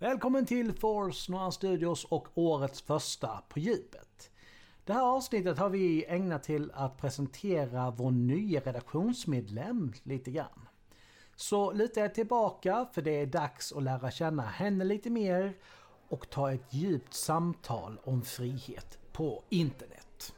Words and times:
Välkommen 0.00 0.46
till 0.46 0.72
Force 0.72 1.32
Noir 1.32 1.50
Studios 1.50 2.04
och 2.04 2.28
årets 2.34 2.82
första 2.82 3.42
På 3.48 3.58
djupet. 3.58 4.30
Det 4.84 4.92
här 4.92 5.02
avsnittet 5.02 5.58
har 5.58 5.68
vi 5.68 6.04
ägnat 6.08 6.42
till 6.42 6.70
att 6.74 7.00
presentera 7.00 7.90
vår 7.90 8.10
nya 8.10 8.60
redaktionsmedlem 8.60 9.92
lite 10.02 10.30
grann. 10.30 10.68
Så 11.36 11.72
lite 11.72 12.00
er 12.00 12.08
tillbaka 12.08 12.86
för 12.92 13.02
det 13.02 13.20
är 13.20 13.26
dags 13.26 13.72
att 13.72 13.82
lära 13.82 14.10
känna 14.10 14.42
henne 14.42 14.84
lite 14.84 15.10
mer 15.10 15.56
och 16.08 16.30
ta 16.30 16.52
ett 16.52 16.74
djupt 16.74 17.14
samtal 17.14 17.98
om 18.04 18.22
frihet 18.22 18.98
på 19.12 19.42
internet. 19.48 20.34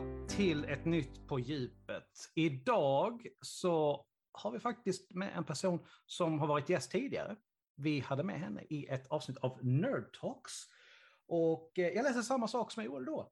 Välkomna 0.00 0.26
till 0.28 0.64
ett 0.64 0.84
nytt 0.84 1.26
På 1.28 1.38
djupet. 1.38 2.08
Idag 2.34 3.26
så 3.40 4.06
har 4.32 4.50
vi 4.50 4.60
faktiskt 4.60 5.14
med 5.14 5.32
en 5.36 5.44
person 5.44 5.86
som 6.06 6.38
har 6.38 6.46
varit 6.46 6.68
gäst 6.68 6.90
tidigare. 6.90 7.36
Vi 7.76 8.00
hade 8.00 8.22
med 8.22 8.40
henne 8.40 8.62
i 8.70 8.86
ett 8.86 9.06
avsnitt 9.06 9.38
av 9.38 9.64
Nerd 9.64 10.18
Talks. 10.20 10.52
Och 11.28 11.78
eh, 11.78 11.88
jag 11.88 12.02
läser 12.02 12.22
samma 12.22 12.48
sak 12.48 12.72
som 12.72 12.82
jag 12.82 12.92
gjorde 12.92 13.04
då. 13.04 13.30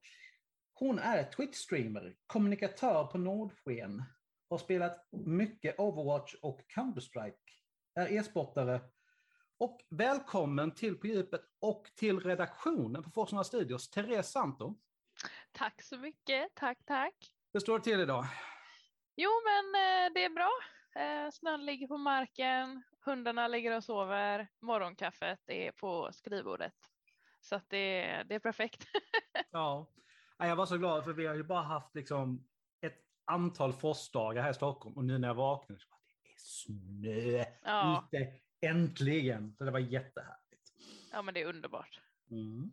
Hon 0.73 0.99
är 0.99 1.23
Twitch-streamer, 1.23 2.15
kommunikatör 2.27 3.03
på 3.03 3.17
Nordsken, 3.17 4.03
har 4.49 4.57
spelat 4.57 5.07
mycket 5.11 5.79
Overwatch 5.79 6.33
och 6.41 6.61
Counter-Strike, 6.75 7.33
är 7.95 8.13
e-sportare 8.13 8.81
och 9.57 9.79
välkommen 9.89 10.71
till 10.71 10.95
På 10.95 11.07
djupet 11.07 11.41
och 11.59 11.91
till 11.95 12.19
redaktionen 12.19 13.03
på 13.03 13.09
Forsarna 13.11 13.43
Studios, 13.43 13.89
Therese 13.89 14.31
Santo. 14.31 14.75
Tack 15.57 15.81
så 15.81 15.97
mycket. 15.97 16.55
Tack, 16.55 16.77
tack. 16.85 17.15
Hur 17.53 17.59
står 17.59 17.77
det 17.77 17.83
till 17.83 17.99
idag? 17.99 18.25
Jo, 19.15 19.29
men 19.45 19.65
eh, 19.65 20.13
det 20.13 20.23
är 20.25 20.29
bra. 20.29 20.51
Eh, 20.95 21.31
snön 21.31 21.65
ligger 21.65 21.87
på 21.87 21.97
marken, 21.97 22.83
hundarna 23.05 23.47
ligger 23.47 23.77
och 23.77 23.83
sover, 23.83 24.47
morgonkaffet 24.61 25.39
är 25.47 25.71
på 25.71 26.09
skrivbordet. 26.13 26.73
Så 27.41 27.55
att 27.55 27.65
det, 27.69 28.23
det 28.23 28.35
är 28.35 28.39
perfekt. 28.39 28.87
ja, 29.51 29.87
jag 30.37 30.55
var 30.55 30.65
så 30.65 30.77
glad 30.77 31.03
för 31.03 31.13
vi 31.13 31.27
har 31.27 31.35
ju 31.35 31.43
bara 31.43 31.61
haft 31.61 31.95
liksom 31.95 32.47
ett 32.81 33.05
antal 33.25 33.73
frostdagar 33.73 34.43
här 34.43 34.51
i 34.51 34.53
Stockholm 34.53 34.97
och 34.97 35.05
nu 35.05 35.17
när 35.17 35.27
jag 35.27 35.35
vaknade 35.35 35.81
så 35.81 35.87
var 35.89 35.99
det 36.23 36.31
är 36.31 36.37
snö 36.37 37.45
ja. 37.63 38.09
ute, 38.11 38.33
äntligen. 38.61 39.55
Så 39.57 39.63
det 39.63 39.71
var 39.71 39.79
jättehärligt. 39.79 40.73
Ja, 41.11 41.21
men 41.21 41.33
det 41.33 41.41
är 41.41 41.45
underbart. 41.45 42.01
Mm. 42.31 42.71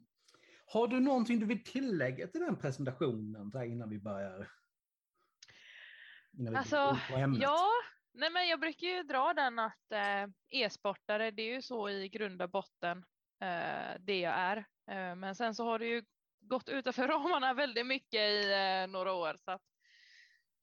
Har 0.68 0.88
du 0.88 1.00
någonting 1.00 1.40
du 1.40 1.46
vill 1.46 1.64
tillägga 1.64 2.26
till 2.26 2.40
den 2.40 2.56
presentationen 2.56 3.50
där 3.50 3.64
innan 3.64 3.90
vi 3.90 3.98
börjar? 3.98 4.48
Innan 6.38 6.52
vi 6.52 6.58
alltså, 6.58 6.98
ja, 7.40 7.70
nej 8.14 8.30
men 8.30 8.48
jag 8.48 8.60
brukar 8.60 8.86
ju 8.86 9.02
dra 9.02 9.32
den 9.34 9.58
att 9.58 9.92
eh, 9.92 10.24
e-sportare, 10.50 11.30
det 11.30 11.42
är 11.42 11.54
ju 11.54 11.62
så 11.62 11.88
i 11.88 12.08
grund 12.08 12.42
och 12.42 12.50
botten 12.50 13.04
eh, 13.42 14.00
det 14.00 14.20
jag 14.20 14.34
är. 14.34 14.56
Eh, 14.90 15.14
men 15.14 15.34
sen 15.34 15.54
så 15.54 15.64
har 15.64 15.78
det 15.78 15.86
ju 15.86 16.04
gått 16.40 16.68
utanför 16.68 17.08
ramarna 17.08 17.54
väldigt 17.54 17.86
mycket 17.86 18.20
i 18.20 18.52
eh, 18.52 18.92
några 18.92 19.12
år. 19.12 19.36
Så 19.38 19.50
att 19.50 19.62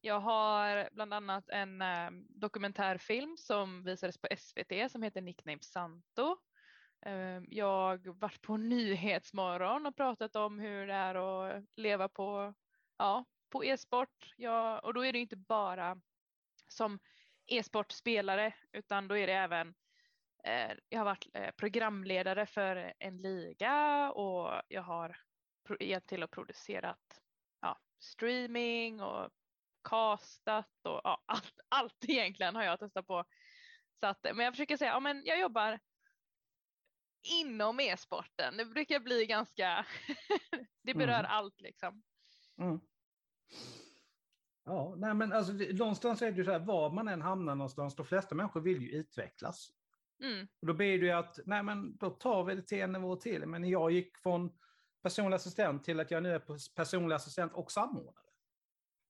jag 0.02 0.19
har 0.19 0.90
bland 0.92 1.13
annat 1.13 1.50
en 1.50 1.81
eh, 1.81 2.12
dokumentärfilm 2.30 3.38
som 3.38 3.84
visades 3.84 4.18
på 4.18 4.28
SVT 4.38 4.92
som 4.92 5.03
heter 5.03 5.22
Nickname 5.22 5.62
Santo 5.62 6.38
Ehm, 7.06 7.46
jag 7.50 8.08
varit 8.08 8.41
på 8.41 8.58
Nyhetsmorgon 8.58 9.86
och 9.86 9.96
pratat 9.96 10.36
om 10.36 10.59
hur 10.59 10.88
det 10.88 10.94
är 10.94 11.16
att 11.16 11.64
leva 11.75 12.09
på, 12.09 12.53
ja, 12.97 13.25
på 13.50 13.66
e-sport. 13.66 14.34
Ja, 14.38 14.80
och 14.80 14.94
då 14.94 15.06
är 15.06 15.13
det 15.13 15.19
inte 15.19 15.36
bara 15.36 16.02
som 16.68 17.00
e-sportspelare 17.47 18.53
utan 18.72 19.08
då 19.08 19.18
är 19.18 19.28
det 19.28 19.34
även 19.34 19.74
eh, 20.44 20.72
jag 20.90 21.00
har 21.00 21.06
varit 21.06 21.28
eh, 21.34 21.52
programledare 21.52 22.46
för 22.46 22.94
en 23.00 23.18
liga 23.18 24.12
och 24.12 24.62
jag 24.68 24.81
har 24.81 25.18
hjälpt 25.80 26.09
till 26.09 26.24
och 26.24 26.31
producerat 26.31 27.22
ja, 27.62 27.80
streaming 28.00 29.02
och 29.02 29.30
castat 29.90 30.72
och 30.84 31.02
ja, 31.03 31.24
allt, 31.25 31.53
allt 31.69 32.06
egentligen 32.08 32.56
har 32.56 32.63
jag 32.63 32.80
testat 32.80 33.08
på. 33.08 33.25
Så 34.00 34.08
att, 34.08 34.24
men 34.24 34.40
jag 34.40 34.53
försöker 34.53 34.78
säga, 34.78 34.92
ja 34.92 35.00
men 35.00 35.25
jag 35.25 35.40
jobbar 35.40 35.80
inom 37.23 37.79
e-sporten. 37.79 38.57
Det 38.57 38.66
brukar 38.66 39.00
bli 39.00 39.25
ganska, 39.25 39.85
det 40.84 40.94
berör 40.94 41.19
mm. 41.19 41.31
allt 41.31 41.61
liksom. 41.61 42.03
Mm. 42.57 42.79
Ja, 44.66 44.95
nej 44.97 45.13
men 45.13 45.33
alltså 45.33 45.53
någonstans 45.53 46.22
är 46.22 46.31
det 46.31 46.38
ju 46.38 46.45
så 46.45 46.51
här, 46.51 46.59
var 46.59 46.89
man 46.89 47.07
än 47.07 47.22
hamnar 47.22 47.56
någonstans, 47.56 47.95
de 47.95 48.06
flesta 48.06 48.35
människor 48.35 48.62
vill 48.62 48.81
ju 48.81 48.89
utvecklas. 48.89 49.72
Mm. 50.23 50.47
Och 50.62 50.67
då 50.67 50.73
blir 50.73 51.00
det 51.00 51.06
ju 51.06 51.12
att, 51.12 51.39
nej 51.45 51.63
men 51.63 51.97
då 51.97 52.09
tar 52.09 52.44
vi 52.44 52.56
det 52.56 52.62
till 52.62 52.81
en 52.81 52.91
nivå 52.91 53.16
till. 53.16 53.45
Men 53.45 53.69
jag 53.69 53.91
gick 53.91 54.17
från 54.17 54.59
personlig 55.03 55.35
assistent 55.35 55.83
till 55.83 56.00
att 56.00 56.12
jag 56.12 56.23
nu 56.23 56.31
är 56.31 56.73
personlig 56.75 57.16
assistent 57.16 57.53
och 57.53 57.72
samordnare. 57.72 58.25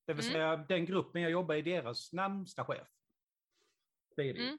Det 0.06 0.14
vill 0.14 0.26
mm. 0.26 0.34
säga 0.34 0.58
den 0.58 0.86
gruppen 0.86 1.22
jag 1.22 1.32
jobbar 1.32 1.56
i, 1.56 1.62
deras 1.62 2.14
närmsta 2.14 2.66
chef. 2.66 2.88
Det 4.16 4.30
är 4.30 4.34
det. 4.34 4.44
Mm. 4.48 4.58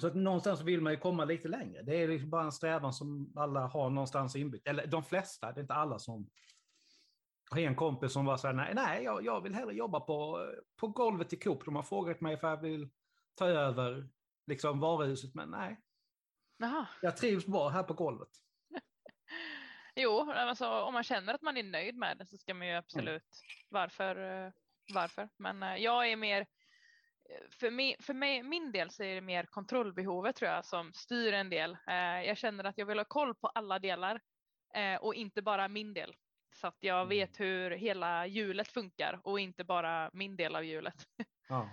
Så 0.00 0.06
att 0.06 0.14
någonstans 0.14 0.60
vill 0.60 0.80
man 0.80 0.92
ju 0.92 0.98
komma 0.98 1.24
lite 1.24 1.48
längre. 1.48 1.82
Det 1.82 2.02
är 2.02 2.08
liksom 2.08 2.30
bara 2.30 2.44
en 2.44 2.52
strävan 2.52 2.92
som 2.92 3.32
alla 3.36 3.66
har 3.66 3.90
någonstans 3.90 4.36
inbyggt. 4.36 4.68
Eller 4.68 4.86
de 4.86 5.04
flesta, 5.04 5.52
det 5.52 5.60
är 5.60 5.62
inte 5.62 5.74
alla 5.74 5.98
som 5.98 6.30
har 7.50 7.58
en 7.58 7.76
kompis 7.76 8.12
som 8.12 8.24
var 8.24 8.36
så 8.36 8.46
här, 8.46 8.54
nej, 8.54 8.74
nej 8.74 9.04
jag, 9.04 9.24
jag 9.24 9.40
vill 9.40 9.54
hellre 9.54 9.74
jobba 9.74 10.00
på, 10.00 10.46
på 10.76 10.88
golvet 10.88 11.32
i 11.32 11.36
Coop. 11.36 11.64
De 11.64 11.76
har 11.76 11.82
frågat 11.82 12.20
mig 12.20 12.36
för 12.36 12.48
jag 12.48 12.60
vill 12.62 12.90
ta 13.34 13.46
över 13.46 14.08
liksom, 14.46 14.80
varuhuset, 14.80 15.34
men 15.34 15.50
nej. 15.50 15.80
Aha. 16.62 16.86
Jag 17.02 17.16
trivs 17.16 17.46
bra 17.46 17.68
här 17.68 17.82
på 17.82 17.94
golvet. 17.94 18.28
jo, 19.96 20.30
alltså, 20.30 20.68
om 20.68 20.94
man 20.94 21.04
känner 21.04 21.34
att 21.34 21.42
man 21.42 21.56
är 21.56 21.62
nöjd 21.62 21.96
med 21.96 22.18
det 22.18 22.26
så 22.26 22.38
ska 22.38 22.54
man 22.54 22.68
ju 22.68 22.74
absolut, 22.74 23.08
mm. 23.08 23.22
varför, 23.68 24.44
eh, 24.46 24.52
varför? 24.94 25.28
Men 25.36 25.62
eh, 25.62 25.76
jag 25.76 26.08
är 26.08 26.16
mer 26.16 26.46
för, 27.50 27.70
mig, 27.70 27.96
för 28.00 28.14
mig, 28.14 28.42
min 28.42 28.72
del 28.72 28.90
så 28.90 29.02
är 29.02 29.14
det 29.14 29.20
mer 29.20 29.46
kontrollbehovet 29.46 30.36
tror 30.36 30.50
jag 30.50 30.64
som 30.64 30.92
styr 30.92 31.32
en 31.32 31.50
del. 31.50 31.76
Eh, 31.86 32.26
jag 32.26 32.38
känner 32.38 32.64
att 32.64 32.78
jag 32.78 32.86
vill 32.86 32.98
ha 32.98 33.04
koll 33.04 33.34
på 33.34 33.46
alla 33.46 33.78
delar 33.78 34.20
eh, 34.74 34.96
och 34.96 35.14
inte 35.14 35.42
bara 35.42 35.68
min 35.68 35.94
del. 35.94 36.14
Så 36.54 36.66
att 36.66 36.76
jag 36.80 36.98
mm. 36.98 37.08
vet 37.08 37.40
hur 37.40 37.70
hela 37.70 38.26
hjulet 38.26 38.68
funkar 38.68 39.20
och 39.24 39.40
inte 39.40 39.64
bara 39.64 40.10
min 40.12 40.36
del 40.36 40.56
av 40.56 40.64
hjulet. 40.64 41.06
Ja. 41.48 41.70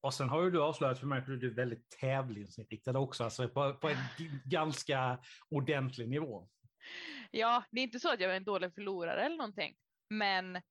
Och 0.00 0.14
sen 0.14 0.28
har 0.28 0.42
ju 0.42 0.50
du 0.50 0.62
avslöjat 0.62 0.98
för 0.98 1.06
mig 1.06 1.18
att 1.18 1.26
du 1.26 1.46
är 1.46 1.54
väldigt 1.54 1.90
tävlingsinriktad 1.90 2.98
också, 2.98 3.24
alltså 3.24 3.48
på, 3.48 3.74
på 3.74 3.88
en 3.88 3.96
ganska 4.44 5.18
ordentlig 5.50 6.08
nivå. 6.08 6.48
Ja, 7.30 7.64
det 7.70 7.80
är 7.80 7.84
inte 7.84 8.00
så 8.00 8.12
att 8.12 8.20
jag 8.20 8.32
är 8.32 8.36
en 8.36 8.44
dålig 8.44 8.74
förlorare 8.74 9.24
eller 9.24 9.36
någonting, 9.36 9.76
men 10.10 10.62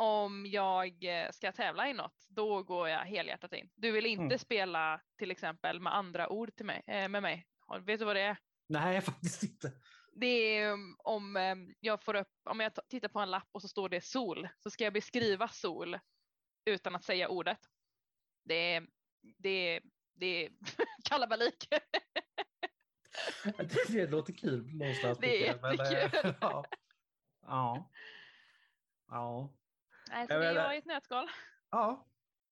om 0.00 0.46
jag 0.46 1.04
eh, 1.04 1.30
ska 1.30 1.52
tävla 1.52 1.88
i 1.88 1.92
något, 1.92 2.26
då 2.28 2.62
går 2.62 2.88
jag 2.88 3.00
helhjärtat 3.00 3.52
in. 3.52 3.70
Du 3.74 3.90
vill 3.90 4.06
inte 4.06 4.22
mm. 4.22 4.38
spela 4.38 5.00
till 5.18 5.30
exempel 5.30 5.80
med 5.80 5.94
andra 5.94 6.28
ord 6.28 6.56
till 6.56 6.66
mig, 6.66 6.82
eh, 6.86 7.08
med 7.08 7.22
mig. 7.22 7.46
Vet 7.86 7.98
du 7.98 8.04
vad 8.04 8.16
det 8.16 8.22
är? 8.22 8.36
Nej, 8.68 9.00
faktiskt 9.00 9.42
inte. 9.42 9.72
Det 10.12 10.26
är 10.26 10.72
um, 10.72 10.96
om 10.98 11.36
um, 11.36 11.74
jag 11.80 12.02
får 12.02 12.16
upp, 12.16 12.32
om 12.44 12.60
jag 12.60 12.72
tittar 12.88 13.08
på 13.08 13.20
en 13.20 13.30
lapp 13.30 13.48
och 13.52 13.62
så 13.62 13.68
står 13.68 13.88
det 13.88 14.04
sol, 14.04 14.48
så 14.58 14.70
ska 14.70 14.84
jag 14.84 14.92
beskriva 14.92 15.48
sol 15.48 15.98
utan 16.64 16.94
att 16.94 17.04
säga 17.04 17.28
ordet. 17.28 17.60
Det 18.44 18.74
är, 18.74 18.86
det 19.38 19.76
är, 19.76 19.82
det 20.14 20.44
är 20.44 20.50
kalabalik. 21.08 21.66
det, 23.44 23.88
det 23.88 24.06
låter 24.06 24.32
kul 24.32 24.76
någonstans. 24.76 25.18
Det 25.18 25.48
är 25.48 25.64
eh, 25.64 25.90
jättekul. 25.92 26.34
ja. 26.40 26.64
ja. 27.46 27.90
Ja. 29.10 29.52
Nej, 30.10 30.26
så 30.26 30.38
det 30.38 30.46
är 30.46 30.54
jag 30.54 30.74
i 30.74 30.78
ett 30.78 30.84
nötskal. 30.84 31.26
Ja, 31.70 32.06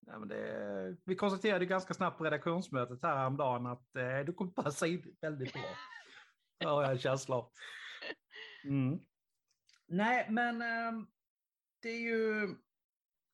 ja 0.07 0.19
det, 0.19 0.97
vi 1.05 1.17
konstaterade 1.17 1.67
ganska 1.67 1.95
snabbt 1.95 2.19
på 2.19 2.25
redaktionsmötet 2.25 3.03
här 3.03 3.17
häromdagen 3.17 3.67
att 3.67 3.97
eh, 3.97 4.19
du 4.27 4.33
kommer 4.33 4.51
passa 4.53 4.87
in 4.87 5.17
väldigt 5.21 5.53
bra. 5.53 5.77
Det 6.59 6.67
har 6.69 6.83
jag 6.83 6.93
en 6.93 6.99
känsla 6.99 7.37
av. 7.37 7.53
Mm. 8.65 9.01
Nej, 9.87 10.27
men 10.31 10.63
eh, 10.63 11.05
det 11.83 11.89
är 11.89 12.01
ju 12.01 12.49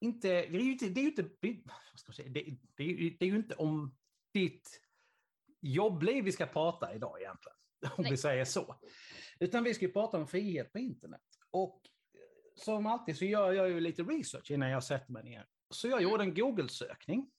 inte, 0.01 0.29
det 0.29 0.57
är 0.59 0.63
ju 0.63 0.73
inte, 0.73 0.89
det 0.89 1.01
är 1.01 1.03
ju 1.03 1.09
inte, 1.09 1.23
säga, 2.13 2.29
det, 2.29 2.57
det, 2.77 2.85
är, 2.85 3.17
det 3.19 3.25
är 3.25 3.29
ju 3.29 3.37
inte 3.37 3.55
om 3.55 3.97
ditt 4.33 4.81
jobbliv 5.61 6.25
vi 6.25 6.33
ska 6.33 6.47
prata 6.47 6.95
idag 6.95 7.21
egentligen. 7.21 7.57
om 7.97 8.05
vi 8.11 8.17
säger 8.17 8.45
så. 8.45 8.81
Utan 9.41 9.65
vi 9.65 9.75
ska 9.75 9.89
prata 9.89 10.19
om 10.19 10.27
frihet 10.27 10.73
på 10.73 10.79
internet. 10.79 11.23
Och 11.51 11.81
som 12.55 12.87
alltid 12.87 13.17
så 13.19 13.25
gör 13.25 13.53
jag 13.53 13.69
ju 13.69 13.81
lite 13.81 14.03
research 14.03 14.51
innan 14.51 14.71
jag 14.71 14.85
sätter 14.85 15.13
mig 15.13 15.25
ner. 15.25 15.47
Så 15.71 15.89
jag 15.89 16.03
gjorde 16.03 16.23
en 16.23 16.35
Google-sökning. 16.35 17.31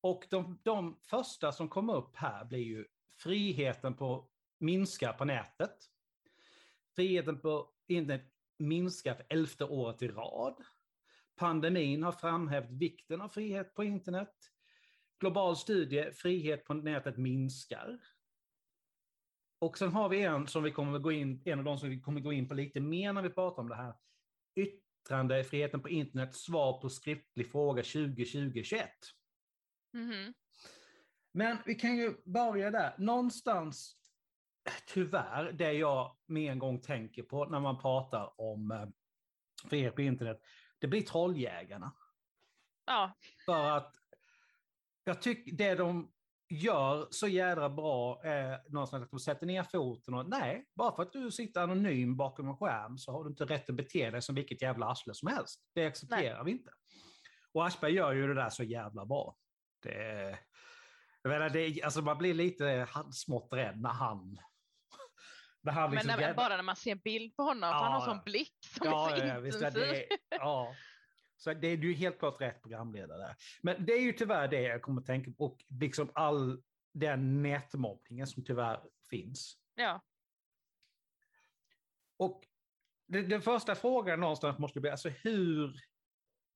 Och 0.00 0.26
de, 0.30 0.58
de 0.62 0.98
första 1.02 1.52
som 1.52 1.68
kom 1.68 1.90
upp 1.90 2.16
här 2.16 2.44
blir 2.44 2.62
ju 2.62 2.86
friheten 3.18 3.94
på 3.94 4.28
minska 4.58 5.12
på 5.12 5.24
nätet. 5.24 5.76
Friheten 6.96 7.40
på 7.40 7.70
internet 7.86 8.32
minskar 8.58 9.14
för 9.14 9.26
elfte 9.28 9.64
året 9.64 10.02
i 10.02 10.08
rad. 10.08 10.64
Pandemin 11.36 12.02
har 12.02 12.12
framhävt 12.12 12.70
vikten 12.70 13.20
av 13.20 13.28
frihet 13.28 13.74
på 13.74 13.84
internet. 13.84 14.34
Global 15.20 15.56
studie, 15.56 16.12
frihet 16.12 16.64
på 16.64 16.74
nätet 16.74 17.16
minskar. 17.16 18.00
Och 19.58 19.78
sen 19.78 19.92
har 19.92 20.08
vi 20.08 20.22
en 20.22 20.46
som 20.46 20.62
vi 20.62 20.70
kommer 20.70 20.98
gå 20.98 21.12
in, 21.12 21.42
en 21.44 21.58
av 21.58 21.64
de 21.64 21.78
som 21.78 21.88
vi 21.88 22.00
kommer 22.00 22.20
gå 22.20 22.32
in 22.32 22.48
på 22.48 22.54
lite 22.54 22.80
mer 22.80 23.12
när 23.12 23.22
vi 23.22 23.30
pratar 23.30 23.62
om 23.62 23.68
det 23.68 23.74
här. 23.74 23.94
Yttrandefriheten 24.54 25.82
på 25.82 25.88
internet, 25.88 26.34
svar 26.34 26.80
på 26.80 26.88
skriftlig 26.88 27.50
fråga 27.50 27.82
2020-21. 27.82 28.88
Mm 29.94 30.12
-hmm. 30.12 30.34
Men 31.32 31.58
vi 31.66 31.74
kan 31.74 31.96
ju 31.96 32.16
börja 32.24 32.70
där. 32.70 32.94
Någonstans, 32.98 33.96
tyvärr, 34.86 35.52
det 35.52 35.72
jag 35.72 36.16
med 36.26 36.52
en 36.52 36.58
gång 36.58 36.80
tänker 36.80 37.22
på 37.22 37.44
när 37.44 37.60
man 37.60 37.78
pratar 37.78 38.40
om 38.40 38.70
eh, 38.70 38.88
frihet 39.68 39.94
på 39.94 40.02
internet, 40.02 40.40
det 40.78 40.86
blir 40.88 41.02
trolljägarna. 41.02 41.92
Ja. 42.86 43.16
För 43.46 43.70
att 43.70 43.94
jag 45.04 45.22
tycker 45.22 45.52
det 45.52 45.74
de 45.74 46.13
gör 46.48 47.08
så 47.10 47.28
jädra 47.28 47.70
bra 47.70 48.20
någonstans 48.68 49.04
att 49.04 49.10
de 49.10 49.20
sätter 49.20 49.46
ner 49.46 49.62
foten 49.62 50.14
och 50.14 50.28
nej, 50.28 50.66
bara 50.74 50.96
för 50.96 51.02
att 51.02 51.12
du 51.12 51.30
sitter 51.30 51.60
anonym 51.60 52.16
bakom 52.16 52.48
en 52.48 52.56
skärm 52.56 52.98
så 52.98 53.12
har 53.12 53.24
du 53.24 53.30
inte 53.30 53.44
rätt 53.44 53.70
att 53.70 53.76
bete 53.76 54.10
dig 54.10 54.22
som 54.22 54.34
vilket 54.34 54.62
jävla 54.62 54.86
arsle 54.86 55.14
som 55.14 55.28
helst. 55.28 55.60
Det 55.74 55.86
accepterar 55.86 56.34
nej. 56.34 56.44
vi 56.44 56.50
inte. 56.50 56.70
Och 57.52 57.66
Aschberg 57.66 57.92
gör 57.92 58.12
ju 58.12 58.26
det 58.26 58.34
där 58.34 58.50
så 58.50 58.62
jävla 58.62 59.06
bra. 59.06 59.36
Det, 59.82 60.38
jag 61.22 61.30
menar, 61.30 61.50
det, 61.50 61.82
alltså 61.82 62.02
man 62.02 62.18
blir 62.18 62.34
lite 62.34 62.86
smått 63.12 63.48
rädd 63.52 63.80
när 63.80 63.92
han... 63.92 64.38
När 65.62 65.72
han 65.72 65.90
liksom 65.90 66.06
Men 66.06 66.20
när, 66.20 66.34
bara 66.34 66.56
när 66.56 66.62
man 66.62 66.76
ser 66.76 66.94
bild 66.94 67.36
på 67.36 67.42
honom, 67.42 67.70
ja, 67.70 67.82
han 67.82 67.92
har 67.92 68.00
sån 68.00 68.20
blick 68.24 68.58
som 68.78 68.86
ja, 68.86 69.10
är 69.10 69.18
så 69.18 69.26
ja, 69.26 69.46
intensiv. 69.46 69.62
Visst, 69.62 69.74
det, 69.74 70.06
ja. 70.30 70.74
Så 71.44 71.54
det 71.54 71.68
är 71.68 71.76
ju 71.76 71.94
helt 71.94 72.18
klart 72.18 72.40
rätt 72.40 72.62
programledare 72.62 73.18
där. 73.18 73.36
Men 73.62 73.86
det 73.86 73.92
är 73.92 74.00
ju 74.00 74.12
tyvärr 74.12 74.48
det 74.48 74.60
jag 74.60 74.82
kommer 74.82 75.00
att 75.00 75.06
tänka 75.06 75.32
på, 75.32 75.44
och 75.44 75.64
liksom 75.80 76.10
all 76.14 76.62
den 76.92 77.42
nätmobbningen 77.42 78.26
som 78.26 78.44
tyvärr 78.44 78.80
finns. 79.10 79.58
Ja. 79.74 80.00
Och 82.16 82.46
den 83.06 83.42
första 83.42 83.74
frågan 83.74 84.20
någonstans 84.20 84.58
måste 84.58 84.80
bli, 84.80 84.90
alltså 84.90 85.08
hur 85.08 85.80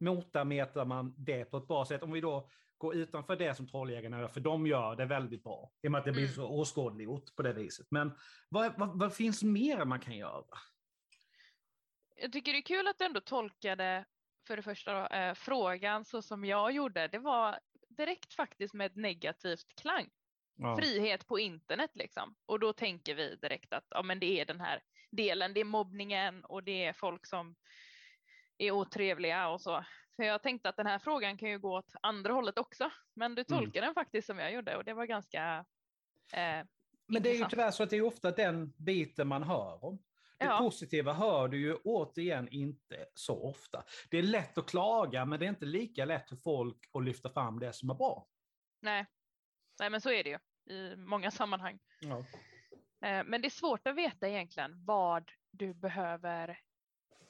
motarbetar 0.01 0.85
man 0.85 1.15
det 1.17 1.45
på 1.45 1.57
ett 1.57 1.69
bra 1.69 1.85
sätt? 1.85 2.03
Om 2.03 2.13
vi 2.13 2.21
då 2.21 2.51
går 2.79 2.95
utanför 2.95 3.37
det 3.37 3.55
som 3.55 3.69
Trolljägarna 3.69 4.21
gör, 4.21 4.29
för 4.29 4.41
de 4.41 4.67
gör 4.67 4.97
det 4.97 5.05
väldigt 5.05 5.43
bra. 5.43 5.73
I 5.83 5.87
och 5.87 5.93
med 5.93 5.99
att 5.99 6.05
det 6.05 6.13
blir 6.13 6.23
mm. 6.23 6.35
så 6.35 6.49
åskådliggjort 6.49 7.37
på 7.37 7.43
det 7.43 7.53
viset. 7.53 7.87
Men 7.91 8.13
vad, 8.49 8.79
vad, 8.79 8.99
vad 8.99 9.15
finns 9.15 9.43
mer 9.43 9.85
man 9.85 10.01
kan 10.01 10.17
göra? 10.17 10.59
Jag 12.17 12.33
tycker 12.33 12.53
det 12.53 12.59
är 12.59 12.63
kul 12.63 12.89
att 12.89 12.99
du 12.99 13.05
ändå 13.05 13.21
tolkade 13.21 14.05
för 14.49 14.57
det 14.57 14.63
första 14.63 14.93
då, 14.93 15.17
eh, 15.17 15.35
frågan 15.35 16.05
så 16.05 16.23
som 16.23 16.45
jag 16.45 16.73
gjorde, 16.73 17.09
det 17.09 17.19
var 17.19 17.59
direkt 17.89 18.35
faktiskt 18.35 18.75
med 18.75 18.87
ett 18.87 18.97
negativt 18.97 19.75
klang. 19.81 20.09
Ja. 20.57 20.77
Frihet 20.77 21.27
på 21.27 21.39
internet 21.39 21.91
liksom. 21.95 22.35
Och 22.47 22.61
då 22.61 22.73
tänker 22.73 23.15
vi 23.15 23.37
direkt 23.37 23.73
att 23.73 23.87
ja, 23.91 24.03
men 24.03 24.21
det 24.21 24.41
är 24.41 24.45
den 24.45 24.61
här 24.61 24.83
delen, 25.11 25.55
det 25.55 25.61
är 25.61 25.65
mobbningen 25.65 26.45
och 26.45 26.65
det 26.65 26.85
är 26.85 26.93
folk 26.93 27.27
som 27.27 27.57
är 28.59 28.71
otrevliga 28.71 29.49
och 29.49 29.61
så. 29.61 29.85
För 30.17 30.23
jag 30.23 30.43
tänkte 30.43 30.69
att 30.69 30.77
den 30.77 30.87
här 30.87 30.99
frågan 30.99 31.39
kan 31.39 31.51
ju 31.51 31.59
gå 31.59 31.79
åt 31.79 31.93
andra 32.03 32.33
hållet 32.33 32.59
också. 32.59 32.91
Men 33.15 33.35
du 33.35 33.45
tolkar 33.45 33.81
mm. 33.81 33.87
den 33.87 33.95
faktiskt 33.95 34.27
som 34.27 34.39
jag 34.39 34.53
gjorde 34.53 34.77
och 34.77 34.85
det 34.85 34.95
var 34.95 35.07
ganska 35.07 35.65
eh, 36.33 36.67
Men 37.07 37.23
det 37.23 37.31
är 37.31 37.39
ju 37.39 37.45
tyvärr 37.45 37.71
så 37.71 37.83
att 37.83 37.91
det 37.91 37.97
är 37.97 38.03
ofta 38.03 38.31
den 38.31 38.73
biten 38.77 39.29
man 39.29 39.43
hör 39.43 39.85
om. 39.85 39.99
Det 40.39 40.59
positiva 40.59 41.13
hör 41.13 41.49
du 41.49 41.61
ju 41.61 41.75
återigen 41.75 42.49
inte 42.49 43.07
så 43.15 43.43
ofta. 43.49 43.85
Det 44.11 44.19
är 44.19 44.23
lätt 44.23 44.59
att 44.59 44.67
klaga, 44.67 45.25
men 45.25 45.41
det 45.41 45.47
är 45.47 45.49
inte 45.49 45.67
lika 45.67 46.05
lätt 46.05 46.29
för 46.29 46.37
folk 46.37 46.91
att 46.93 47.05
lyfta 47.05 47.31
fram 47.31 47.59
det 47.59 47.73
som 47.73 47.91
är 47.91 47.95
bra. 47.95 48.27
Nej, 48.81 49.07
Nej 49.81 49.91
men 49.91 50.01
så 50.01 50.11
är 50.11 50.25
det 50.25 50.31
ju 50.31 50.39
i 50.75 50.97
många 50.97 51.31
sammanhang. 51.31 51.79
Ja. 52.01 52.19
Eh, 53.09 53.25
men 53.25 53.43
det 53.43 53.49
är 53.49 53.51
svårt 53.51 53.87
att 53.87 53.95
veta 53.95 54.29
egentligen 54.29 54.85
vad 54.85 55.31
du 55.51 55.75
behöver 55.75 56.61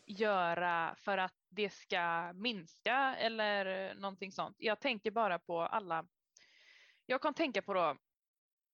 göra 0.07 0.95
för 0.99 1.19
att 1.19 1.35
det 1.49 1.71
ska 1.71 2.33
minska 2.33 3.17
eller 3.17 3.95
någonting 3.95 4.33
sånt. 4.33 4.57
Jag 4.59 4.81
tänker 4.81 5.11
bara 5.11 5.39
på 5.39 5.61
alla. 5.61 6.07
Jag 7.07 7.23
kan 7.23 7.35
tänka 7.35 7.63
på 7.63 7.75
då 7.75 7.97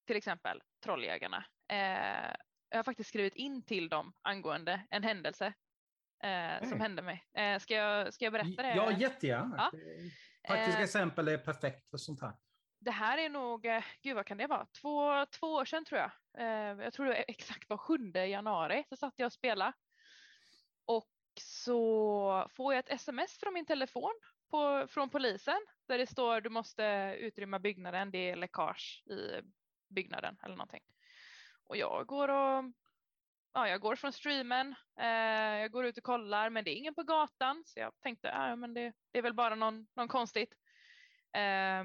till 0.07 0.17
exempel 0.17 0.63
Trolljägarna. 0.85 1.45
Eh, 1.69 2.35
jag 2.75 2.79
har 2.79 2.85
faktiskt 2.85 3.09
skrivit 3.09 3.35
in 3.35 3.63
till 3.63 3.89
dem 3.89 4.13
angående 4.23 4.87
en 4.91 5.03
händelse 5.03 5.55
eh, 6.25 6.69
som 6.69 6.81
hände 6.81 7.03
mig. 7.03 7.25
Eh, 7.35 7.59
ska, 7.59 7.75
jag, 7.75 8.15
ska 8.15 8.25
jag 8.25 8.33
berätta 8.33 8.63
det? 8.63 8.75
Ja, 8.75 8.93
jättegärna. 8.93 9.71
Ja. 9.73 9.79
Praktiska 10.49 10.79
eh, 10.79 10.85
exempel 10.85 11.29
är 11.29 11.39
perfekt 11.39 11.91
för 11.91 11.99
sånt 11.99 12.21
här. 12.21 12.33
Det 12.81 12.91
här 12.91 13.19
är 13.19 13.29
nog, 13.29 13.67
eh, 13.67 13.85
gud 14.03 14.17
vad 14.17 14.27
kan 14.27 14.37
det 14.37 14.47
vara, 14.47 14.67
två, 14.67 15.27
två 15.27 15.47
år 15.47 15.65
sedan 15.65 15.85
tror 15.85 16.01
jag. 16.01 16.11
Eh, 16.39 16.85
jag 16.85 16.93
tror 16.93 17.07
det 17.07 17.15
exakt 17.15 17.69
var 17.69 17.77
7 17.77 18.13
januari 18.15 18.85
så 18.89 18.97
satt 18.97 19.15
jag 19.17 19.27
och 19.27 19.33
spelade. 19.33 19.73
Och 20.85 21.11
så 21.41 22.49
får 22.51 22.75
jag 22.75 22.79
ett 22.79 23.01
sms 23.01 23.39
från 23.39 23.55
min 23.55 23.67
telefon 23.67 24.13
på, 24.51 24.87
från 24.89 25.11
polisen 25.11 25.67
där 25.89 25.99
det 25.99 26.07
står 26.07 26.41
du 26.41 26.51
måste 26.51 27.17
utrymma 27.21 27.59
byggnaden, 27.59 28.11
det 28.11 28.31
är 28.31 28.37
läckage 28.37 29.03
i 29.07 29.43
byggnaden 29.89 30.39
eller 30.43 30.57
någonting. 30.57 30.83
Och 31.67 31.77
jag 31.77 32.07
går 32.07 32.29
och 32.29 32.65
ja, 33.53 33.69
jag 33.69 33.81
går 33.81 33.97
från 33.97 34.13
streamen, 34.13 34.75
eh, 35.01 35.61
jag 35.61 35.71
går 35.71 35.87
ut 35.87 35.99
och 35.99 36.05
kollar 36.05 36.51
men 36.51 36.65
det 36.65 36.71
är 36.71 36.77
ingen 36.77 36.95
på 36.95 37.03
gatan 37.03 37.63
så 37.67 37.81
jag 37.81 37.93
tänkte 38.01 38.29
äh, 38.29 38.57
men 38.57 38.75
det, 38.75 38.93
det 39.13 39.19
är 39.19 39.23
väl 39.23 39.35
bara 39.35 39.55
någon, 39.55 39.87
någon 39.97 40.09
konstigt. 40.09 40.55
Eh, 41.33 41.85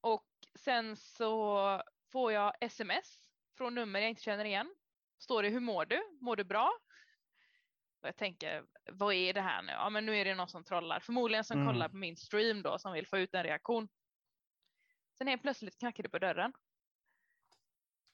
och 0.00 0.26
sen 0.58 0.96
så 0.96 1.82
får 2.12 2.32
jag 2.32 2.52
sms 2.60 3.30
från 3.56 3.74
nummer 3.74 4.00
jag 4.00 4.08
inte 4.08 4.22
känner 4.22 4.44
igen. 4.44 4.74
Står 5.18 5.42
det 5.42 5.48
hur 5.48 5.60
mår 5.60 5.84
du? 5.84 6.18
Mår 6.20 6.36
du 6.36 6.44
bra? 6.44 6.72
Och 8.02 8.08
jag 8.08 8.16
tänker, 8.16 8.64
vad 8.92 9.14
är 9.14 9.34
det 9.34 9.40
här 9.40 9.62
nu? 9.62 9.72
Ja, 9.72 9.90
men 9.90 10.06
nu 10.06 10.16
är 10.16 10.24
det 10.24 10.34
någon 10.34 10.48
som 10.48 10.64
trollar. 10.64 11.00
Förmodligen 11.00 11.44
som 11.44 11.60
mm. 11.60 11.72
kollar 11.72 11.88
på 11.88 11.96
min 11.96 12.16
stream 12.16 12.62
då 12.62 12.78
som 12.78 12.92
vill 12.92 13.06
få 13.06 13.18
ut 13.18 13.34
en 13.34 13.42
reaktion. 13.42 13.88
Sen 15.18 15.26
helt 15.26 15.42
plötsligt 15.42 15.78
knackar 15.78 16.02
det 16.02 16.08
på 16.08 16.18
dörren. 16.18 16.52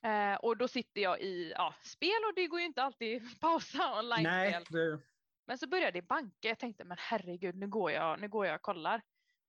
Eh, 0.03 0.35
och 0.35 0.57
då 0.57 0.69
sitter 0.69 1.01
jag 1.01 1.21
i 1.21 1.53
ja, 1.57 1.75
spel 1.83 2.25
och 2.29 2.35
det 2.35 2.47
går 2.47 2.61
ju 2.61 2.67
inte 2.67 2.83
alltid 2.83 3.23
pausa 3.41 3.99
online-spel. 3.99 4.65
Det... 4.71 5.01
Men 5.47 5.59
så 5.59 5.69
började 5.69 5.99
det 5.99 6.03
banka. 6.03 6.49
Jag 6.49 6.59
tänkte, 6.59 6.85
men 6.85 6.97
herregud, 7.01 7.55
nu 7.55 7.69
går 7.69 7.91
jag, 7.91 8.21
nu 8.21 8.29
går 8.29 8.47
jag 8.47 8.55
och 8.55 8.63
kollar. 8.63 9.03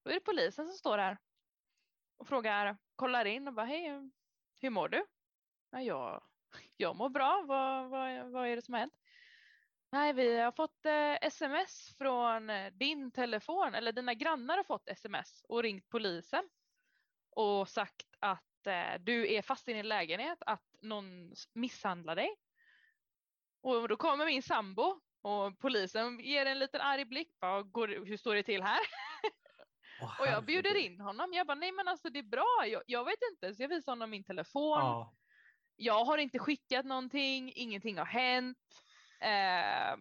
Då 0.04 0.10
är 0.10 0.14
det 0.14 0.20
polisen 0.20 0.68
som 0.68 0.78
står 0.78 0.98
här 0.98 1.18
och 2.18 2.28
frågar, 2.28 2.78
kollar 2.96 3.26
in 3.26 3.48
och 3.48 3.54
bara, 3.54 3.66
hej, 3.66 4.12
hur 4.62 4.70
mår 4.70 4.90
du? 4.90 5.06
Ja, 5.72 5.82
jag, 5.82 6.24
jag 6.78 6.96
mår 6.96 7.10
bra. 7.10 7.44
Vad, 7.48 7.90
vad, 7.90 8.32
vad 8.32 8.48
är 8.48 8.56
det 8.56 8.62
som 8.62 8.74
har 8.74 8.80
hänt? 8.80 8.98
Nej, 9.92 10.14
vi 10.14 10.40
har 10.40 10.52
fått 10.52 10.86
eh, 10.86 11.18
sms 11.22 11.96
från 11.98 12.50
eh, 12.50 12.72
din 12.74 13.12
telefon 13.12 13.74
eller 13.74 13.92
dina 13.92 14.14
grannar 14.14 14.58
har 14.58 14.64
fått 14.64 14.90
sms 14.90 15.44
och 15.50 15.64
ringt 15.64 15.90
polisen 15.90 16.50
och 17.30 17.70
sagt 17.70 18.08
att 18.20 18.47
du 19.00 19.34
är 19.34 19.42
fast 19.42 19.68
i 19.68 19.74
din 19.74 19.88
lägenhet, 19.88 20.38
att 20.46 20.64
någon 20.82 21.34
misshandlar 21.54 22.16
dig. 22.16 22.36
Och 23.62 23.88
då 23.88 23.98
kommer 23.98 24.26
min 24.26 24.44
sambo 24.44 25.02
och 25.22 25.60
polisen 25.60 26.20
ger 26.20 26.46
en 26.46 26.60
liten 26.60 26.82
arg 26.82 27.06
blick. 27.06 27.40
Bara, 27.40 27.64
går, 27.64 27.88
hur 27.88 28.18
står 28.18 28.36
det 28.36 28.44
till 28.44 28.64
här? 28.64 28.80
Oh, 30.02 30.16
och 30.22 30.28
jag 30.28 30.46
bjuder 30.46 30.76
in 30.76 31.00
honom. 31.00 31.34
Jag 31.34 31.48
bara, 31.48 31.56
nej 31.56 31.72
men 31.72 31.88
alltså 31.88 32.10
det 32.10 32.20
är 32.20 32.24
bra. 32.24 32.66
Jag, 32.68 32.82
jag 32.86 33.06
vet 33.06 33.20
inte. 33.32 33.56
Så 33.56 33.64
jag 33.64 33.70
visar 33.70 33.92
honom 33.92 34.10
min 34.10 34.24
telefon. 34.24 34.82
Oh. 34.82 35.14
Jag 35.76 36.06
har 36.06 36.18
inte 36.18 36.40
skickat 36.40 36.86
någonting. 36.86 37.52
Ingenting 37.56 37.98
har 37.98 38.06
hänt. 38.06 38.58
Eh, 39.22 39.98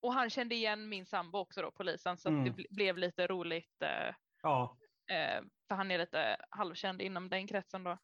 och 0.00 0.14
han 0.14 0.30
kände 0.30 0.54
igen 0.54 0.88
min 0.88 1.06
sambo 1.06 1.38
också 1.38 1.62
då, 1.62 1.70
polisen, 1.70 2.16
så 2.16 2.28
mm. 2.28 2.44
det 2.44 2.66
blev 2.70 2.98
lite 2.98 3.26
roligt. 3.26 3.82
Eh, 3.82 4.14
ja. 4.42 4.76
Eh, 5.10 5.42
för 5.68 5.74
han 5.74 5.90
är 5.90 5.98
lite 5.98 6.36
halvkänd 6.50 7.02
inom 7.02 7.28
den 7.28 7.46
kretsen 7.46 7.84
då. 7.84 7.98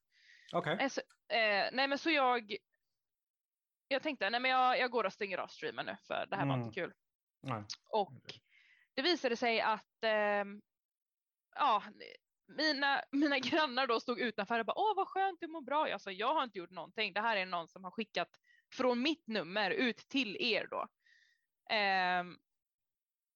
Okej. 0.52 0.74
Okay. 0.74 0.86
Eh, 1.38 1.68
nej 1.72 1.88
men 1.88 1.98
så 1.98 2.10
jag, 2.10 2.56
jag 3.88 4.02
tänkte, 4.02 4.30
nej 4.30 4.40
men 4.40 4.50
jag, 4.50 4.78
jag 4.78 4.90
går 4.90 5.04
och 5.04 5.12
stänger 5.12 5.38
av 5.38 5.48
streamen 5.48 5.86
nu 5.86 5.96
för 6.06 6.26
det 6.26 6.36
här 6.36 6.42
mm. 6.42 6.58
var 6.58 6.66
inte 6.66 6.80
kul. 6.80 6.92
Nej. 7.42 7.64
Och 7.88 8.22
det 8.94 9.02
visade 9.02 9.36
sig 9.36 9.60
att, 9.60 9.96
ja, 11.54 11.82
mina, 12.56 13.02
mina 13.10 13.38
grannar 13.38 13.86
då 13.86 14.00
stod 14.00 14.20
utanför 14.20 14.58
och 14.58 14.66
bara 14.66 14.78
åh 14.78 14.96
vad 14.96 15.08
skönt, 15.08 15.40
du 15.40 15.48
mår 15.48 15.62
bra. 15.62 15.88
Jag 15.88 16.00
sa 16.00 16.10
jag 16.10 16.34
har 16.34 16.44
inte 16.44 16.58
gjort 16.58 16.70
någonting. 16.70 17.12
Det 17.12 17.20
här 17.20 17.36
är 17.36 17.46
någon 17.46 17.68
som 17.68 17.84
har 17.84 17.90
skickat 17.90 18.40
från 18.72 19.02
mitt 19.02 19.26
nummer 19.26 19.70
ut 19.70 19.96
till 19.96 20.36
er 20.40 20.68
då. 20.70 20.88
Eh, 21.74 22.24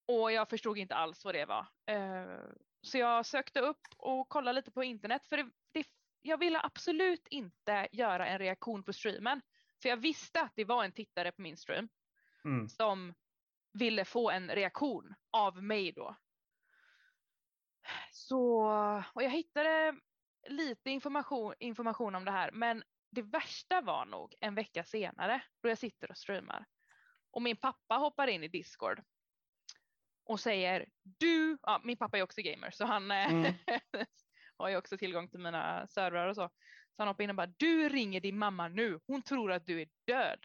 och 0.07 0.31
jag 0.31 0.49
förstod 0.49 0.77
inte 0.77 0.95
alls 0.95 1.25
vad 1.25 1.35
det 1.35 1.45
var. 1.45 1.67
Eh, 1.85 2.39
så 2.85 2.97
jag 2.97 3.25
sökte 3.25 3.59
upp 3.59 3.87
och 3.97 4.29
kollade 4.29 4.55
lite 4.55 4.71
på 4.71 4.83
internet 4.83 5.27
för 5.27 5.37
det, 5.37 5.49
det, 5.71 5.87
jag 6.21 6.37
ville 6.37 6.61
absolut 6.63 7.27
inte 7.27 7.87
göra 7.91 8.27
en 8.27 8.39
reaktion 8.39 8.83
på 8.83 8.93
streamen. 8.93 9.41
För 9.81 9.89
jag 9.89 9.97
visste 9.97 10.41
att 10.41 10.51
det 10.55 10.65
var 10.65 10.83
en 10.83 10.91
tittare 10.91 11.31
på 11.31 11.41
min 11.41 11.57
stream 11.57 11.89
mm. 12.45 12.69
som 12.69 13.13
ville 13.73 14.05
få 14.05 14.29
en 14.29 14.49
reaktion 14.49 15.15
av 15.31 15.63
mig 15.63 15.91
då. 15.91 16.15
Så, 18.11 18.61
och 19.13 19.23
jag 19.23 19.29
hittade 19.29 19.95
lite 20.49 20.89
information, 20.89 21.53
information 21.59 22.15
om 22.15 22.25
det 22.25 22.31
här, 22.31 22.51
men 22.51 22.83
det 23.11 23.21
värsta 23.21 23.81
var 23.81 24.05
nog 24.05 24.35
en 24.39 24.55
vecka 24.55 24.83
senare 24.83 25.43
då 25.61 25.69
jag 25.69 25.77
sitter 25.77 26.11
och 26.11 26.17
streamar. 26.17 26.65
Och 27.31 27.41
min 27.41 27.57
pappa 27.57 27.95
hoppar 27.95 28.27
in 28.27 28.43
i 28.43 28.47
Discord 28.47 29.01
och 30.25 30.39
säger 30.39 30.85
du, 31.03 31.57
ja, 31.61 31.81
min 31.83 31.97
pappa 31.97 32.17
är 32.17 32.21
också 32.21 32.41
gamer 32.41 32.71
så 32.71 32.85
han 32.85 33.11
eh, 33.11 33.33
mm. 33.33 33.53
har 34.57 34.69
ju 34.69 34.77
också 34.77 34.97
tillgång 34.97 35.29
till 35.29 35.39
mina 35.39 35.87
servrar 35.87 36.27
och 36.27 36.35
så. 36.35 36.49
Så 36.95 37.01
han 37.01 37.07
hoppar 37.07 37.23
in 37.23 37.29
och 37.29 37.35
bara, 37.35 37.53
du 37.57 37.89
ringer 37.89 38.19
din 38.21 38.37
mamma 38.37 38.67
nu, 38.67 38.99
hon 39.07 39.21
tror 39.21 39.51
att 39.51 39.65
du 39.65 39.81
är 39.81 39.87
död. 40.07 40.39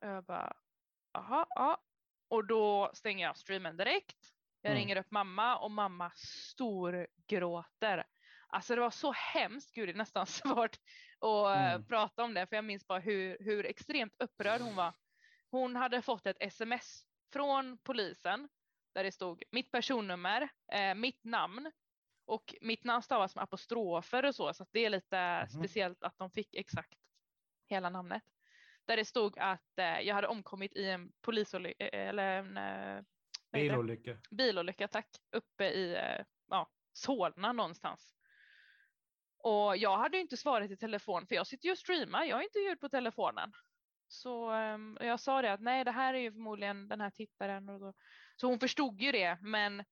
Och 0.00 0.08
jag 0.08 0.24
bara, 0.24 0.52
aha, 1.18 1.46
ja. 1.48 1.78
Och 2.28 2.46
då 2.46 2.90
stänger 2.94 3.26
jag 3.26 3.36
streamen 3.36 3.76
direkt. 3.76 4.16
Jag 4.62 4.70
mm. 4.70 4.80
ringer 4.80 4.96
upp 4.96 5.10
mamma 5.10 5.58
och 5.58 5.70
mamma 5.70 6.12
storgråter. 6.16 8.04
Alltså 8.48 8.74
det 8.74 8.80
var 8.80 8.90
så 8.90 9.12
hemskt, 9.12 9.74
gud 9.74 9.88
det 9.88 9.92
är 9.92 9.96
nästan 9.96 10.26
svårt 10.42 10.76
att 11.20 11.56
eh, 11.56 11.72
mm. 11.72 11.86
prata 11.86 12.22
om 12.22 12.34
det 12.34 12.46
för 12.46 12.56
jag 12.56 12.64
minns 12.64 12.86
bara 12.86 12.98
hur, 12.98 13.36
hur 13.40 13.66
extremt 13.66 14.14
upprörd 14.18 14.60
hon 14.60 14.76
var. 14.76 14.92
Hon 15.50 15.76
hade 15.76 16.02
fått 16.02 16.26
ett 16.26 16.36
sms 16.40 17.04
från 17.32 17.78
polisen 17.78 18.48
där 18.94 19.04
det 19.04 19.12
stod 19.12 19.42
mitt 19.50 19.70
personnummer, 19.70 20.48
eh, 20.72 20.94
mitt 20.94 21.24
namn 21.24 21.72
och 22.24 22.54
mitt 22.60 22.84
namn 22.84 23.02
stavas 23.02 23.34
med 23.34 23.44
apostrofer 23.44 24.24
och 24.24 24.34
så, 24.34 24.54
så 24.54 24.66
det 24.70 24.84
är 24.84 24.90
lite 24.90 25.16
mm. 25.16 25.48
speciellt 25.48 26.02
att 26.02 26.18
de 26.18 26.30
fick 26.30 26.54
exakt 26.54 26.98
hela 27.68 27.90
namnet. 27.90 28.22
Där 28.84 28.96
det 28.96 29.04
stod 29.04 29.38
att 29.38 29.78
eh, 29.78 30.00
jag 30.00 30.14
hade 30.14 30.26
omkommit 30.28 30.76
i 30.76 30.88
en 30.88 31.12
polisolycka, 31.20 31.88
eh, 31.88 32.08
eller 32.08 32.38
en 32.38 32.56
eh, 32.56 33.04
bilolycka. 33.52 34.18
bilolycka, 34.30 34.88
tack, 34.88 35.08
uppe 35.32 35.64
i 35.64 35.94
eh, 35.94 36.24
ja, 36.46 36.70
Solna 36.92 37.52
någonstans. 37.52 38.14
Och 39.42 39.76
jag 39.76 39.98
hade 39.98 40.18
inte 40.18 40.36
svarat 40.36 40.70
i 40.70 40.76
telefon 40.76 41.26
för 41.26 41.34
jag 41.34 41.46
sitter 41.46 41.66
ju 41.66 41.72
och 41.72 41.78
streamar, 41.78 42.24
jag 42.24 42.36
har 42.36 42.42
inte 42.42 42.58
ljud 42.58 42.80
på 42.80 42.88
telefonen. 42.88 43.52
Så 44.12 44.52
um, 44.52 44.98
jag 45.00 45.20
sa 45.20 45.42
det 45.42 45.52
att 45.52 45.60
nej, 45.60 45.84
det 45.84 45.90
här 45.90 46.14
är 46.14 46.18
ju 46.18 46.32
förmodligen 46.32 46.88
den 46.88 47.00
här 47.00 47.10
tittaren. 47.10 47.68
Och 47.68 47.80
då, 47.80 47.92
så 48.36 48.46
hon 48.46 48.58
förstod 48.58 49.00
ju 49.00 49.12
det, 49.12 49.38
men 49.40 49.84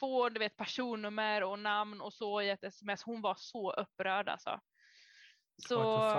få 0.00 0.28
du 0.28 0.38
vet, 0.38 0.56
personnummer 0.56 1.42
och 1.42 1.58
namn 1.58 2.00
och 2.00 2.12
så 2.12 2.40
i 2.40 2.50
ett 2.50 2.64
sms. 2.64 3.02
Hon 3.02 3.20
var 3.20 3.34
så 3.38 3.72
upprörd 3.72 4.28
alltså. 4.28 4.60
Så, 5.56 6.10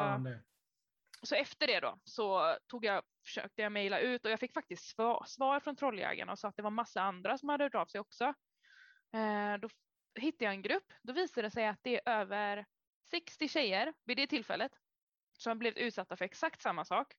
så 1.22 1.36
efter 1.36 1.68
det 1.68 1.80
då 1.80 2.00
så 2.04 2.58
tog 2.68 2.86
jag, 2.86 3.04
försökte 3.26 3.62
jag 3.62 3.72
mejla 3.72 4.00
ut 4.00 4.26
och 4.26 4.32
jag 4.32 4.40
fick 4.40 4.54
faktiskt 4.54 4.96
svar, 4.96 5.24
svar 5.28 5.60
från 5.60 5.76
Trolljägarna 5.76 6.32
och 6.32 6.40
sa 6.40 6.48
att 6.48 6.56
det 6.56 6.62
var 6.62 6.70
massa 6.70 7.02
andra 7.02 7.38
som 7.38 7.50
hade 7.50 7.64
hört 7.64 7.76
av 7.76 7.86
sig 7.86 8.02
också. 8.02 8.24
Eh, 9.14 9.58
då 9.62 9.70
hittade 10.16 10.46
jag 10.46 10.54
en 10.54 10.62
grupp. 10.62 10.94
Då 11.02 11.14
visade 11.14 11.48
det 11.48 11.52
sig 11.52 11.68
att 11.68 11.80
det 11.82 11.96
är 11.96 12.20
över 12.20 12.66
60 13.12 13.48
tjejer 13.48 13.94
vid 14.04 14.18
det 14.18 14.28
tillfället 14.28 14.72
som 15.38 15.60
blivit 15.60 15.78
utsatta 15.78 16.18
för 16.18 16.26
exakt 16.26 16.62
samma 16.62 16.86
sak. 16.86 17.14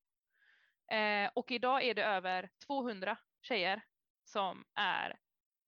Eh, 0.90 1.30
och 1.34 1.50
idag 1.50 1.82
är 1.82 1.94
det 1.94 2.04
över 2.04 2.50
200 2.66 3.18
tjejer 3.42 3.82
som 4.24 4.64
är, 4.74 5.18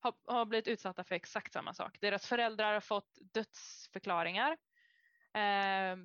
har, 0.01 0.15
har, 0.25 0.45
blivit 0.45 0.69
utsatta 0.69 1.05
för 1.05 1.15
exakt 1.15 1.53
samma 1.53 1.75
sak. 1.75 1.99
Deras 2.01 2.27
föräldrar 2.27 2.73
har 2.73 2.81
fått 2.81 3.19
dödsförklaringar. 3.21 4.53
Eh, 5.35 5.97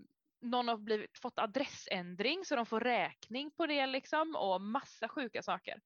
någon 0.42 0.68
har 0.68 0.78
blivit, 0.78 1.18
fått 1.20 1.40
adressändring 1.40 2.46
så 2.46 2.56
de 2.56 2.66
får 2.66 2.80
räkning 2.80 3.52
på 3.52 3.66
det 3.66 3.86
liksom 3.86 4.36
och 4.36 4.62
massa 4.62 5.10
sjuka 5.10 5.42
saker. 5.42 5.82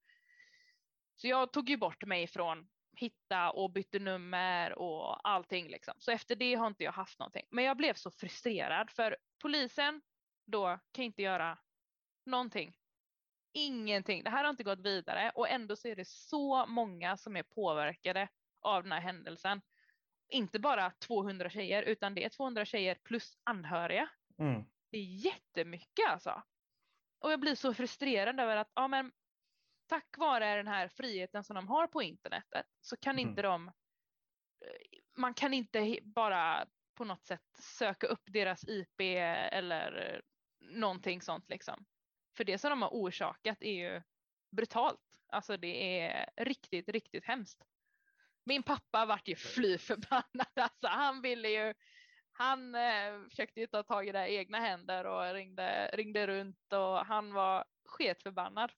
Så 1.15 1.27
jag 1.27 1.53
tog 1.53 1.69
ju 1.69 1.77
bort 1.77 2.05
mig 2.05 2.27
från 2.27 2.69
hitta 2.97 3.51
och 3.51 3.71
bytte 3.71 3.99
nummer 3.99 4.79
och 4.79 5.29
allting 5.29 5.67
liksom. 5.67 5.93
Så 5.97 6.11
efter 6.11 6.35
det 6.35 6.55
har 6.55 6.67
inte 6.67 6.83
jag 6.83 6.91
haft 6.91 7.19
någonting. 7.19 7.45
Men 7.49 7.63
jag 7.63 7.77
blev 7.77 7.93
så 7.93 8.11
frustrerad 8.11 8.91
för 8.91 9.17
polisen 9.41 10.01
då 10.45 10.79
kan 10.91 11.05
inte 11.05 11.21
göra 11.21 11.57
någonting 12.25 12.78
ingenting. 13.53 14.23
Det 14.23 14.29
här 14.29 14.43
har 14.43 14.49
inte 14.49 14.63
gått 14.63 14.79
vidare 14.79 15.31
och 15.35 15.49
ändå 15.49 15.75
så 15.75 15.87
är 15.87 15.95
det 15.95 16.07
så 16.07 16.65
många 16.65 17.17
som 17.17 17.37
är 17.37 17.43
påverkade 17.43 18.29
av 18.61 18.83
den 18.83 18.91
här 18.91 19.01
händelsen. 19.01 19.61
Inte 20.29 20.59
bara 20.59 20.91
200 20.91 21.49
tjejer 21.49 21.83
utan 21.83 22.15
det 22.15 22.25
är 22.25 22.29
200 22.29 22.65
tjejer 22.65 22.95
plus 23.03 23.37
anhöriga. 23.43 24.09
Mm. 24.39 24.63
Det 24.91 24.97
är 24.97 25.25
jättemycket 25.25 26.09
alltså. 26.09 26.43
Och 27.19 27.31
jag 27.31 27.39
blir 27.39 27.55
så 27.55 27.73
frustrerad 27.73 28.39
över 28.39 28.57
att 28.57 28.71
ja, 28.75 28.87
men, 28.87 29.11
tack 29.87 30.17
vare 30.17 30.55
den 30.55 30.67
här 30.67 30.87
friheten 30.87 31.43
som 31.43 31.55
de 31.55 31.67
har 31.67 31.87
på 31.87 32.01
internetet 32.01 32.65
så 32.81 32.97
kan 32.97 33.19
mm. 33.19 33.29
inte 33.29 33.41
de 33.41 33.67
eh, 33.67 34.99
man 35.15 35.33
kan 35.33 35.53
inte 35.53 35.99
bara 36.03 36.67
på 36.95 37.05
något 37.05 37.25
sätt 37.25 37.41
söka 37.59 38.07
upp 38.07 38.23
deras 38.25 38.63
IP 38.67 39.01
eller 39.51 40.21
någonting 40.59 41.21
sånt 41.21 41.49
liksom. 41.49 41.85
För 42.39 42.43
det 42.43 42.57
som 42.57 42.69
de 42.69 42.81
har 42.81 42.89
orsakat 42.89 43.57
är 43.61 43.73
ju 43.73 44.01
brutalt. 44.51 45.21
Alltså 45.27 45.57
det 45.57 46.01
är 46.01 46.29
riktigt, 46.37 46.89
riktigt 46.89 47.25
hemskt. 47.25 47.63
Min 48.43 48.63
pappa 48.63 49.05
vart 49.05 49.27
ju 49.27 49.35
fly 49.35 49.77
förbannad. 49.77 50.47
Alltså 50.55 50.87
han 50.87 51.21
ville 51.21 51.49
ju, 51.49 51.73
han 52.31 52.75
eh, 52.75 53.29
försökte 53.29 53.59
ju 53.59 53.67
ta 53.67 53.83
tag 53.83 54.07
i 54.07 54.11
det 54.11 54.27
i 54.27 54.35
egna 54.35 54.59
händer 54.59 55.05
och 55.05 55.33
ringde, 55.33 55.89
ringde 55.93 56.27
runt 56.27 56.73
och 56.73 57.05
han 57.05 57.33
var 57.33 57.65
sketförbannad. 57.85 58.71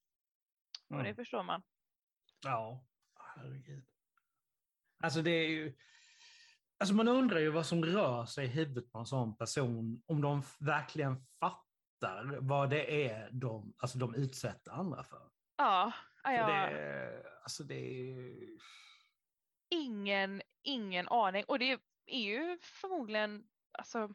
Mm. 0.90 1.00
Och 1.00 1.08
det 1.08 1.16
förstår 1.16 1.44
man. 1.44 1.62
Ja, 2.44 2.86
herregud. 3.36 3.86
Alltså 5.04 5.22
det 5.22 5.32
är 5.32 5.50
ju, 5.50 5.78
alltså 6.78 6.96
man 6.96 7.08
undrar 7.08 7.40
ju 7.40 7.50
vad 7.50 7.66
som 7.66 7.86
rör 7.86 8.26
sig 8.26 8.46
i 8.46 8.50
huvudet 8.50 8.92
på 8.92 9.00
en 9.00 9.06
sån 9.06 9.38
person, 9.38 10.04
om 10.06 10.22
de 10.22 10.44
verkligen 10.60 11.26
fattar 11.40 11.71
fattar 12.02 12.38
vad 12.42 12.70
det 12.70 13.08
är 13.10 13.30
de, 13.32 13.74
alltså 13.78 13.98
de 13.98 14.16
utsätter 14.16 14.72
andra 14.72 15.04
för. 15.04 15.30
Ja. 15.58 15.94
ja. 16.24 16.48
Det, 16.48 17.24
alltså 17.44 17.64
det 17.64 17.76
är... 17.76 18.48
Ingen, 19.70 20.42
ingen 20.64 21.08
aning. 21.08 21.44
Och 21.48 21.60
det 21.60 21.80
är 22.06 22.22
ju 22.22 22.58
förmodligen 22.62 23.44
alltså, 23.72 24.14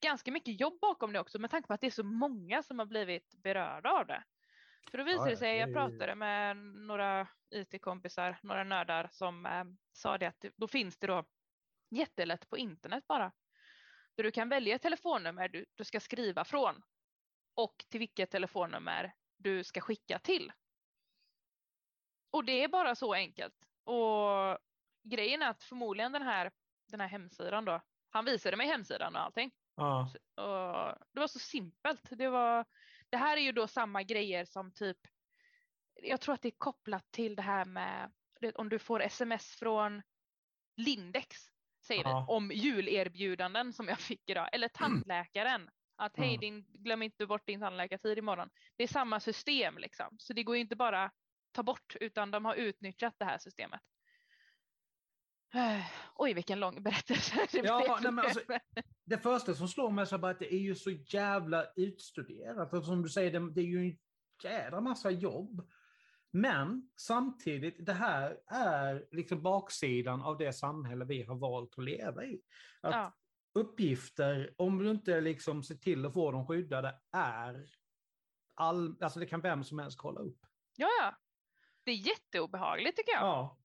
ganska 0.00 0.30
mycket 0.30 0.60
jobb 0.60 0.80
bakom 0.80 1.12
det 1.12 1.20
också 1.20 1.38
med 1.38 1.50
tanke 1.50 1.66
på 1.66 1.74
att 1.74 1.80
det 1.80 1.86
är 1.86 1.90
så 1.90 2.04
många 2.04 2.62
som 2.62 2.78
har 2.78 2.86
blivit 2.86 3.34
berörda 3.34 3.90
av 3.90 4.06
det. 4.06 4.24
För 4.90 4.98
då 4.98 5.04
visade 5.04 5.30
ja, 5.30 5.30
det 5.30 5.36
sig, 5.36 5.56
jag 5.56 5.72
pratade 5.72 6.14
med 6.14 6.56
några 6.56 7.28
IT-kompisar, 7.50 8.38
några 8.42 8.64
nördar 8.64 9.08
som 9.12 9.46
eh, 9.46 9.64
sa 9.92 10.18
det 10.18 10.26
att 10.26 10.44
då 10.56 10.68
finns 10.68 10.98
det 10.98 11.06
då 11.06 11.24
jättelätt 11.90 12.48
på 12.48 12.58
internet 12.58 13.04
bara. 13.06 13.32
Där 14.16 14.24
du 14.24 14.30
kan 14.30 14.48
välja 14.48 14.74
ett 14.74 14.82
telefonnummer 14.82 15.48
du, 15.48 15.64
du 15.74 15.84
ska 15.84 16.00
skriva 16.00 16.44
från 16.44 16.82
och 17.62 17.84
till 17.88 18.00
vilket 18.00 18.30
telefonnummer 18.30 19.14
du 19.36 19.64
ska 19.64 19.80
skicka 19.80 20.18
till. 20.18 20.52
Och 22.30 22.44
det 22.44 22.64
är 22.64 22.68
bara 22.68 22.94
så 22.94 23.14
enkelt. 23.14 23.68
Och 23.84 24.58
grejen 25.02 25.42
är 25.42 25.50
att 25.50 25.62
förmodligen 25.62 26.12
den 26.12 26.22
här, 26.22 26.52
den 26.86 27.00
här 27.00 27.08
hemsidan 27.08 27.64
då, 27.64 27.80
han 28.10 28.24
visade 28.24 28.56
mig 28.56 28.66
hemsidan 28.66 29.16
och 29.16 29.22
allting. 29.22 29.50
Ja. 29.74 30.10
Och 30.34 30.98
det 31.12 31.20
var 31.20 31.26
så 31.26 31.38
simpelt. 31.38 32.08
Det, 32.10 32.28
var, 32.28 32.64
det 33.10 33.16
här 33.16 33.36
är 33.36 33.40
ju 33.40 33.52
då 33.52 33.66
samma 33.66 34.02
grejer 34.02 34.44
som 34.44 34.72
typ, 34.72 34.98
jag 35.94 36.20
tror 36.20 36.34
att 36.34 36.42
det 36.42 36.48
är 36.48 36.58
kopplat 36.58 37.12
till 37.12 37.36
det 37.36 37.42
här 37.42 37.64
med 37.64 38.12
om 38.54 38.68
du 38.68 38.78
får 38.78 39.02
sms 39.02 39.56
från 39.56 40.02
Lindex, 40.76 41.36
säger 41.86 42.04
ja. 42.04 42.20
vi, 42.28 42.34
om 42.34 42.50
julerbjudanden 42.50 43.72
som 43.72 43.88
jag 43.88 43.98
fick 43.98 44.30
idag, 44.30 44.48
eller 44.52 44.68
tandläkaren. 44.68 45.70
Att 46.00 46.16
hej, 46.16 46.38
din, 46.38 46.64
glöm 46.68 47.02
inte 47.02 47.26
bort 47.26 47.46
din 47.46 47.60
tandläkartid 47.60 48.18
imorgon. 48.18 48.50
Det 48.76 48.82
är 48.82 48.88
samma 48.88 49.20
system 49.20 49.78
liksom. 49.78 50.16
Så 50.18 50.32
det 50.32 50.42
går 50.42 50.56
inte 50.56 50.76
bara 50.76 51.10
ta 51.52 51.62
bort 51.62 51.96
utan 52.00 52.30
de 52.30 52.44
har 52.44 52.54
utnyttjat 52.54 53.14
det 53.18 53.24
här 53.24 53.38
systemet. 53.38 53.80
Oj, 56.14 56.34
vilken 56.34 56.60
lång 56.60 56.82
berättelse 56.82 57.46
det 57.52 57.58
ja, 57.58 57.98
nej, 58.02 58.12
men 58.12 58.24
alltså, 58.24 58.40
Det 59.04 59.18
första 59.18 59.54
som 59.54 59.68
slår 59.68 59.90
mig 59.90 60.06
är 60.12 60.26
att 60.26 60.38
det 60.38 60.54
är 60.54 60.58
ju 60.58 60.74
så 60.74 60.90
jävla 60.90 61.66
utstuderat. 61.76 62.72
Och 62.72 62.84
som 62.84 63.02
du 63.02 63.08
säger, 63.08 63.40
det, 63.40 63.52
det 63.52 63.60
är 63.60 63.64
ju 63.64 63.90
en 63.90 63.98
jädra 64.44 64.80
massa 64.80 65.10
jobb. 65.10 65.68
Men 66.32 66.90
samtidigt, 66.96 67.86
det 67.86 67.92
här 67.92 68.38
är 68.46 69.06
liksom 69.10 69.42
baksidan 69.42 70.22
av 70.22 70.38
det 70.38 70.52
samhälle 70.52 71.04
vi 71.04 71.22
har 71.22 71.36
valt 71.36 71.78
att 71.78 71.84
leva 71.84 72.24
i. 72.24 72.40
Att 72.80 72.94
ja. 72.94 73.12
Uppgifter, 73.52 74.54
om 74.56 74.78
du 74.78 74.90
inte 74.90 75.20
liksom 75.20 75.62
ser 75.62 75.74
till 75.74 76.06
att 76.06 76.14
få 76.14 76.32
dem 76.32 76.46
skyddade, 76.46 76.94
är 77.12 77.66
all, 78.54 79.02
alltså 79.02 79.20
det 79.20 79.26
kan 79.26 79.40
vem 79.40 79.64
som 79.64 79.78
helst 79.78 79.98
kolla 79.98 80.20
upp. 80.20 80.46
Ja, 80.76 80.88
ja. 81.00 81.16
Det 81.84 81.90
är 81.90 81.96
jätteobehagligt 81.96 82.96
tycker 82.96 83.12
jag. 83.12 83.22
Ja. 83.22 83.58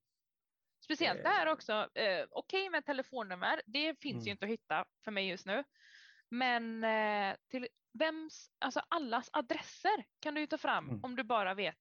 Speciellt 0.79 1.23
det 1.23 1.29
här 1.29 1.47
också, 1.47 1.73
eh, 1.73 1.87
okej 1.91 2.27
okay 2.31 2.69
med 2.69 2.85
telefonnummer, 2.85 3.61
det 3.65 4.01
finns 4.01 4.15
mm. 4.15 4.25
ju 4.25 4.31
inte 4.31 4.45
att 4.45 4.51
hitta 4.51 4.85
för 5.03 5.11
mig 5.11 5.27
just 5.27 5.45
nu. 5.45 5.63
Men 6.29 6.83
eh, 6.83 7.35
till 7.47 7.67
vems, 7.93 8.51
alltså 8.59 8.81
allas 8.87 9.29
adresser 9.33 10.05
kan 10.19 10.33
du 10.33 10.41
ju 10.41 10.47
ta 10.47 10.57
fram 10.57 10.89
mm. 10.89 11.03
om 11.03 11.15
du 11.15 11.23
bara 11.23 11.53
vet 11.53 11.79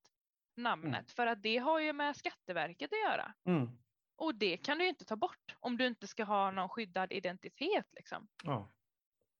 namnet. 0.56 0.94
Mm. 0.94 1.06
För 1.16 1.26
att 1.26 1.42
det 1.42 1.58
har 1.58 1.80
ju 1.80 1.92
med 1.92 2.16
Skatteverket 2.16 2.92
att 2.92 3.10
göra. 3.10 3.34
Mm. 3.46 3.78
Och 4.16 4.34
det 4.34 4.56
kan 4.56 4.78
du 4.78 4.84
ju 4.84 4.90
inte 4.90 5.04
ta 5.04 5.16
bort 5.16 5.56
om 5.60 5.76
du 5.76 5.86
inte 5.86 6.06
ska 6.06 6.24
ha 6.24 6.50
någon 6.50 6.68
skyddad 6.68 7.12
identitet. 7.12 7.86
Liksom. 7.92 8.28
Ja. 8.44 8.72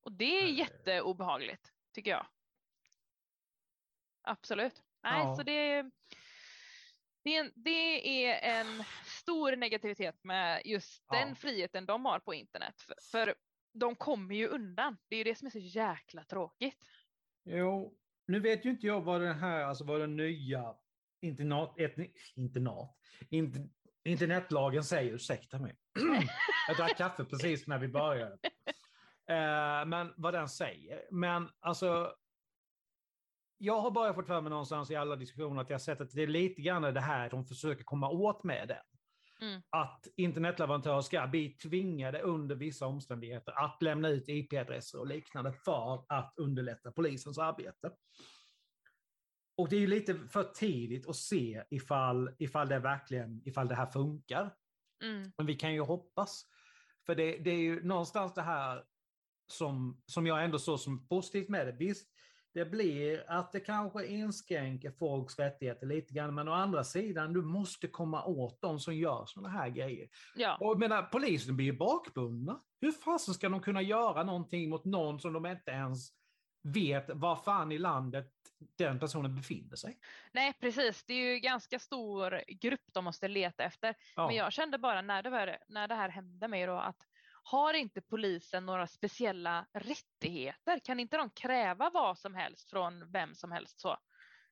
Och 0.01 0.11
det 0.11 0.43
är 0.43 0.47
jätteobehagligt 0.47 1.71
tycker 1.93 2.11
jag. 2.11 2.27
Absolut. 4.21 4.83
Nej, 5.03 5.19
ja. 5.19 5.35
så 5.35 5.43
det, 5.43 5.91
det, 7.23 7.35
är, 7.35 7.51
det 7.55 8.25
är 8.25 8.59
en 8.59 8.83
stor 9.05 9.55
negativitet 9.55 10.23
med 10.23 10.61
just 10.65 11.03
ja. 11.07 11.19
den 11.19 11.35
friheten 11.35 11.85
de 11.85 12.05
har 12.05 12.19
på 12.19 12.33
internet. 12.33 12.81
För, 12.81 12.95
för 13.11 13.35
de 13.73 13.95
kommer 13.95 14.35
ju 14.35 14.47
undan. 14.47 14.97
Det 15.07 15.15
är 15.15 15.17
ju 15.17 15.23
det 15.23 15.35
som 15.35 15.45
är 15.45 15.49
så 15.49 15.59
jäkla 15.59 16.23
tråkigt. 16.23 16.85
Jo, 17.43 17.97
nu 18.27 18.39
vet 18.39 18.65
ju 18.65 18.69
inte 18.69 18.87
jag 18.87 19.01
vad 19.01 19.21
den 19.21 19.39
här, 19.39 19.63
alltså 19.63 19.83
vad 19.83 19.99
den 19.99 20.15
nya 20.15 20.75
internat, 21.21 21.79
etni, 21.79 22.13
internat, 22.35 22.97
inter, 23.29 23.69
internetlagen 24.05 24.83
säger, 24.83 25.13
ursäkta 25.13 25.59
mig. 25.59 25.75
jag 26.67 26.77
drack 26.77 26.97
kaffe 26.97 27.25
precis 27.25 27.67
när 27.67 27.79
vi 27.79 27.87
började. 27.87 28.37
Uh, 29.31 29.87
men 29.87 30.13
vad 30.17 30.33
den 30.33 30.49
säger. 30.49 31.01
Men 31.11 31.49
alltså, 31.59 32.15
jag 33.57 33.81
har 33.81 33.91
bara 33.91 34.13
fått 34.13 34.27
för 34.27 34.41
mig 34.41 34.49
någonstans 34.49 34.91
i 34.91 34.95
alla 34.95 35.15
diskussioner 35.15 35.61
att 35.61 35.69
jag 35.69 35.81
sett 35.81 36.01
att 36.01 36.11
det 36.11 36.23
är 36.23 36.27
lite 36.27 36.61
grann 36.61 36.81
det 36.81 37.01
här 37.01 37.29
de 37.29 37.45
försöker 37.45 37.83
komma 37.83 38.09
åt 38.09 38.43
med 38.43 38.67
den. 38.67 38.77
Mm. 39.41 39.61
Att 39.69 40.07
internetleverantörer 40.15 41.01
ska 41.01 41.27
bli 41.27 41.49
tvingade 41.49 42.21
under 42.21 42.55
vissa 42.55 42.87
omständigheter 42.87 43.63
att 43.65 43.81
lämna 43.81 44.09
ut 44.09 44.29
IP-adresser 44.29 44.99
och 44.99 45.07
liknande 45.07 45.53
för 45.53 46.05
att 46.07 46.33
underlätta 46.35 46.91
polisens 46.91 47.37
arbete. 47.37 47.91
Och 49.57 49.69
det 49.69 49.75
är 49.75 49.79
ju 49.79 49.87
lite 49.87 50.15
för 50.15 50.43
tidigt 50.43 51.09
att 51.09 51.15
se 51.15 51.63
ifall, 51.69 52.29
ifall, 52.37 52.69
det, 52.69 52.79
verkligen, 52.79 53.41
ifall 53.45 53.67
det 53.67 53.75
här 53.75 53.85
funkar. 53.85 54.53
Mm. 55.03 55.31
Men 55.37 55.45
vi 55.45 55.55
kan 55.55 55.73
ju 55.73 55.81
hoppas. 55.81 56.45
För 57.05 57.15
det, 57.15 57.37
det 57.37 57.49
är 57.49 57.59
ju 57.59 57.83
någonstans 57.83 58.33
det 58.33 58.41
här 58.41 58.83
som, 59.47 60.01
som 60.05 60.27
jag 60.27 60.43
ändå 60.43 60.59
såg 60.59 60.79
som 60.79 61.07
positivt 61.07 61.49
med 61.49 61.67
det. 61.67 61.71
Visst, 61.71 62.09
det 62.53 62.65
blir 62.65 63.23
att 63.27 63.51
det 63.51 63.59
kanske 63.59 64.05
inskränker 64.05 64.91
folks 64.91 65.39
rättigheter 65.39 65.87
lite 65.87 66.13
grann, 66.13 66.35
men 66.35 66.47
å 66.47 66.51
andra 66.51 66.83
sidan, 66.83 67.33
du 67.33 67.41
måste 67.41 67.87
komma 67.87 68.25
åt 68.25 68.61
de 68.61 68.79
som 68.79 68.95
gör 68.95 69.25
sådana 69.25 69.49
här 69.49 69.69
grejer. 69.69 70.09
Ja. 70.35 70.57
Och 70.59 70.79
menar, 70.79 71.03
polisen 71.03 71.55
blir 71.55 71.65
ju 71.65 71.77
bakbundna. 71.77 72.61
Hur 72.81 72.91
fasen 72.91 73.33
ska 73.33 73.49
de 73.49 73.61
kunna 73.61 73.81
göra 73.81 74.23
någonting 74.23 74.69
mot 74.69 74.85
någon 74.85 75.19
som 75.19 75.33
de 75.33 75.45
inte 75.45 75.71
ens 75.71 76.09
vet 76.65 77.09
var 77.09 77.35
fan 77.35 77.71
i 77.71 77.77
landet 77.77 78.31
den 78.77 78.99
personen 78.99 79.35
befinner 79.35 79.75
sig? 79.75 79.99
Nej, 80.31 80.53
precis. 80.53 81.03
Det 81.03 81.13
är 81.13 81.33
ju 81.33 81.39
ganska 81.39 81.79
stor 81.79 82.43
grupp 82.47 82.93
de 82.93 83.03
måste 83.03 83.27
leta 83.27 83.63
efter. 83.63 83.95
Ja. 84.15 84.27
Men 84.27 84.35
jag 84.35 84.53
kände 84.53 84.77
bara 84.77 85.01
när 85.01 85.23
det, 85.23 85.29
var, 85.29 85.57
när 85.67 85.87
det 85.87 85.95
här 85.95 86.09
hände 86.09 86.47
mig 86.47 86.65
då 86.65 86.77
att 86.77 87.07
har 87.43 87.73
inte 87.73 88.01
polisen 88.01 88.65
några 88.65 88.87
speciella 88.87 89.65
rättigheter? 89.73 90.79
Kan 90.79 90.99
inte 90.99 91.17
de 91.17 91.29
kräva 91.29 91.89
vad 91.89 92.17
som 92.17 92.35
helst 92.35 92.69
från 92.69 93.11
vem 93.11 93.35
som 93.35 93.51
helst 93.51 93.79
så? 93.79 93.97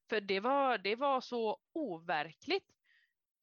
För 0.10 0.22
det 0.22 0.40
var, 0.40 0.78
det 0.78 0.96
var 0.96 1.22
så 1.22 1.58
overkligt. 1.74 2.68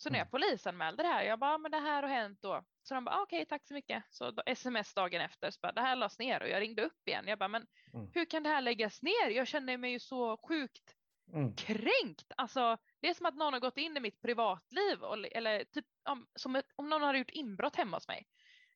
Så 0.02 0.10
när 0.10 0.18
jag 0.18 0.26
mm. 0.26 0.30
polisanmälde 0.30 1.02
det 1.02 1.08
här, 1.08 1.22
jag 1.22 1.38
bara, 1.38 1.58
men 1.58 1.70
det 1.70 1.78
här 1.78 2.02
har 2.02 2.10
hänt 2.10 2.38
då. 2.42 2.64
Så 2.82 2.94
de 2.94 3.04
bara, 3.04 3.16
ah, 3.16 3.22
okej, 3.22 3.36
okay, 3.36 3.46
tack 3.46 3.66
så 3.66 3.74
mycket. 3.74 4.04
Så 4.10 4.30
då, 4.30 4.42
sms 4.46 4.94
dagen 4.94 5.20
efter, 5.20 5.50
så 5.50 5.58
bara, 5.62 5.72
det 5.72 5.80
här 5.80 5.96
lades 5.96 6.18
ner 6.18 6.42
och 6.42 6.48
jag 6.48 6.60
ringde 6.60 6.82
upp 6.82 7.08
igen. 7.08 7.24
Jag 7.26 7.38
bara, 7.38 7.48
men 7.48 7.66
mm. 7.94 8.10
hur 8.14 8.24
kan 8.24 8.42
det 8.42 8.48
här 8.48 8.60
läggas 8.60 9.02
ner? 9.02 9.30
Jag 9.30 9.46
känner 9.46 9.76
mig 9.76 9.92
ju 9.92 10.00
så 10.00 10.36
sjukt 10.48 10.94
mm. 11.32 11.56
kränkt. 11.56 12.32
Alltså, 12.36 12.76
det 13.00 13.08
är 13.08 13.14
som 13.14 13.26
att 13.26 13.34
någon 13.34 13.52
har 13.52 13.60
gått 13.60 13.76
in 13.76 13.96
i 13.96 14.00
mitt 14.00 14.20
privatliv 14.20 15.02
och, 15.02 15.26
eller 15.32 15.64
typ 15.64 15.86
om, 16.08 16.26
som 16.34 16.56
ett, 16.56 16.66
om 16.76 16.88
någon 16.88 17.02
har 17.02 17.14
gjort 17.14 17.30
inbrott 17.30 17.76
hemma 17.76 17.96
hos 17.96 18.08
mig. 18.08 18.26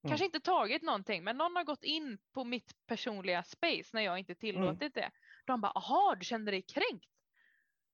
Mm. 0.02 0.10
Kanske 0.10 0.24
inte 0.24 0.40
tagit 0.40 0.82
någonting, 0.82 1.24
men 1.24 1.36
någon 1.36 1.56
har 1.56 1.64
gått 1.64 1.84
in 1.84 2.18
på 2.34 2.44
mitt 2.44 2.86
personliga 2.86 3.42
space 3.42 3.90
när 3.92 4.02
jag 4.02 4.18
inte 4.18 4.34
tillåtit 4.34 4.96
mm. 4.96 5.10
det. 5.10 5.10
De 5.44 5.60
bara, 5.60 5.72
aha, 5.72 6.14
du 6.18 6.24
känner 6.24 6.52
dig 6.52 6.62
kränkt? 6.62 7.13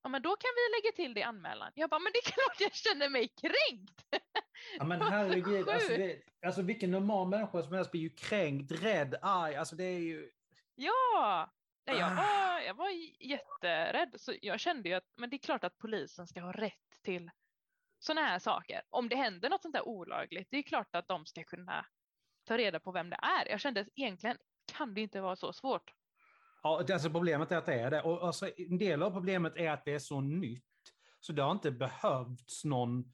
Ja, 0.03 0.09
men 0.09 0.23
då 0.23 0.37
kan 0.37 0.51
vi 0.57 0.77
lägga 0.77 0.97
till 0.97 1.15
det 1.15 1.21
i 1.21 1.23
anmälan. 1.23 1.73
Jag 1.75 1.91
bara, 1.91 2.01
men 2.01 2.13
det 2.13 2.19
är 2.19 2.33
klart 2.33 2.61
jag 2.61 2.75
känner 2.75 3.09
mig 3.09 3.29
kränkt. 3.29 4.07
Ja, 4.79 4.85
men 4.85 5.03
herregud, 5.13 5.69
alltså, 5.69 5.89
det, 5.89 6.23
alltså 6.47 6.63
vilken 6.63 6.91
normal 6.91 7.29
människa 7.29 7.63
som 7.63 7.73
helst 7.73 7.91
blir 7.91 8.01
ju 8.01 8.11
kränkt, 8.11 8.73
rädd, 8.73 9.15
arg, 9.23 9.57
alltså 9.57 9.77
det 9.77 9.85
är 9.85 9.99
ju... 9.99 10.31
Ja, 10.75 11.51
Nej, 11.87 11.99
jag, 11.99 12.17
var, 12.17 12.61
jag 12.61 12.75
var 12.75 12.91
jätterädd. 13.21 14.15
Så 14.21 14.35
jag 14.43 14.61
kände 14.61 14.89
ju 14.89 14.95
att 14.95 15.13
men 15.17 15.31
det 15.31 15.37
är 15.37 15.39
klart 15.39 15.65
att 15.65 15.79
polisen 15.79 16.27
ska 16.27 16.41
ha 16.41 16.53
rätt 16.53 17.03
till 17.03 17.31
sådana 17.99 18.27
här 18.27 18.39
saker. 18.39 18.83
Om 18.91 19.09
det 19.09 19.17
händer 19.17 19.51
något 19.51 19.63
sånt 19.63 19.75
där 19.75 19.89
olagligt, 19.89 20.49
det 20.51 20.57
är 20.57 20.63
klart 20.63 20.95
att 20.95 21.09
de 21.09 21.27
ska 21.27 21.45
kunna 21.45 21.87
ta 22.45 22.59
reda 22.59 22.81
på 22.81 22.93
vem 22.93 23.11
det 23.11 23.19
är. 23.23 23.49
Jag 23.49 23.61
kände 23.61 23.81
att 23.81 23.89
egentligen 23.95 24.39
kan 24.73 24.95
det 24.95 25.01
inte 25.01 25.21
vara 25.21 25.37
så 25.37 25.53
svårt. 25.53 25.93
Ja, 26.63 26.85
alltså 26.93 27.11
problemet 27.11 27.53
är 27.53 27.57
att 27.57 27.67
det 27.67 27.75
är 27.75 27.91
det. 27.91 28.03
Och 28.03 28.27
alltså, 28.27 28.51
en 28.57 28.79
del 28.79 29.03
av 29.03 29.11
problemet 29.11 29.57
är 29.57 29.71
att 29.71 29.85
det 29.85 29.95
är 29.95 29.99
så 29.99 30.21
nytt. 30.21 30.65
Så 31.21 31.33
det 31.33 31.43
har 31.43 31.53
inte 31.53 31.71
behövts 31.71 32.65
någon 32.65 33.13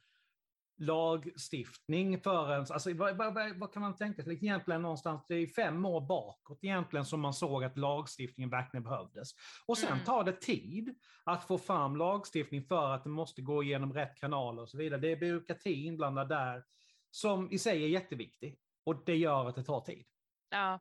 lagstiftning 0.78 2.20
förrän, 2.20 2.66
alltså, 2.70 2.94
vad, 2.94 3.16
vad, 3.16 3.58
vad, 3.58 3.72
kan 3.72 3.82
man 3.82 3.96
tänka 3.96 4.22
sig? 4.22 4.34
Egentligen 4.34 4.82
någonstans, 4.82 5.24
det 5.28 5.34
är 5.34 5.46
fem 5.46 5.84
år 5.84 6.00
bakåt 6.00 6.58
egentligen 6.62 7.06
som 7.06 7.20
man 7.20 7.34
såg 7.34 7.64
att 7.64 7.78
lagstiftningen 7.78 8.50
verkligen 8.50 8.84
behövdes. 8.84 9.30
Och 9.66 9.78
sen 9.78 9.92
mm. 9.92 10.04
tar 10.04 10.24
det 10.24 10.40
tid 10.40 10.94
att 11.24 11.44
få 11.44 11.58
fram 11.58 11.96
lagstiftning 11.96 12.64
för 12.64 12.94
att 12.94 13.04
det 13.04 13.10
måste 13.10 13.42
gå 13.42 13.62
igenom 13.62 13.92
rätt 13.92 14.14
kanaler 14.20 14.62
och 14.62 14.68
så 14.68 14.78
vidare. 14.78 15.00
Det 15.00 15.12
är 15.12 15.16
byråkrati 15.16 15.84
inblandad 15.84 16.28
där 16.28 16.64
som 17.10 17.52
i 17.52 17.58
sig 17.58 17.84
är 17.84 17.88
jätteviktig. 17.88 18.58
Och 18.84 19.04
det 19.06 19.16
gör 19.16 19.48
att 19.48 19.54
det 19.54 19.64
tar 19.64 19.80
tid. 19.80 20.06
Ja. 20.50 20.80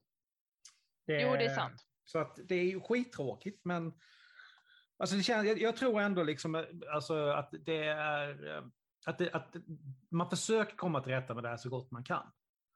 Det, 1.05 1.21
jo, 1.21 1.31
det 1.31 1.45
är 1.45 1.55
sant. 1.55 1.85
Så 2.05 2.19
att 2.19 2.39
det 2.43 2.55
är 2.55 2.79
skittråkigt, 2.79 3.65
men 3.65 3.93
alltså 4.97 5.15
det 5.15 5.23
känns, 5.23 5.47
jag, 5.47 5.61
jag 5.61 5.75
tror 5.75 6.01
ändå 6.01 6.23
liksom, 6.23 6.65
alltså, 6.93 7.27
att 7.27 7.53
det 7.65 7.83
är 7.87 8.71
att, 9.05 9.17
det, 9.17 9.31
att 9.31 9.55
man 10.11 10.29
försöker 10.29 10.75
komma 10.75 11.01
till 11.01 11.11
rätta 11.11 11.33
med 11.33 11.43
det 11.43 11.49
här 11.49 11.57
så 11.57 11.69
gott 11.69 11.91
man 11.91 12.03
kan. 12.03 12.31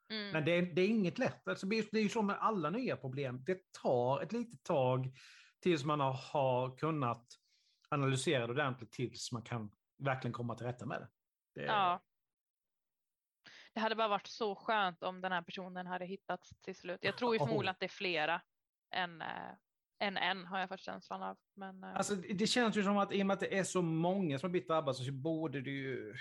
Mm. 0.10 0.32
Men 0.32 0.46
det 0.46 0.52
är, 0.52 0.62
det 0.62 0.82
är 0.82 0.88
inget 0.88 1.18
lätt. 1.18 1.48
Alltså, 1.48 1.68
det 1.68 1.94
är 1.94 2.02
ju 2.02 2.10
så 2.10 2.22
med 2.22 2.38
alla 2.40 2.70
nya 2.70 2.98
problem. 2.98 3.44
Det 3.46 3.72
tar 3.72 4.22
ett 4.22 4.32
litet 4.32 4.64
tag 4.64 5.18
tills 5.60 5.84
man 5.84 6.00
har, 6.00 6.78
kunnat 6.78 7.26
analysera 7.90 8.48
det 8.48 8.54
ordentligt 8.54 8.92
tills 8.92 9.32
man 9.32 9.42
kan 9.44 9.72
verkligen 9.98 10.34
komma 10.34 10.56
till 10.56 10.66
rätta 10.66 10.86
med 10.86 11.02
det. 11.02 11.08
det 11.56 11.66
ja. 11.66 12.04
Det 13.74 13.80
hade 13.80 13.96
bara 13.96 14.08
varit 14.08 14.28
så 14.28 14.56
skönt 14.56 15.04
om 15.04 15.22
den 15.22 15.32
här 15.32 15.42
personen 15.42 15.88
hade 15.88 16.06
hittats 16.06 16.50
till 16.62 16.76
slut. 16.76 17.00
Jag 17.02 17.18
tror 17.18 17.36
ju 17.36 17.40
förmodligen 17.40 17.72
att 17.72 17.80
det 17.80 17.86
är 17.86 17.90
flera 17.90 18.42
än, 18.92 19.24
än 20.00 20.18
en 20.18 20.46
har 20.46 20.60
jag 20.60 20.70
fått 20.70 20.80
känslan 20.80 21.24
av. 21.24 21.38
Men, 21.56 21.84
äh... 21.84 21.96
alltså, 21.96 22.16
det 22.16 22.48
känns 22.48 22.78
ju 22.78 22.84
som 22.84 22.98
att 22.98 23.14
i 23.14 23.22
och 23.22 23.28
med 23.28 23.34
att 23.34 23.40
det 23.40 23.58
är 23.58 23.64
så 23.64 23.82
många 23.82 24.40
som 24.40 24.48
har 24.48 24.52
blivit 24.52 24.68
drabbade 24.68 24.98
så 24.98 25.12
borde 25.12 25.62
det 25.62 25.72
ju... 25.72 26.16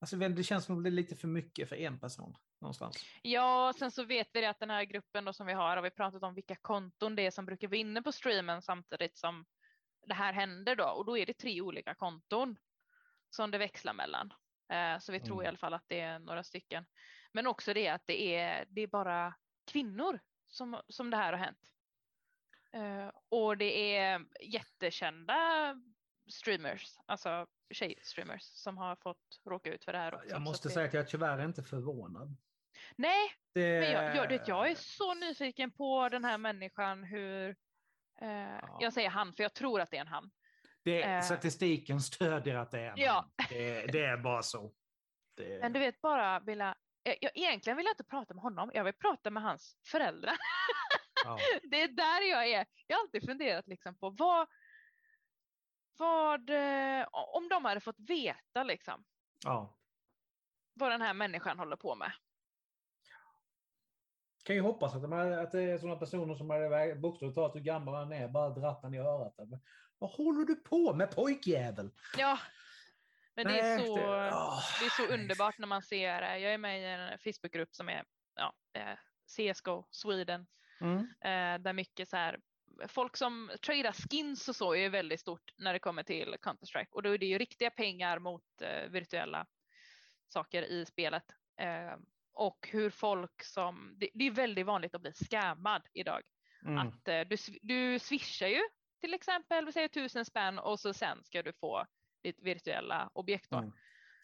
Alltså, 0.00 0.16
det 0.16 0.42
känns 0.42 0.64
som 0.64 0.78
att 0.78 0.84
det 0.84 0.88
är 0.88 0.92
lite 0.92 1.16
för 1.16 1.28
mycket 1.28 1.68
för 1.68 1.76
en 1.76 2.00
person 2.00 2.36
någonstans. 2.60 2.96
Ja, 3.22 3.72
sen 3.78 3.90
så 3.90 4.04
vet 4.04 4.28
vi 4.32 4.46
att 4.46 4.60
den 4.60 4.70
här 4.70 4.84
gruppen 4.84 5.24
då 5.24 5.32
som 5.32 5.46
vi 5.46 5.52
har 5.52 5.76
har 5.76 5.82
vi 5.82 5.90
pratat 5.90 6.22
om 6.22 6.34
vilka 6.34 6.56
konton 6.56 7.16
det 7.16 7.26
är 7.26 7.30
som 7.30 7.46
brukar 7.46 7.68
vara 7.68 7.76
inne 7.76 8.02
på 8.02 8.12
streamen 8.12 8.62
samtidigt 8.62 9.18
som 9.18 9.44
det 10.06 10.14
här 10.14 10.32
händer 10.32 10.76
då 10.76 10.84
och 10.84 11.04
då 11.04 11.18
är 11.18 11.26
det 11.26 11.34
tre 11.34 11.60
olika 11.60 11.94
konton 11.94 12.56
som 13.30 13.50
det 13.50 13.58
växlar 13.58 13.92
mellan. 13.92 14.32
Eh, 14.72 14.98
så 14.98 15.12
vi 15.12 15.20
tror 15.20 15.36
mm. 15.36 15.44
i 15.44 15.48
alla 15.48 15.58
fall 15.58 15.74
att 15.74 15.84
det 15.86 16.00
är 16.00 16.18
några 16.18 16.44
stycken. 16.44 16.84
Men 17.32 17.46
också 17.46 17.74
det 17.74 17.88
att 17.88 18.02
det 18.06 18.34
är, 18.34 18.64
det 18.68 18.80
är 18.80 18.86
bara 18.86 19.34
kvinnor 19.72 20.20
som, 20.52 20.80
som 20.88 21.10
det 21.10 21.16
här 21.16 21.32
har 21.32 21.38
hänt. 21.38 21.72
Uh, 22.76 23.10
och 23.28 23.56
det 23.56 23.96
är 23.96 24.24
jättekända 24.40 25.36
streamers, 26.30 26.98
alltså 27.06 27.46
tjejstreamers 27.70 28.42
som 28.42 28.78
har 28.78 28.96
fått 28.96 29.40
råka 29.44 29.74
ut 29.74 29.84
för 29.84 29.92
det 29.92 29.98
här 29.98 30.14
också. 30.14 30.28
Jag 30.28 30.42
måste 30.42 30.70
säga 30.70 30.86
att 30.86 30.94
jag 30.94 31.08
tyvärr 31.08 31.38
är 31.38 31.44
inte 31.44 31.62
förvånad. 31.62 32.36
Nej, 32.96 33.32
det... 33.54 33.80
men 33.80 33.90
jag, 33.90 34.16
jag, 34.16 34.28
det, 34.28 34.48
jag 34.48 34.70
är 34.70 34.74
så 34.74 35.14
nyfiken 35.14 35.70
på 35.70 36.08
den 36.08 36.24
här 36.24 36.38
människan 36.38 37.04
hur, 37.04 37.48
uh, 37.48 38.28
ja. 38.62 38.78
jag 38.80 38.92
säger 38.92 39.10
han 39.10 39.32
för 39.32 39.42
jag 39.42 39.54
tror 39.54 39.80
att 39.80 39.90
det 39.90 39.96
är 39.96 40.00
en 40.00 40.06
han. 40.06 40.30
Det, 40.84 41.02
eh. 41.02 41.20
Statistiken 41.20 42.00
stödjer 42.00 42.56
att 42.56 42.70
det 42.70 42.80
är 42.80 42.94
ja. 42.96 43.30
det, 43.48 43.86
det 43.86 44.04
är 44.04 44.16
bara 44.16 44.42
så. 44.42 44.72
Men 45.60 45.72
du 45.72 45.80
vet 45.80 46.00
bara, 46.00 46.40
vilja, 46.40 46.74
jag, 47.02 47.30
egentligen 47.34 47.76
vill 47.76 47.86
jag 47.86 47.92
inte 47.92 48.04
prata 48.04 48.34
med 48.34 48.42
honom, 48.42 48.70
jag 48.74 48.84
vill 48.84 48.94
prata 48.94 49.30
med 49.30 49.42
hans 49.42 49.76
föräldrar. 49.86 50.36
Ja. 51.24 51.38
det 51.62 51.82
är 51.82 51.88
där 51.88 52.30
jag 52.30 52.50
är. 52.50 52.66
Jag 52.86 52.96
har 52.96 53.02
alltid 53.02 53.26
funderat 53.26 53.68
liksom 53.68 53.94
på 53.94 54.10
vad, 54.10 54.48
vad, 55.96 56.50
eh, 56.50 57.06
om 57.12 57.48
de 57.48 57.64
hade 57.64 57.80
fått 57.80 58.00
veta 58.00 58.62
liksom. 58.64 59.04
Ja. 59.44 59.78
Vad 60.74 60.90
den 60.90 61.02
här 61.02 61.14
människan 61.14 61.58
håller 61.58 61.76
på 61.76 61.94
med. 61.94 62.12
Kan 64.44 64.56
ju 64.56 64.62
hoppas 64.62 64.94
att, 64.94 65.02
de 65.02 65.12
är, 65.12 65.30
att 65.30 65.52
det 65.52 65.62
är 65.62 65.78
sådana 65.78 65.98
personer 65.98 66.34
som 66.34 66.50
är 66.50 66.94
bokstavligt 66.94 67.34
talat 67.34 67.54
hur 67.54 67.60
gammal 67.60 67.94
han 67.94 68.12
är, 68.12 68.28
bara 68.28 68.50
dratt 68.50 68.94
i 68.94 68.98
örat. 68.98 69.34
Vad 69.98 70.10
håller 70.10 70.44
du 70.44 70.54
på 70.54 70.94
med 70.94 71.10
pojkjävel? 71.10 71.90
Ja, 72.18 72.38
men 73.36 73.46
det 73.46 73.60
är, 73.60 73.78
så, 73.78 73.96
det 74.80 74.86
är 74.86 74.96
så 74.96 75.14
underbart 75.14 75.58
när 75.58 75.66
man 75.66 75.82
ser, 75.82 76.22
jag 76.22 76.54
är 76.54 76.58
med 76.58 76.80
i 76.80 76.84
en 76.84 77.18
Facebookgrupp 77.18 77.74
som 77.74 77.88
är 77.88 78.04
ja, 78.34 78.54
eh, 78.72 78.96
CSGO 79.26 79.86
Sweden, 79.90 80.46
mm. 80.80 80.98
Eh, 80.98 81.62
där 81.62 81.72
mycket 81.72 82.08
så 82.08 82.16
här, 82.16 82.40
folk 82.88 83.16
som 83.16 83.50
tradar 83.66 83.92
skins 83.92 84.48
och 84.48 84.56
så 84.56 84.74
är 84.74 84.90
väldigt 84.90 85.20
stort 85.20 85.52
när 85.56 85.72
det 85.72 85.78
kommer 85.78 86.02
till 86.02 86.36
Counter-Strike 86.42 86.90
och 86.90 87.02
då 87.02 87.14
är 87.14 87.18
det 87.18 87.26
ju 87.26 87.38
riktiga 87.38 87.70
pengar 87.70 88.18
mot 88.18 88.44
virtuella 88.88 89.46
saker 90.28 90.62
i 90.62 90.84
spelet. 90.84 91.24
Och 92.32 92.68
hur 92.72 92.90
folk 92.90 93.42
som, 93.42 93.94
det, 93.96 94.26
är 94.26 94.30
väldigt 94.30 94.66
vanligt 94.66 94.94
att 94.94 95.00
bli 95.00 95.12
scammad 95.12 95.82
idag. 95.92 96.22
Mm. 96.64 96.78
Att 96.78 97.04
du, 97.04 97.36
du 97.62 97.98
swishar 97.98 98.46
ju 98.46 98.62
till 99.02 99.14
exempel, 99.14 99.66
vi 99.66 99.72
säger 99.72 99.88
tusen 99.88 100.24
spänn 100.24 100.58
och 100.58 100.80
så 100.80 100.94
sen 100.94 101.24
ska 101.24 101.42
du 101.42 101.52
få 101.52 101.86
ditt 102.22 102.42
virtuella 102.42 103.10
objekt. 103.12 103.50
Då. 103.50 103.58
Mm. 103.58 103.72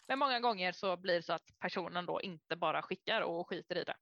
Men 0.06 0.18
många 0.18 0.40
gånger 0.40 0.72
så 0.72 0.96
blir 0.96 1.14
det 1.14 1.22
så 1.22 1.32
att 1.32 1.58
personen 1.58 2.06
då 2.06 2.20
inte 2.20 2.56
bara 2.56 2.82
skickar 2.82 3.22
och 3.22 3.48
skiter 3.48 3.76
i 3.76 3.84
det. 3.84 3.96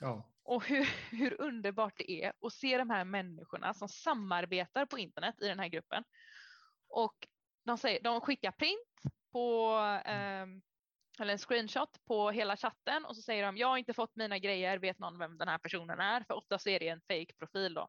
Ja. 0.00 0.30
Och 0.42 0.66
hur, 0.66 0.88
hur 1.10 1.40
underbart 1.40 1.94
det 1.96 2.10
är 2.10 2.32
att 2.40 2.52
se 2.52 2.78
de 2.78 2.90
här 2.90 3.04
människorna 3.04 3.74
som 3.74 3.88
samarbetar 3.88 4.86
på 4.86 4.98
internet 4.98 5.34
i 5.42 5.48
den 5.48 5.58
här 5.58 5.68
gruppen. 5.68 6.04
Och 6.88 7.28
de, 7.64 7.78
säger, 7.78 8.02
de 8.02 8.20
skickar 8.20 8.52
print 8.52 9.14
på 9.32 9.76
eh, 10.04 10.46
eller 11.20 11.32
en 11.32 11.38
screenshot 11.38 12.04
på 12.04 12.30
hela 12.30 12.56
chatten 12.56 13.04
och 13.04 13.16
så 13.16 13.22
säger 13.22 13.46
de 13.46 13.56
jag 13.56 13.68
har 13.68 13.76
inte 13.76 13.94
fått 13.94 14.16
mina 14.16 14.38
grejer, 14.38 14.78
vet 14.78 14.98
någon 14.98 15.18
vem 15.18 15.38
den 15.38 15.48
här 15.48 15.58
personen 15.58 16.00
är? 16.00 16.24
För 16.24 16.34
ofta 16.34 16.54
är 16.54 16.78
det 16.78 16.88
en 16.88 17.00
fake 17.00 17.34
profil 17.38 17.74
då. 17.74 17.88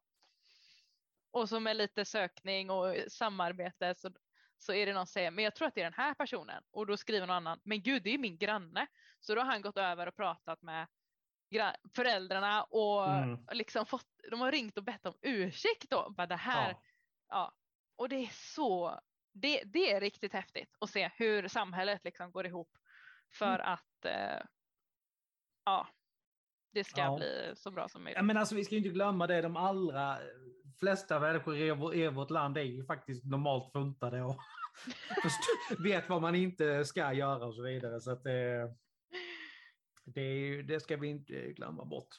Och 1.32 1.50
så 1.50 1.60
med 1.60 1.78
lite 1.78 2.06
sökning 2.06 2.70
och 2.70 2.96
samarbete 3.08 3.96
så, 3.96 4.12
så 4.62 4.74
är 4.74 4.86
det 4.86 4.94
någon 4.94 5.08
som 5.08 5.14
säger 5.14 5.32
men 5.32 5.44
jag 5.44 5.56
tror 5.56 5.68
att 5.68 5.76
det 5.76 5.82
är 5.82 5.86
den 5.86 5.94
här 5.94 6.14
personen 6.14 6.64
och 6.72 6.88
då 6.88 6.98
skriver 6.98 7.28
någon 7.28 7.36
annan 7.36 7.60
men 7.64 7.82
gud 7.82 8.04
det 8.04 8.14
är 8.14 8.18
min 8.18 8.38
granne. 8.38 8.88
Så 9.20 9.36
då 9.36 9.42
har 9.42 9.46
han 9.46 9.62
gått 9.62 9.78
över 9.78 10.08
och 10.08 10.16
pratat 10.16 10.62
med 10.62 10.88
föräldrarna 11.96 12.64
och 12.64 13.10
mm. 13.10 13.40
liksom 13.52 13.86
fått, 13.86 14.08
de 14.32 14.42
har 14.42 14.52
ringt 14.52 14.78
och 14.78 14.84
bett 14.84 15.06
om 15.06 15.14
ursäkt 15.22 15.90
då. 15.90 16.10
Bara 16.10 16.28
det 16.28 16.36
här, 16.36 16.72
ja. 16.72 16.82
ja. 17.30 17.54
Och 17.96 18.10
det 18.10 18.16
är 18.16 18.30
så, 18.34 19.00
det, 19.32 19.64
det 19.66 19.92
är 19.92 20.02
riktigt 20.02 20.34
häftigt 20.34 20.76
att 20.80 20.90
se 20.90 21.12
hur 21.16 21.48
samhället 21.48 22.04
liksom 22.04 22.32
går 22.32 22.46
ihop 22.46 22.78
för 23.34 23.60
mm. 23.60 23.74
att 23.74 24.06
eh, 24.06 24.46
ja, 25.66 25.88
det 26.74 26.84
ska 26.84 27.02
ja. 27.02 27.18
bli 27.18 27.54
så 27.56 27.72
bra 27.72 27.90
som 27.90 28.04
möjligt. 28.04 28.18
Ja, 28.18 28.24
men 28.24 28.38
alltså, 28.38 28.56
vi 28.56 28.66
ska 28.66 28.76
inte 28.76 28.90
glömma 28.90 29.28
det, 29.28 29.42
de 29.42 29.58
allra 29.58 30.18
flesta 30.80 31.20
människor 31.20 31.58
i, 31.96 32.08
vårt 32.08 32.30
land 32.30 32.58
är 32.58 32.62
ju 32.62 32.86
faktiskt 32.86 33.26
normalt 33.26 33.72
funtade 33.72 34.22
och 34.22 34.38
vet 35.84 36.10
vad 36.10 36.22
man 36.22 36.36
inte 36.36 36.86
ska 36.86 37.14
göra 37.14 37.46
och 37.46 37.56
så 37.56 37.62
vidare. 37.62 38.02
Så 38.02 38.12
att, 38.12 38.26
eh, 38.26 38.72
det, 40.06 40.62
det 40.62 40.80
ska 40.80 40.98
vi 40.98 41.08
inte 41.08 41.34
glömma 41.34 41.86
bort. 41.86 42.10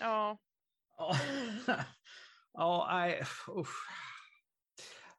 Ja. 0.00 0.38
Ja, 2.52 2.86
nej, 2.90 3.22
usch. 3.56 3.88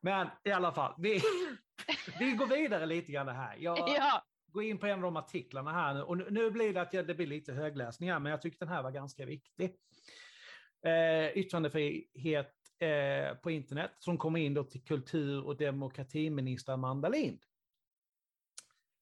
Men 0.02 0.28
i 0.44 0.52
alla 0.52 0.72
fall, 0.72 0.96
vi, 0.98 1.22
vi 2.20 2.32
går 2.32 2.48
vidare 2.48 2.86
lite 2.86 3.12
grann 3.12 3.28
här. 3.28 3.56
Jag 3.60 3.80
ja. 3.80 4.24
Gå 4.52 4.62
in 4.62 4.78
på 4.78 4.86
en 4.86 4.94
av 4.94 5.02
de 5.02 5.18
artiklarna 5.18 5.72
här 5.72 5.94
nu. 5.94 6.02
Och 6.02 6.18
nu, 6.18 6.28
nu 6.30 6.52
blir 6.52 6.74
det 6.74 6.82
att 6.82 6.94
jag, 6.94 7.08
det 7.08 7.16
blir 7.16 7.28
lite 7.28 7.54
högläsning 7.54 8.12
här, 8.12 8.20
men 8.20 8.30
jag 8.30 8.42
tyckte 8.42 8.66
den 8.66 8.74
här 8.74 8.84
var 8.84 8.92
ganska 8.92 9.26
viktig. 9.26 9.76
Eh, 10.86 11.38
yttrandefrihet 11.38 12.56
eh, 12.80 13.36
på 13.36 13.52
internet 13.52 13.92
som 14.00 14.18
kommer 14.18 14.40
in 14.40 14.54
då 14.54 14.64
till 14.64 14.84
kultur 14.84 15.46
och 15.46 15.58
demokratiminister 15.58 16.74
Amanda 16.74 17.10
Lind. 17.10 17.40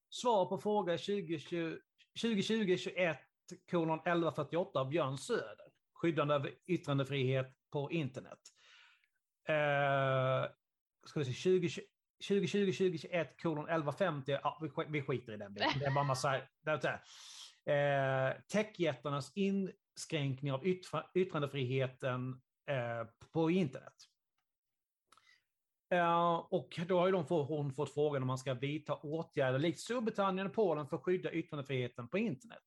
Svar 0.09 0.45
på 0.45 0.57
fråga 0.57 0.95
2020-21 0.95 3.15
kolon 3.71 3.99
1148 3.99 4.79
av 4.79 4.89
Björn 4.89 5.17
Söder, 5.17 5.67
skyddande 5.93 6.35
av 6.35 6.49
yttrandefrihet 6.65 7.53
på 7.71 7.91
internet. 7.91 8.39
Eh, 9.47 10.45
ska 11.05 11.19
vi 11.19 11.69
se, 11.69 11.81
2020-2021 12.23 13.27
kolon 13.41 13.65
1150, 13.65 14.39
ja, 14.43 14.59
vi, 14.61 14.85
vi 14.87 15.01
skiter 15.01 15.33
i 15.33 15.37
den 15.37 15.53
biten. 15.53 15.79
Det 15.79 15.85
är 15.85 15.91
bara 15.91 16.03
massa, 16.03 16.41
det 16.65 16.85
är 17.65 18.29
eh, 18.29 18.35
techjättarnas 18.53 19.31
inskränkning 19.35 20.51
av 20.51 20.65
yttrandefriheten 21.13 22.41
eh, 22.69 23.07
på 23.33 23.51
internet. 23.51 23.93
Eh, 25.89 26.35
och 26.35 26.79
då 26.87 26.99
har 26.99 27.05
ju 27.05 27.11
de 27.11 27.25
få, 27.25 27.43
hon 27.43 27.73
fått 27.73 27.93
frågan 27.93 28.21
om 28.21 28.27
man 28.27 28.37
ska 28.37 28.53
vidta 28.53 28.95
åtgärder 28.95 29.59
likt 29.59 29.79
Storbritannien 29.79 30.47
och 30.47 30.53
Polen 30.53 30.87
för 30.87 30.97
att 30.97 31.03
skydda 31.03 31.31
yttrandefriheten 31.31 32.07
på 32.07 32.17
internet. 32.17 32.63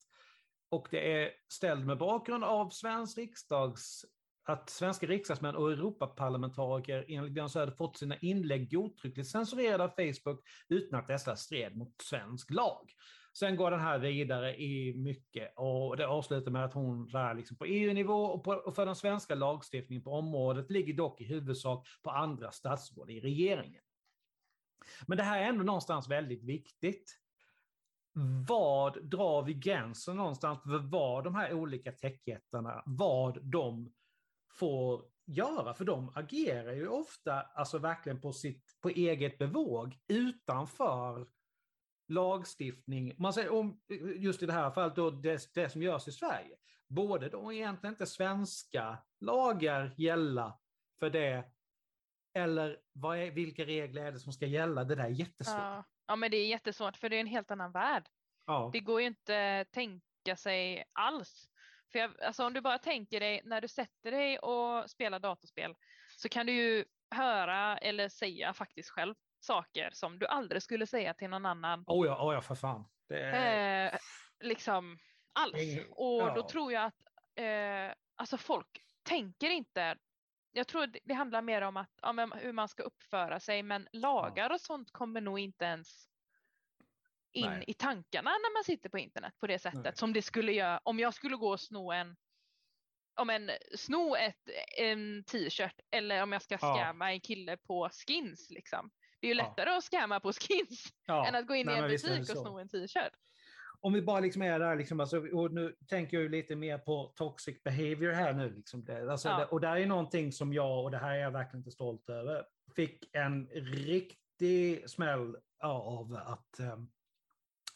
Och 0.70 0.88
det 0.90 1.22
är 1.22 1.30
ställd 1.48 1.86
med 1.86 1.98
bakgrund 1.98 2.44
av 2.44 2.70
svensk 2.70 3.18
riksdags, 3.18 4.04
att 4.50 4.70
svenska 4.70 5.06
riksdagsmän 5.06 5.56
och 5.56 5.72
Europaparlamentariker 5.72 7.04
enligt 7.08 7.32
Björn 7.32 7.48
Söder 7.48 7.72
fått 7.72 7.96
sina 7.96 8.16
inlägg 8.16 8.70
godtyckligt 8.70 9.28
censurerade 9.28 9.84
av 9.84 9.88
Facebook 9.88 10.40
utan 10.68 10.98
att 10.98 11.08
dessa 11.08 11.36
stred 11.36 11.76
mot 11.76 11.94
svensk 12.02 12.50
lag. 12.50 12.92
Sen 13.32 13.56
går 13.56 13.70
den 13.70 13.80
här 13.80 13.98
vidare 13.98 14.56
i 14.60 14.94
mycket 14.96 15.52
och 15.56 15.96
det 15.96 16.06
avslutar 16.06 16.50
med 16.50 16.64
att 16.64 16.74
hon 16.74 17.08
lär 17.08 17.34
liksom 17.34 17.56
på 17.56 17.64
EU-nivå 17.64 18.24
och, 18.24 18.66
och 18.66 18.74
för 18.74 18.86
den 18.86 18.96
svenska 18.96 19.34
lagstiftningen 19.34 20.04
på 20.04 20.12
området 20.12 20.70
ligger 20.70 20.94
dock 20.94 21.20
i 21.20 21.24
huvudsak 21.24 21.86
på 22.02 22.10
andra 22.10 22.50
statsråd 22.50 23.10
i 23.10 23.20
regeringen. 23.20 23.82
Men 25.06 25.18
det 25.18 25.24
här 25.24 25.42
är 25.42 25.48
ändå 25.48 25.64
någonstans 25.64 26.08
väldigt 26.08 26.44
viktigt. 26.44 27.16
Vad 28.48 29.04
drar 29.04 29.42
vi 29.42 29.54
gränsen 29.54 30.16
någonstans 30.16 30.62
för 30.62 30.78
vad 30.78 31.24
de 31.24 31.34
här 31.34 31.52
olika 31.52 31.92
techjättarna, 31.92 32.82
vad 32.86 33.44
de 33.44 33.92
får 34.50 35.04
göra? 35.26 35.74
För 35.74 35.84
de 35.84 36.12
agerar 36.14 36.72
ju 36.72 36.88
ofta 36.88 37.42
alltså 37.42 37.78
verkligen 37.78 38.20
på, 38.20 38.32
sitt, 38.32 38.80
på 38.80 38.88
eget 38.88 39.38
bevåg 39.38 39.98
utanför 40.08 41.26
lagstiftning, 42.08 43.14
man 43.18 43.32
säger 43.32 43.52
om, 43.52 43.80
just 44.16 44.42
i 44.42 44.46
det 44.46 44.52
här 44.52 44.70
fallet 44.70 44.96
då 44.96 45.10
det, 45.10 45.54
det 45.54 45.70
som 45.70 45.82
görs 45.82 46.08
i 46.08 46.12
Sverige, 46.12 46.56
borde 46.88 47.28
då 47.28 47.52
egentligen 47.52 47.94
inte 47.94 48.06
svenska 48.06 48.98
lagar 49.20 49.94
gälla 49.96 50.58
för 50.98 51.10
det? 51.10 51.44
Eller 52.34 52.78
vad 52.92 53.18
är, 53.18 53.30
vilka 53.30 53.64
regler 53.64 54.04
är 54.04 54.12
det 54.12 54.18
som 54.18 54.32
ska 54.32 54.46
gälla? 54.46 54.84
Det 54.84 54.94
där 54.94 55.04
är 55.04 55.08
jättesvårt. 55.08 55.56
Ja. 55.56 55.84
ja, 56.06 56.16
men 56.16 56.30
det 56.30 56.36
är 56.36 56.46
jättesvårt 56.46 56.96
för 56.96 57.08
det 57.08 57.16
är 57.16 57.20
en 57.20 57.26
helt 57.26 57.50
annan 57.50 57.72
värld. 57.72 58.08
Ja. 58.46 58.70
Det 58.72 58.80
går 58.80 59.00
ju 59.00 59.06
inte 59.06 59.64
tänka 59.70 60.36
sig 60.36 60.84
alls. 60.92 61.49
För 61.92 61.98
jag, 61.98 62.22
alltså 62.22 62.44
om 62.44 62.52
du 62.52 62.60
bara 62.60 62.78
tänker 62.78 63.20
dig 63.20 63.40
när 63.44 63.60
du 63.60 63.68
sätter 63.68 64.10
dig 64.10 64.38
och 64.38 64.90
spelar 64.90 65.18
datorspel 65.18 65.74
så 66.16 66.28
kan 66.28 66.46
du 66.46 66.52
ju 66.52 66.84
höra 67.10 67.78
eller 67.78 68.08
säga 68.08 68.54
faktiskt 68.54 68.90
själv 68.90 69.14
saker 69.40 69.90
som 69.92 70.18
du 70.18 70.26
aldrig 70.26 70.62
skulle 70.62 70.86
säga 70.86 71.14
till 71.14 71.30
någon 71.30 71.46
annan. 71.46 71.84
Oh 71.86 72.06
ja, 72.06 72.26
oh 72.28 72.34
ja 72.34 72.40
för 72.40 72.54
fan. 72.54 72.88
Är... 73.08 73.92
Eh, 73.92 73.98
liksom 74.40 74.98
alls. 75.32 75.78
Och 75.90 76.22
ja. 76.22 76.34
då 76.34 76.42
tror 76.48 76.72
jag 76.72 76.84
att 76.84 77.00
eh, 77.34 77.94
alltså 78.16 78.36
folk 78.36 78.84
tänker 79.02 79.50
inte 79.50 79.96
jag 80.52 80.66
tror 80.66 80.90
det 81.04 81.14
handlar 81.14 81.42
mer 81.42 81.62
om 81.62 81.76
att, 81.76 81.90
ja, 82.02 82.28
hur 82.34 82.52
man 82.52 82.68
ska 82.68 82.82
uppföra 82.82 83.40
sig 83.40 83.62
men 83.62 83.88
lagar 83.92 84.50
och 84.52 84.60
sånt 84.60 84.90
kommer 84.92 85.20
nog 85.20 85.38
inte 85.38 85.64
ens 85.64 86.09
in 87.32 87.50
Nej. 87.50 87.64
i 87.66 87.74
tankarna 87.74 88.30
när 88.30 88.56
man 88.56 88.64
sitter 88.64 88.88
på 88.88 88.98
internet 88.98 89.34
på 89.40 89.46
det 89.46 89.58
sättet 89.58 89.84
Nej. 89.84 89.96
som 89.96 90.12
det 90.12 90.22
skulle 90.22 90.52
göra 90.52 90.80
om 90.84 90.98
jag 90.98 91.14
skulle 91.14 91.36
gå 91.36 91.50
och 91.50 91.60
sno 91.60 91.92
en 91.92 92.16
om 93.20 93.30
en 93.30 93.50
sno 93.76 94.16
ett, 94.16 94.48
en 94.78 95.24
t-shirt 95.24 95.80
eller 95.90 96.22
om 96.22 96.32
jag 96.32 96.42
ska 96.42 96.58
scamma 96.58 97.08
ja. 97.08 97.14
en 97.14 97.20
kille 97.20 97.56
på 97.56 97.90
skins 97.92 98.50
liksom. 98.50 98.90
Det 99.20 99.26
är 99.26 99.28
ju 99.28 99.34
lättare 99.34 99.70
ja. 99.70 99.78
att 99.78 99.84
scamma 99.84 100.20
på 100.20 100.32
skins 100.32 100.92
ja. 101.06 101.26
än 101.26 101.34
att 101.34 101.46
gå 101.46 101.54
in 101.54 101.66
Nej, 101.66 101.76
i 101.76 101.78
en 101.78 101.88
butik 101.88 102.20
och 102.20 102.38
sno 102.38 102.58
en 102.58 102.68
t-shirt. 102.68 103.12
Om 103.82 103.92
vi 103.92 104.02
bara 104.02 104.20
liksom 104.20 104.42
är 104.42 104.58
där, 104.58 104.76
liksom, 104.76 105.00
alltså, 105.00 105.18
och 105.18 105.52
nu 105.52 105.76
tänker 105.88 106.20
jag 106.20 106.30
lite 106.30 106.56
mer 106.56 106.78
på 106.78 107.12
toxic 107.16 107.62
behavior 107.62 108.12
här 108.12 108.32
nu. 108.32 108.50
Liksom, 108.50 108.86
alltså, 109.10 109.28
ja. 109.28 109.46
och 109.46 109.60
det 109.60 109.68
är 109.68 109.86
någonting 109.86 110.32
som 110.32 110.52
jag, 110.52 110.84
och 110.84 110.90
det 110.90 110.98
här 110.98 111.10
är 111.10 111.20
jag 111.20 111.30
verkligen 111.30 111.60
inte 111.60 111.70
stolt 111.70 112.08
över, 112.10 112.44
fick 112.76 113.08
en 113.12 113.46
riktig 113.46 114.90
smäll 114.90 115.36
av 115.62 116.20
att 116.26 116.60
um, 116.60 116.90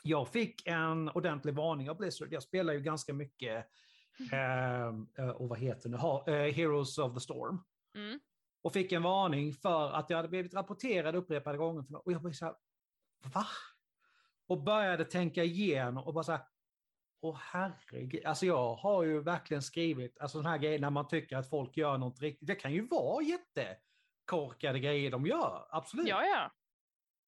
jag 0.06 0.28
fick 0.28 0.66
en 0.66 1.08
ordentlig 1.08 1.54
varning 1.54 1.90
av 1.90 1.96
Blizzard. 1.96 2.32
Jag 2.32 2.42
spelar 2.42 2.72
ju 2.72 2.80
ganska 2.80 3.12
mycket, 3.12 3.66
uh, 4.32 5.28
och 5.28 5.48
vad 5.48 5.58
heter 5.58 5.88
det, 5.88 5.96
ha, 5.96 6.24
uh, 6.28 6.34
Heroes 6.34 6.98
of 6.98 7.14
the 7.14 7.20
Storm. 7.20 7.64
Mm. 7.94 8.20
Och 8.62 8.72
fick 8.72 8.92
en 8.92 9.02
varning 9.02 9.52
för 9.52 9.92
att 9.92 10.10
jag 10.10 10.16
hade 10.16 10.28
blivit 10.28 10.54
rapporterad 10.54 11.14
upprepade 11.14 11.58
gånger. 11.58 11.84
Och 12.06 12.12
jag 12.12 12.22
blev 12.22 12.32
så 12.32 12.44
här, 12.44 12.54
va? 13.34 13.46
Och 14.46 14.62
började 14.62 15.04
tänka 15.04 15.44
igenom 15.44 16.04
och 16.04 16.14
bara 16.14 16.24
så 16.24 16.32
här, 16.32 16.40
åh 17.20 17.38
herregud. 17.40 18.24
Alltså 18.24 18.46
jag 18.46 18.74
har 18.74 19.02
ju 19.02 19.20
verkligen 19.20 19.62
skrivit 19.62 20.20
alltså 20.20 20.38
den 20.38 20.46
här 20.46 20.58
grejen 20.58 20.80
när 20.80 20.90
man 20.90 21.08
tycker 21.08 21.36
att 21.36 21.50
folk 21.50 21.76
gör 21.76 21.98
något 21.98 22.20
riktigt. 22.20 22.48
Det 22.48 22.54
kan 22.54 22.72
ju 22.72 22.86
vara 22.86 23.22
jättekorkade 23.22 24.80
grejer 24.80 25.10
de 25.10 25.26
gör, 25.26 25.66
absolut. 25.70 26.08
Ja, 26.08 26.24
ja. 26.24 26.50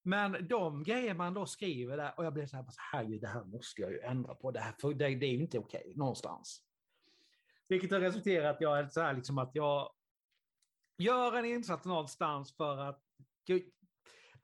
Men 0.06 0.48
de 0.48 0.82
grejer 0.82 1.14
man 1.14 1.34
då 1.34 1.46
skriver 1.46 1.96
där, 1.96 2.14
och 2.16 2.24
jag 2.24 2.32
blir 2.32 2.46
så 2.46 2.56
här, 2.56 2.64
herregud, 2.92 3.20
det 3.20 3.28
här 3.28 3.44
måste 3.44 3.82
jag 3.82 3.90
ju 3.90 4.00
ändra 4.00 4.34
på, 4.34 4.50
det, 4.50 4.60
här, 4.60 4.74
för 4.80 4.94
det, 4.94 5.14
det 5.14 5.26
är 5.26 5.30
ju 5.30 5.40
inte 5.40 5.58
okej 5.58 5.92
någonstans. 5.96 6.62
Vilket 7.68 7.90
har 7.90 8.00
resulterat 8.00 8.44
i 8.44 8.46
att 8.46 8.60
jag 8.60 8.78
är 8.78 8.88
så 8.88 9.00
här, 9.00 9.14
liksom 9.14 9.38
att 9.38 9.50
jag 9.54 9.90
gör 10.98 11.32
en 11.32 11.44
insats 11.44 11.84
någonstans 11.84 12.56
för 12.56 12.78
att 12.78 13.02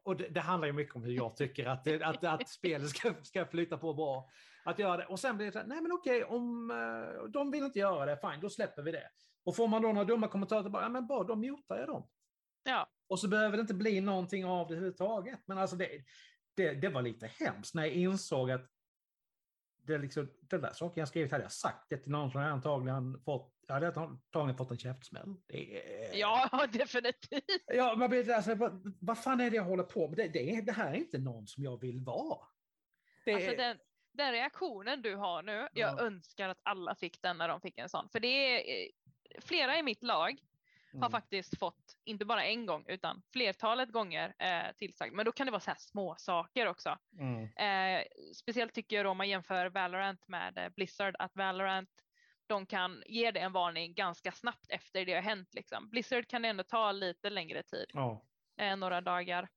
och 0.03 0.16
det, 0.16 0.29
det, 0.29 0.40
handlar 0.40 0.66
ju 0.66 0.72
mycket 0.72 0.96
om 0.96 1.03
hur 1.03 1.12
jag 1.12 1.37
tycker 1.37 1.66
att, 1.66 2.03
att, 2.03 2.25
att 2.25 2.48
spelet 2.48 2.88
ska, 2.88 3.14
ska 3.22 3.46
flyta 3.46 3.79
på 3.79 3.94
bra. 3.94 4.29
Att 4.64 4.79
göra 4.79 4.96
det. 4.96 5.07
Och 5.07 5.20
sen 5.20 5.37
blir 5.37 5.46
det 5.46 5.53
så 5.53 5.59
här, 5.59 5.66
nej 5.66 5.81
men 5.81 5.92
okej, 5.92 6.25
om 6.25 6.70
eh, 6.70 7.31
de 7.31 7.51
vill 7.51 7.64
inte 7.64 7.79
göra 7.79 8.07
det, 8.07 8.18
fine, 8.20 8.40
då 8.40 8.51
släpper 8.51 8.83
vi 8.83 8.92
det. 8.92 9.09
Och 9.44 9.57
får 9.57 9.68
man 9.68 9.83
då 9.83 9.88
några 9.88 10.05
dumma 10.05 10.29
kommentarer 10.29 10.62
tillbaka, 10.62 10.85
ja 10.85 10.88
men 10.88 11.07
bara 11.07 11.25
då 11.25 11.37
mutar 11.37 11.79
jag 11.79 11.88
dem. 11.88 12.09
Ja. 12.64 12.88
Och 13.12 13.18
så 13.18 13.29
behöver 13.29 13.57
det 13.57 13.61
inte 13.61 13.75
bli 13.75 14.01
någonting 14.01 14.44
av 14.44 14.68
det 14.68 14.75
överhuvudtaget. 14.75 15.40
Men 15.46 15.59
alltså 15.59 15.77
det, 15.77 15.88
det, 16.57 16.75
det 16.75 16.88
var 16.88 17.03
lite 17.03 17.27
hemskt 17.27 17.75
när 17.75 17.83
jag 17.83 17.92
insåg 17.92 18.51
att 18.51 18.66
det 19.87 19.98
liksom, 19.98 20.31
den 20.40 20.61
där 20.61 20.72
saken 20.72 21.01
jag 21.01 21.09
skrivit 21.09 21.33
hade 21.33 21.44
jag 21.44 21.53
sagt 21.53 21.87
det 21.88 21.96
till 21.96 22.12
någon 22.12 22.31
som 22.31 22.40
jag 22.40 22.51
antagligen 22.51 23.20
fått, 23.25 23.55
jag 23.66 23.75
hade 23.75 24.01
antagligen 24.01 24.57
fått 24.57 24.70
en 24.70 24.79
käftsmäll. 24.79 25.35
Är... 25.48 26.18
Ja, 26.18 26.66
definitivt. 26.72 27.44
Ja, 27.66 27.94
man 27.96 28.11
blir 28.11 28.31
alltså, 28.31 28.55
vad, 28.55 28.96
vad 29.01 29.18
fan 29.18 29.40
är 29.40 29.51
det 29.51 29.57
jag 29.57 29.64
håller 29.64 29.85
på 29.85 30.09
med? 30.09 30.16
Det, 30.16 30.29
det, 30.29 30.61
det 30.61 30.72
här 30.72 30.92
är 30.92 30.96
inte 30.96 31.18
någon 31.18 31.46
som 31.46 31.64
jag 31.64 31.81
vill 31.81 32.01
vara. 32.01 32.46
Det... 33.25 33.35
Alltså 33.35 33.57
den, 33.57 33.79
den 34.12 34.33
reaktionen 34.33 35.03
du 35.03 35.16
har 35.16 35.42
nu, 35.42 35.68
jag 35.72 35.98
ja. 35.98 36.01
önskar 36.01 36.48
att 36.48 36.61
alla 36.62 36.94
fick 36.94 37.22
den 37.22 37.38
när 37.38 37.48
de 37.48 37.61
fick 37.61 37.79
en 37.79 37.88
sån. 37.88 38.09
För 38.09 38.20
det 38.20 38.29
är 38.29 38.90
flera 39.40 39.79
i 39.79 39.83
mitt 39.83 40.03
lag 40.03 40.38
mm. 40.92 41.02
har 41.02 41.11
faktiskt 41.11 41.59
fått, 41.59 41.96
inte 42.05 42.24
bara 42.24 42.44
en 42.44 42.66
gång, 42.66 42.85
utan 42.88 43.22
flertalet 43.33 43.92
gånger 43.92 44.35
eh, 44.38 44.72
tillsagd. 44.76 45.14
Men 45.14 45.24
då 45.24 45.33
kan 45.33 45.46
det 45.46 45.50
vara 45.50 45.61
så 45.61 45.70
här 45.70 45.78
små 45.78 46.14
saker 46.18 46.66
också. 46.66 46.98
Mm. 47.18 47.44
Eh, 47.44 48.05
speciellt 48.35 48.74
tycker 48.74 48.96
jag 48.96 49.07
då 49.07 49.11
om 49.11 49.16
man 49.16 49.28
jämför 49.28 49.66
Valorant 49.66 50.28
med 50.28 50.59
eh, 50.59 50.68
Blizzard, 50.68 51.16
att 51.18 51.37
Valorant 51.37 51.90
de 52.46 52.66
kan 52.66 53.02
ge 53.07 53.31
det 53.31 53.40
en 53.40 53.52
varning 53.52 53.94
ganska 53.94 54.33
snabbt 54.33 54.70
efter 54.70 55.07
det 55.07 55.14
har 55.14 55.22
hänt. 55.22 55.55
Liksom. 55.55 55.90
Blizzard 55.90 56.28
kan 56.28 56.42
det 56.42 56.48
ändå 56.48 56.64
ta 56.64 56.92
lite 56.92 57.31
längre 57.31 57.62
tid, 57.62 57.87
ja. 57.92 58.22
eh, 58.57 58.76
några 58.76 59.00
dagar. 59.00 59.48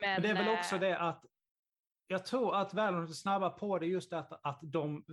Men, 0.00 0.10
Men, 0.10 0.22
det 0.22 0.28
är 0.28 0.34
väl 0.34 0.58
också 0.58 0.74
eh, 0.74 0.80
det 0.80 0.98
att 0.98 1.24
jag 2.06 2.26
tror 2.26 2.56
att 2.56 2.74
Valorant 2.74 3.10
är 3.10 3.14
snabba 3.14 3.50
på 3.50 3.78
det 3.78 3.86
just 3.86 4.12
att, 4.12 4.46
att 4.46 4.58
de 4.62 5.04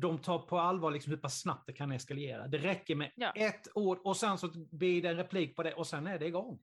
de 0.00 0.18
tar 0.18 0.38
på 0.38 0.58
allvar 0.58 0.90
liksom 0.90 1.10
hur 1.10 1.18
pass 1.18 1.40
snabbt 1.40 1.66
det 1.66 1.72
kan 1.72 1.92
eskalera. 1.92 2.48
Det 2.48 2.58
räcker 2.58 2.94
med 2.94 3.12
ja. 3.16 3.32
ett 3.32 3.68
ord 3.74 3.98
och 4.04 4.16
sen 4.16 4.38
så 4.38 4.48
blir 4.70 5.02
det 5.02 5.08
en 5.08 5.16
replik 5.16 5.56
på 5.56 5.62
det 5.62 5.74
och 5.74 5.86
sen 5.86 6.06
är 6.06 6.18
det 6.18 6.26
igång. 6.26 6.58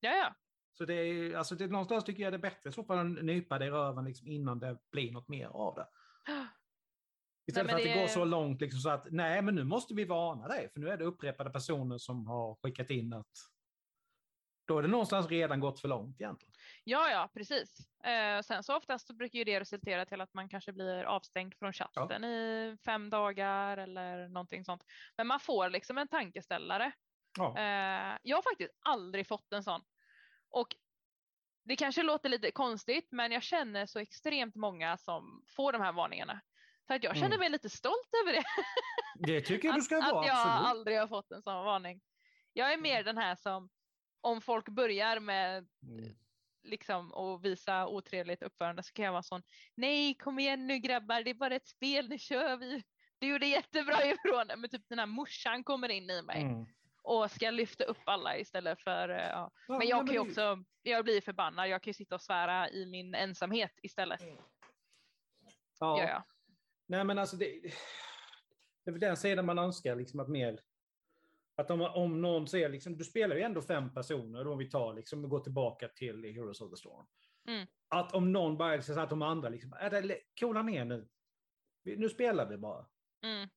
Ja, 0.00 0.10
ja. 0.10 0.34
Så 0.78 0.84
det 0.84 0.94
är, 0.94 1.36
alltså 1.36 1.54
det, 1.54 1.66
någonstans 1.66 2.04
tycker 2.04 2.22
jag 2.22 2.32
det 2.32 2.36
är 2.36 2.38
bättre 2.38 2.72
så 2.72 2.92
att 2.92 3.06
nypa 3.06 3.58
det 3.58 3.66
i 3.66 3.70
röven 3.70 4.04
liksom 4.04 4.28
innan 4.28 4.58
det 4.58 4.78
blir 4.92 5.12
något 5.12 5.28
mer 5.28 5.46
av 5.46 5.74
det. 5.74 5.86
Istället 7.46 7.66
nej, 7.66 7.74
för 7.74 7.88
att 7.88 7.94
det, 7.94 8.00
det 8.00 8.00
går 8.00 8.08
så 8.08 8.24
långt 8.24 8.60
liksom 8.60 8.80
så 8.80 8.90
att 8.90 9.06
nej, 9.10 9.42
men 9.42 9.54
nu 9.54 9.64
måste 9.64 9.94
vi 9.94 10.04
varna 10.04 10.48
dig, 10.48 10.70
för 10.72 10.80
nu 10.80 10.88
är 10.88 10.96
det 10.96 11.04
upprepade 11.04 11.50
personer 11.50 11.98
som 11.98 12.26
har 12.26 12.58
skickat 12.62 12.90
in 12.90 13.12
att 13.12 13.32
då 14.68 14.78
är 14.78 14.82
det 14.82 14.88
någonstans 14.88 15.28
redan 15.28 15.60
gått 15.60 15.80
för 15.80 15.88
långt 15.88 16.20
egentligen. 16.20 16.54
Ja, 16.84 17.10
ja, 17.10 17.30
precis. 17.34 17.78
Eh, 18.04 18.42
sen 18.42 18.62
så 18.62 18.76
oftast 18.76 19.06
så 19.06 19.14
brukar 19.14 19.38
ju 19.38 19.44
det 19.44 19.60
resultera 19.60 20.06
till 20.06 20.20
att 20.20 20.34
man 20.34 20.48
kanske 20.48 20.72
blir 20.72 21.04
avstängd 21.04 21.54
från 21.54 21.72
chatten 21.72 22.22
ja. 22.22 22.28
i 22.28 22.76
fem 22.84 23.10
dagar 23.10 23.76
eller 23.76 24.28
någonting 24.28 24.64
sånt. 24.64 24.84
Men 25.16 25.26
man 25.26 25.40
får 25.40 25.70
liksom 25.70 25.98
en 25.98 26.08
tankeställare. 26.08 26.92
Ja. 27.38 27.58
Eh, 27.58 28.18
jag 28.22 28.36
har 28.36 28.42
faktiskt 28.42 28.72
aldrig 28.80 29.26
fått 29.26 29.52
en 29.52 29.62
sån. 29.62 29.80
Och 30.50 30.76
det 31.64 31.76
kanske 31.76 32.02
låter 32.02 32.28
lite 32.28 32.50
konstigt, 32.50 33.08
men 33.10 33.32
jag 33.32 33.42
känner 33.42 33.86
så 33.86 33.98
extremt 33.98 34.54
många 34.54 34.96
som 34.96 35.44
får 35.56 35.72
de 35.72 35.82
här 35.82 35.92
varningarna. 35.92 36.40
Så 36.86 36.94
att 36.94 37.04
jag 37.04 37.14
känner 37.14 37.26
mm. 37.26 37.38
mig 37.38 37.50
lite 37.50 37.70
stolt 37.70 38.08
över 38.22 38.32
det. 38.32 38.44
Det 39.26 39.40
tycker 39.40 39.68
jag 39.68 39.76
du 39.76 39.82
ska 39.82 39.98
att, 39.98 40.12
vara. 40.12 40.20
Att 40.20 40.26
jag 40.26 40.38
absolut. 40.38 40.70
aldrig 40.70 40.98
har 40.98 41.08
fått 41.08 41.32
en 41.32 41.42
sån 41.42 41.64
varning. 41.64 42.00
Jag 42.52 42.72
är 42.72 42.78
mer 42.78 43.00
mm. 43.00 43.04
den 43.04 43.18
här 43.18 43.36
som 43.36 43.68
om 44.20 44.40
folk 44.40 44.68
börjar 44.68 45.20
med 45.20 45.68
mm. 45.82 46.16
liksom 46.62 47.12
och 47.12 47.44
visa 47.44 47.86
otrevligt 47.86 48.42
uppförande 48.42 48.82
så 48.82 48.92
kan 48.92 49.04
jag 49.04 49.12
vara 49.12 49.22
sån. 49.22 49.42
Nej, 49.74 50.14
kom 50.14 50.38
igen 50.38 50.66
nu 50.66 50.78
grabbar, 50.78 51.22
det 51.22 51.30
är 51.30 51.34
bara 51.34 51.54
ett 51.54 51.66
spel, 51.66 52.08
nu 52.08 52.18
kör 52.18 52.56
vi. 52.56 52.84
Du 53.18 53.28
gjorde 53.28 53.46
jättebra 53.46 54.04
ifrån 54.04 54.46
men 54.60 54.70
typ 54.70 54.88
den 54.88 54.98
här 54.98 55.06
morsan 55.06 55.64
kommer 55.64 55.88
in 55.88 56.10
i 56.10 56.22
mig. 56.22 56.42
Mm. 56.42 56.66
Och 57.02 57.30
ska 57.30 57.50
lyfta 57.50 57.84
upp 57.84 58.02
alla 58.04 58.38
istället 58.38 58.80
för, 58.80 59.08
eh, 59.08 59.16
ja. 59.16 59.52
ja 59.68 59.78
men 59.78 59.88
jag 59.88 60.06
kan 60.06 60.14
ju 60.14 60.20
också, 60.20 60.64
jag 60.82 61.04
blir 61.04 61.20
förbannad, 61.20 61.68
jag 61.68 61.82
kan 61.82 61.90
ju 61.90 61.94
sitta 61.94 62.14
och 62.14 62.22
svära 62.22 62.70
i 62.70 62.86
min 62.86 63.14
ensamhet 63.14 63.72
istället. 63.82 64.20
Mm. 64.20 64.36
Ja. 65.80 66.02
ja. 66.02 66.24
Nej 66.86 67.04
men 67.04 67.18
alltså 67.18 67.36
det, 67.36 67.60
det 68.84 68.90
är 68.90 68.98
den 68.98 69.16
sidan 69.16 69.46
man 69.46 69.58
önskar 69.58 69.96
liksom 69.96 70.20
att 70.20 70.28
mer 70.28 70.60
att 71.58 71.70
om, 71.70 71.80
om 71.80 72.20
någon 72.20 72.48
säger, 72.48 72.68
liksom, 72.68 72.96
du 72.96 73.04
spelar 73.04 73.36
ju 73.36 73.42
ändå 73.42 73.62
fem 73.62 73.94
personer, 73.94 74.44
då 74.44 74.54
vi 74.54 74.70
tar, 74.70 74.94
liksom, 74.94 75.28
går 75.28 75.40
tillbaka 75.40 75.88
till 75.88 76.24
Heroes 76.24 76.60
of 76.60 76.70
the 76.70 76.76
Storm. 76.76 77.06
Mm. 77.48 77.66
Att 77.88 78.14
om 78.14 78.32
någon 78.32 78.56
bara 78.56 78.82
säger 78.82 79.00
att 79.00 79.10
de 79.10 79.22
andra, 79.22 79.48
liksom, 79.48 79.72
är 79.72 79.90
det, 79.90 80.18
coola 80.40 80.62
ner 80.62 80.84
nu. 80.84 81.08
Nu 81.84 82.08
spelar 82.08 82.48
vi 82.48 82.58
bara. 82.58 82.86
Mm. 83.24 83.48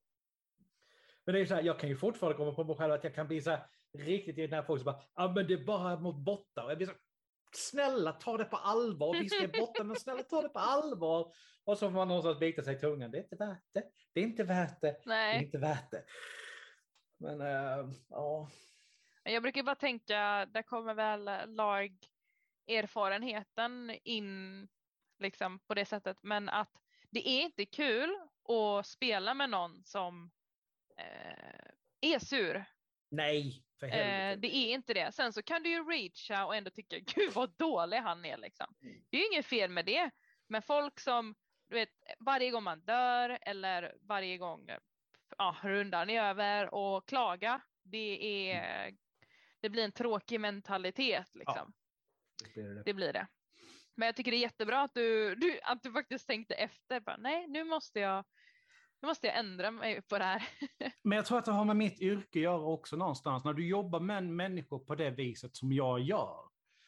Men 1.25 1.35
det 1.35 1.41
är 1.41 1.45
så 1.45 1.53
här, 1.53 1.63
jag 1.63 1.79
kan 1.79 1.89
ju 1.89 1.95
fortfarande 1.95 2.37
komma 2.37 2.53
på 2.53 2.63
mig 2.63 2.75
själv 2.75 2.93
att 2.93 3.03
jag 3.03 3.15
kan 3.15 3.27
bli 3.27 3.41
så 3.41 3.49
här 3.49 3.67
riktigt 3.93 4.37
irriterad 4.37 4.49
när 4.49 4.63
folk 4.63 4.83
bara, 4.83 4.95
ja 4.95 5.23
ah, 5.23 5.31
men 5.31 5.47
det 5.47 5.53
är 5.53 5.65
bara 5.65 5.99
mot 5.99 6.15
bottar. 6.15 6.63
Och 6.63 6.71
jag 6.71 6.77
blir 6.77 6.87
så 6.87 6.93
snälla 7.55 8.11
ta 8.11 8.37
det 8.37 8.45
på 8.45 8.57
allvar. 8.57 9.19
Visst 9.19 9.39
det 9.39 9.57
är 9.57 9.59
botten, 9.59 9.87
men 9.87 9.95
snälla 9.95 10.23
ta 10.23 10.41
det 10.41 10.49
på 10.49 10.59
allvar. 10.59 11.33
Och 11.63 11.77
så 11.77 11.87
får 11.87 11.91
man 11.91 12.07
någonstans 12.07 12.39
bita 12.39 12.63
sig 12.63 12.75
i 12.75 12.79
tungan. 12.79 13.11
Det 13.11 13.17
är 13.17 13.23
inte 13.23 13.35
värt 13.35 13.63
det. 13.73 13.83
Det 14.13 14.19
är 14.19 14.23
inte 14.23 14.43
värt 14.43 14.81
det. 14.81 15.01
Nej. 15.05 15.33
Det 15.33 15.43
är 15.43 15.45
inte 15.45 15.57
värt 15.57 15.91
det. 15.91 16.03
Men 17.21 17.41
äh, 17.41 17.89
ja. 18.09 18.49
Jag 19.23 19.43
brukar 19.43 19.63
bara 19.63 19.75
tänka, 19.75 20.45
där 20.45 20.61
kommer 20.61 20.93
väl 20.93 21.29
lagerfarenheten 22.67 23.97
in 24.03 24.67
liksom 25.19 25.59
på 25.59 25.73
det 25.73 25.85
sättet, 25.85 26.17
men 26.23 26.49
att 26.49 26.71
det 27.09 27.29
är 27.29 27.41
inte 27.41 27.65
kul 27.65 28.17
att 28.49 28.87
spela 28.87 29.33
med 29.33 29.49
någon 29.49 29.83
som 29.83 30.31
eh, 30.97 31.71
är 32.01 32.19
sur. 32.19 32.65
Nej, 33.09 33.65
för 33.79 33.87
helvete. 33.87 34.31
Eh, 34.31 34.39
det 34.39 34.55
är 34.55 34.73
inte 34.73 34.93
det. 34.93 35.11
Sen 35.11 35.33
så 35.33 35.43
kan 35.43 35.63
du 35.63 35.69
ju 35.69 35.83
reacha 35.83 36.45
och 36.45 36.55
ändå 36.55 36.69
tycka, 36.69 36.99
gud 37.15 37.33
vad 37.33 37.57
dålig 37.57 37.97
han 37.97 38.25
är 38.25 38.37
liksom. 38.37 38.75
Det 39.09 39.17
är 39.17 39.21
ju 39.21 39.27
inget 39.27 39.45
fel 39.45 39.69
med 39.69 39.85
det. 39.85 40.11
Men 40.47 40.61
folk 40.61 40.99
som, 40.99 41.35
du 41.69 41.75
vet, 41.75 41.89
varje 42.19 42.51
gång 42.51 42.63
man 42.63 42.85
dör 42.85 43.39
eller 43.41 43.95
varje 44.01 44.37
gång 44.37 44.69
ja, 45.37 45.55
rundan 45.63 46.09
är 46.09 46.23
över 46.23 46.73
och 46.73 47.07
klaga. 47.07 47.61
Det, 47.83 48.51
är, 48.51 48.83
mm. 48.83 48.97
det 49.59 49.69
blir 49.69 49.83
en 49.83 49.91
tråkig 49.91 50.39
mentalitet. 50.39 51.35
Liksom. 51.35 51.73
Ja, 52.43 52.45
det, 52.45 52.53
blir 52.53 52.75
det. 52.75 52.83
det, 52.85 52.93
blir 52.93 53.13
det. 53.13 53.27
Men 53.95 54.05
jag 54.05 54.15
tycker 54.15 54.31
det 54.31 54.37
är 54.37 54.41
jättebra 54.41 54.81
att 54.81 54.93
du, 54.93 55.35
du, 55.35 55.59
att 55.63 55.83
du 55.83 55.91
faktiskt 55.91 56.27
tänkte 56.27 56.53
efter. 56.53 56.99
Bara, 56.99 57.17
Nej, 57.17 57.47
nu 57.47 57.63
måste 57.63 57.99
jag 57.99 58.25
nu 59.01 59.07
måste 59.07 59.27
jag 59.27 59.37
ändra 59.37 59.71
mig 59.71 60.01
på 60.01 60.17
det 60.17 60.23
här. 60.23 60.43
Men 61.03 61.15
jag 61.15 61.25
tror 61.25 61.37
att 61.37 61.45
det 61.45 61.51
har 61.51 61.65
med 61.65 61.75
mitt 61.75 62.01
yrke 62.01 62.39
att 62.39 62.43
göra 62.43 62.61
också 62.61 62.95
någonstans. 62.95 63.43
När 63.43 63.53
du 63.53 63.67
jobbar 63.67 63.99
med 63.99 64.23
människor 64.23 64.79
på 64.79 64.95
det 64.95 65.09
viset 65.09 65.55
som 65.55 65.71
jag 65.71 65.99
gör, 65.99 66.39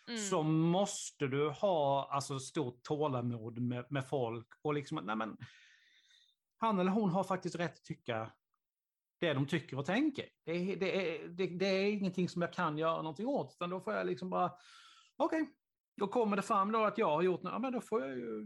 mm. 0.07 0.19
så 0.19 0.43
måste 0.43 1.27
du 1.27 1.49
ha 1.49 2.09
alltså, 2.11 2.39
stort 2.39 2.83
tålamod 2.83 3.59
med, 3.59 3.85
med 3.89 4.07
folk. 4.07 4.47
Och 4.61 4.73
liksom, 4.73 4.99
nej 5.03 5.15
men, 5.15 5.37
han 6.63 6.79
eller 6.79 6.91
hon 6.91 7.09
har 7.09 7.23
faktiskt 7.23 7.55
rätt 7.55 7.73
att 7.73 7.83
tycka 7.83 8.31
det 9.19 9.33
de 9.33 9.47
tycker 9.47 9.79
och 9.79 9.85
tänker. 9.85 10.25
Det 10.45 10.51
är, 10.51 10.75
det 10.75 11.15
är, 11.15 11.27
det, 11.27 11.47
det 11.47 11.65
är 11.65 11.91
ingenting 11.91 12.29
som 12.29 12.41
jag 12.41 12.53
kan 12.53 12.77
göra 12.77 12.97
någonting 12.97 13.27
åt, 13.27 13.53
utan 13.53 13.69
då 13.69 13.79
får 13.79 13.93
jag 13.93 14.07
liksom 14.07 14.29
bara, 14.29 14.51
okej, 15.17 15.41
okay, 15.41 15.53
då 15.97 16.07
kommer 16.07 16.35
det 16.35 16.41
fram 16.41 16.71
då 16.71 16.83
att 16.83 16.97
jag 16.97 17.09
har 17.09 17.21
gjort 17.21 17.43
något, 17.43 17.53
ja, 17.53 17.59
men 17.59 17.73
då 17.73 17.81
får 17.81 18.01
jag 18.01 18.17
ju 18.17 18.45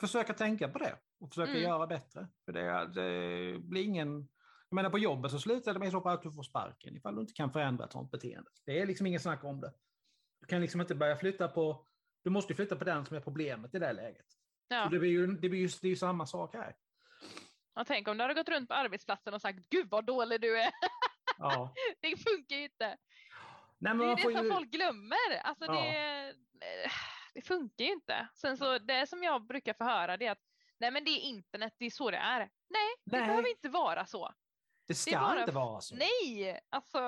försöka 0.00 0.32
tänka 0.32 0.68
på 0.68 0.78
det 0.78 0.98
och 1.20 1.28
försöka 1.28 1.50
mm. 1.50 1.62
göra 1.62 1.86
bättre. 1.86 2.28
För 2.44 2.52
det, 2.52 2.90
det 2.94 3.58
blir 3.58 3.82
ingen 3.82 4.28
Jag 4.68 4.74
menar 4.74 4.90
på 4.90 4.98
jobbet 4.98 5.30
så 5.30 5.38
slutar 5.38 5.72
det 5.72 5.80
med 5.80 5.90
så 5.90 6.08
att 6.08 6.22
du 6.22 6.32
får 6.32 6.42
sparken 6.42 6.96
ifall 6.96 7.14
du 7.14 7.20
inte 7.20 7.32
kan 7.32 7.52
förändra 7.52 7.84
ett 7.84 7.92
sånt 7.92 8.10
beteende. 8.10 8.50
Det 8.64 8.80
är 8.80 8.86
liksom 8.86 9.06
ingen 9.06 9.20
snack 9.20 9.44
om 9.44 9.60
det. 9.60 9.72
Du 10.40 10.46
kan 10.46 10.60
liksom 10.60 10.80
inte 10.80 10.94
börja 10.94 11.16
flytta 11.16 11.48
på, 11.48 11.86
du 12.24 12.30
måste 12.30 12.54
flytta 12.54 12.76
på 12.76 12.84
den 12.84 13.06
som 13.06 13.16
är 13.16 13.20
problemet 13.20 13.74
i 13.74 13.78
det 13.78 13.92
läget. 13.92 14.26
Ja. 14.68 14.88
det 14.90 14.98
blir 14.98 15.10
ju, 15.10 15.26
det 15.26 15.48
blir 15.48 15.60
ju, 15.60 15.68
det 15.80 15.86
är 15.86 15.90
ju 15.90 15.96
samma 15.96 16.26
sak 16.26 16.54
här. 16.54 16.76
Ja, 17.74 17.84
tänk 17.84 18.08
om 18.08 18.16
du 18.16 18.24
hade 18.24 18.34
gått 18.34 18.48
runt 18.48 18.68
på 18.68 18.74
arbetsplatsen 18.74 19.34
och 19.34 19.40
sagt 19.40 19.58
gud 19.70 19.90
vad 19.90 20.04
dålig 20.04 20.40
du 20.40 20.60
är. 20.60 20.72
Ja. 21.38 21.74
det 22.00 22.16
funkar 22.16 22.56
ju 22.56 22.64
inte. 22.64 22.96
Nej, 23.78 23.94
det 23.94 24.04
är 24.04 24.16
det 24.16 24.22
som 24.22 24.44
ju... 24.44 24.52
folk 24.52 24.70
glömmer. 24.70 25.40
Alltså 25.42 25.64
ja. 25.64 25.72
det, 25.72 26.34
det 27.34 27.42
funkar 27.42 27.84
ju 27.84 27.92
inte. 27.92 28.28
Sen 28.34 28.56
så 28.56 28.78
det 28.78 29.06
som 29.08 29.22
jag 29.22 29.46
brukar 29.46 29.74
få 29.74 29.84
höra 29.84 30.16
det 30.16 30.26
är 30.26 30.32
att 30.32 30.44
nej 30.80 30.90
men 30.90 31.04
det 31.04 31.10
är 31.10 31.20
internet, 31.20 31.74
det 31.78 31.86
är 31.86 31.90
så 31.90 32.10
det 32.10 32.16
är. 32.16 32.38
Nej, 32.38 32.94
det 33.04 33.18
nej. 33.18 33.26
behöver 33.26 33.48
inte 33.48 33.68
vara 33.68 34.06
så. 34.06 34.32
Det 34.88 34.94
ska 34.94 35.10
det 35.10 35.18
bara... 35.18 35.40
inte 35.40 35.52
vara 35.52 35.80
så. 35.80 35.94
Nej, 35.96 36.60
alltså 36.70 36.98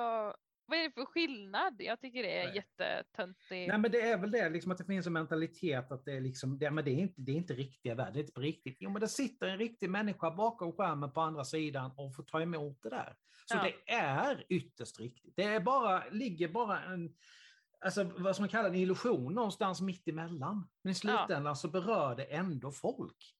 vad 0.67 0.79
är 0.79 0.83
det 0.83 0.91
för 0.91 1.05
skillnad? 1.05 1.75
Jag 1.77 2.01
tycker 2.01 2.23
det 2.23 2.39
är 2.39 2.55
jättetöntigt. 2.55 3.69
Nej, 3.69 3.77
men 3.77 3.91
det 3.91 4.01
är 4.01 4.17
väl 4.17 4.31
det, 4.31 4.49
liksom 4.49 4.71
att 4.71 4.77
det 4.77 4.85
finns 4.85 5.07
en 5.07 5.13
mentalitet 5.13 5.91
att 5.91 6.05
det 6.05 6.13
är, 6.13 6.21
liksom, 6.21 6.59
det, 6.59 6.71
men 6.71 6.85
det 6.85 6.91
är, 6.91 6.99
inte, 6.99 7.21
det 7.21 7.31
är 7.31 7.35
inte 7.35 7.53
riktiga 7.53 7.95
världar, 7.95 8.11
det 8.11 8.19
är 8.19 8.21
inte 8.21 8.33
på 8.33 8.41
riktigt. 8.41 8.77
Jo, 8.79 8.89
men 8.89 9.01
det 9.01 9.07
sitter 9.07 9.47
en 9.47 9.57
riktig 9.57 9.89
människa 9.89 10.31
bakom 10.31 10.71
skärmen 10.71 11.11
på 11.11 11.21
andra 11.21 11.43
sidan 11.43 11.91
och 11.97 12.15
får 12.15 12.23
ta 12.23 12.41
emot 12.41 12.83
det 12.83 12.89
där. 12.89 13.15
Så 13.45 13.55
ja. 13.55 13.63
det 13.63 13.93
är 13.93 14.45
ytterst 14.49 14.99
riktigt. 14.99 15.33
Det 15.35 15.43
är 15.43 15.59
bara, 15.59 16.03
ligger 16.09 16.47
bara 16.47 16.83
en, 16.83 17.15
alltså, 17.79 18.03
vad 18.03 18.35
som 18.35 18.43
man 18.43 18.49
kallar 18.49 18.69
en 18.69 18.75
illusion 18.75 19.33
någonstans 19.33 19.81
mitt 19.81 20.07
emellan. 20.07 20.67
Men 20.81 20.91
i 20.91 20.95
slutändan 20.95 21.45
ja. 21.45 21.55
så 21.55 21.67
berör 21.67 22.15
det 22.15 22.23
ändå 22.23 22.71
folk. 22.71 23.35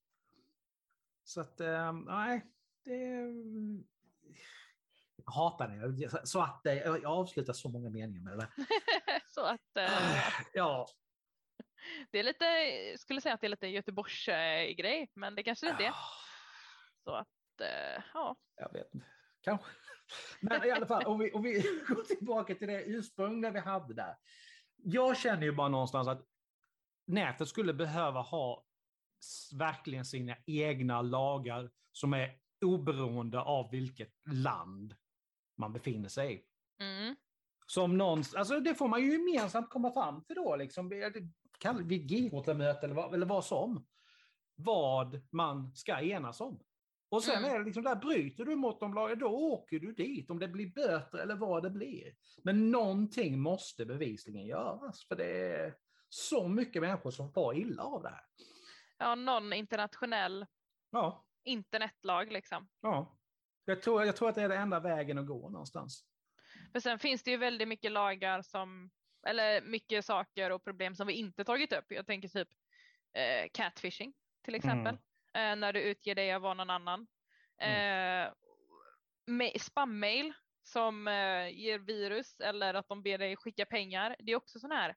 Så 1.23 1.41
att, 1.41 1.59
äh, 1.61 1.93
nej, 1.93 2.45
det 2.83 2.95
jag 5.25 5.31
hatar 5.31 5.67
det. 5.67 6.27
Så 6.27 6.41
att, 6.41 6.65
eh, 6.65 6.75
jag 6.75 7.05
avslutar 7.05 7.53
så 7.53 7.69
många 7.69 7.89
meningar 7.89 8.21
med 8.21 8.33
det 8.33 8.37
där. 8.37 8.49
så 9.27 9.45
att... 9.45 9.77
Äh, 9.77 9.89
ja. 10.53 10.87
Det 12.11 12.19
är 12.19 12.23
lite, 12.23 12.45
jag 12.45 12.99
skulle 12.99 13.21
säga 13.21 13.35
att 13.35 13.41
det 13.41 13.47
är 13.47 13.49
lite 13.49 13.67
Göteborgs 13.67 14.27
äh, 14.27 14.75
grej, 14.75 15.11
men 15.13 15.35
det 15.35 15.43
kanske 15.43 15.69
inte 15.69 15.85
är. 15.85 15.93
Så 17.03 17.11
att, 17.15 17.61
äh, 17.61 18.03
ja. 18.13 18.35
Jag 18.55 18.73
vet 18.73 18.87
kanske. 19.41 19.67
Men 20.41 20.63
i 20.63 20.71
alla 20.71 20.85
fall, 20.85 21.03
om 21.05 21.19
vi, 21.19 21.31
om 21.31 21.43
vi 21.43 21.53
går 21.87 22.03
tillbaka 22.03 22.55
till 22.55 22.67
det 22.67 22.83
ursprungliga 22.83 23.51
vi 23.51 23.59
hade 23.59 23.93
där. 23.93 24.15
Jag 24.75 25.17
känner 25.17 25.43
ju 25.43 25.51
bara 25.51 25.69
någonstans 25.69 26.07
att 26.07 26.25
nätet 27.07 27.47
skulle 27.47 27.73
behöva 27.73 28.21
ha 28.21 28.65
verkligen 29.59 30.05
sina 30.05 30.35
egna 30.45 31.01
lagar 31.01 31.71
som 31.91 32.13
är 32.13 32.37
oberoende 32.65 33.39
av 33.39 33.71
vilket 33.71 34.11
land 34.31 34.95
man 35.57 35.73
befinner 35.73 36.09
sig. 36.09 36.45
Mm. 36.79 37.15
Som 37.67 37.97
någon, 37.97 38.23
alltså 38.35 38.59
det 38.59 38.75
får 38.75 38.87
man 38.87 39.01
ju 39.01 39.11
gemensamt 39.11 39.69
komma 39.69 39.91
fram 39.91 40.23
till 40.23 40.35
då, 40.35 40.55
liksom, 40.55 40.89
vid 41.83 42.07
GK-möte 42.07 42.85
eller, 42.85 42.95
vad, 42.95 43.13
eller 43.13 43.25
vad 43.25 43.45
som. 43.45 43.85
Vad 44.55 45.21
man 45.31 45.75
ska 45.75 45.99
enas 45.99 46.41
om. 46.41 46.59
Och 47.09 47.23
sen 47.23 47.37
mm. 47.37 47.51
är 47.51 47.59
det 47.59 47.65
liksom, 47.65 47.83
där 47.83 47.95
bryter 47.95 48.45
du 48.45 48.55
mot 48.55 48.79
de 48.79 48.93
lagarna, 48.93 49.19
då 49.19 49.27
åker 49.27 49.79
du 49.79 49.93
dit, 49.93 50.29
om 50.29 50.39
det 50.39 50.47
blir 50.47 50.73
böter 50.73 51.17
eller 51.17 51.35
vad 51.35 51.63
det 51.63 51.69
blir. 51.69 52.15
Men 52.43 52.71
någonting 52.71 53.39
måste 53.39 53.85
bevisligen 53.85 54.45
göras, 54.45 55.07
för 55.07 55.15
det 55.15 55.51
är 55.51 55.75
så 56.09 56.47
mycket 56.47 56.81
människor 56.81 57.11
som 57.11 57.31
far 57.33 57.53
illa 57.53 57.83
av 57.83 58.03
det 58.03 58.09
här. 58.09 58.23
Ja, 58.97 59.15
någon 59.15 59.53
internationell 59.53 60.45
ja. 60.91 61.25
internetlag 61.43 62.31
liksom. 62.31 62.67
Ja. 62.81 63.17
Jag 63.65 63.81
tror, 63.81 64.05
jag 64.05 64.15
tror 64.15 64.29
att 64.29 64.35
det 64.35 64.41
är 64.41 64.49
den 64.49 64.61
enda 64.61 64.79
vägen 64.79 65.17
att 65.17 65.27
gå 65.27 65.49
någonstans. 65.49 66.05
Men 66.73 66.81
sen 66.81 66.99
finns 66.99 67.23
det 67.23 67.31
ju 67.31 67.37
väldigt 67.37 67.67
mycket 67.67 67.91
lagar 67.91 68.41
som, 68.41 68.91
eller 69.27 69.61
mycket 69.61 70.05
saker 70.05 70.51
och 70.51 70.63
problem 70.63 70.95
som 70.95 71.07
vi 71.07 71.13
inte 71.13 71.43
tagit 71.43 71.73
upp. 71.73 71.85
Jag 71.87 72.05
tänker 72.05 72.27
typ 72.27 72.49
eh, 73.13 73.49
catfishing 73.53 74.13
till 74.43 74.55
exempel. 74.55 74.97
Mm. 75.33 75.51
Eh, 75.51 75.59
när 75.59 75.73
du 75.73 75.81
utger 75.81 76.15
dig 76.15 76.31
att 76.31 76.41
vara 76.41 76.53
någon 76.53 76.69
annan. 76.69 77.07
Mm. 77.57 78.31
Eh, 79.27 79.51
spam-mail 79.59 80.33
som 80.63 81.07
eh, 81.07 81.49
ger 81.49 81.79
virus 81.79 82.39
eller 82.39 82.73
att 82.73 82.87
de 82.87 83.03
ber 83.03 83.17
dig 83.17 83.35
skicka 83.35 83.65
pengar. 83.65 84.15
Det 84.19 84.31
är 84.31 84.35
också 84.35 84.59
sån 84.59 84.71
här. 84.71 84.95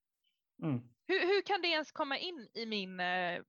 Mm. 0.63 0.81
Hur, 1.07 1.21
hur 1.21 1.43
kan 1.43 1.63
det 1.63 1.69
ens 1.69 1.93
komma 1.93 2.19
in 2.19 2.49
i 2.55 2.67
min 2.67 3.01
eh, 3.01 3.41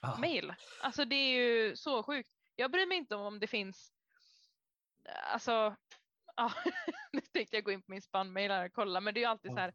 ah. 0.00 0.18
mail? 0.18 0.54
Alltså 0.82 1.04
det 1.04 1.16
är 1.16 1.32
ju 1.32 1.76
så 1.76 2.02
sjukt. 2.02 2.30
Jag 2.56 2.70
bryr 2.70 2.86
mig 2.86 2.98
inte 2.98 3.14
om 3.14 3.22
om 3.22 3.40
det 3.40 3.46
finns 3.46 3.92
alltså, 5.08 5.76
ja, 6.36 6.52
nu 7.12 7.20
tänkte 7.20 7.56
jag 7.56 7.64
gå 7.64 7.72
in 7.72 7.82
på 7.82 7.90
min 7.90 8.02
spammail 8.02 8.50
och 8.50 8.72
kolla, 8.72 9.00
men 9.00 9.14
det 9.14 9.20
är 9.20 9.22
ju 9.22 9.28
alltid 9.28 9.50
ja. 9.50 9.54
så 9.54 9.60
här, 9.60 9.74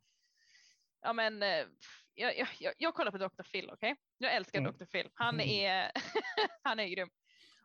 ja 1.01 1.13
men, 1.13 1.43
eh, 1.43 1.65
jag, 2.13 2.47
jag, 2.59 2.73
jag 2.77 2.93
kollar 2.93 3.11
på 3.11 3.17
Dr. 3.17 3.43
Phil, 3.43 3.69
okej? 3.69 3.91
Okay? 3.91 4.03
Jag 4.17 4.35
älskar 4.35 4.59
mm. 4.59 4.73
Dr. 4.73 4.85
Phil, 4.85 5.09
han 5.13 5.35
mm. 5.35 5.49
är, 5.49 5.91
han 6.63 6.79
är 6.79 6.88
grym. 6.88 7.09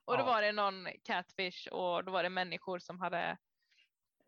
Och 0.04 0.18
då 0.18 0.24
var 0.24 0.42
det 0.42 0.52
någon 0.52 0.88
catfish 1.04 1.68
och 1.68 2.04
då 2.04 2.12
var 2.12 2.22
det 2.22 2.28
människor 2.28 2.78
som 2.78 3.00
hade 3.00 3.38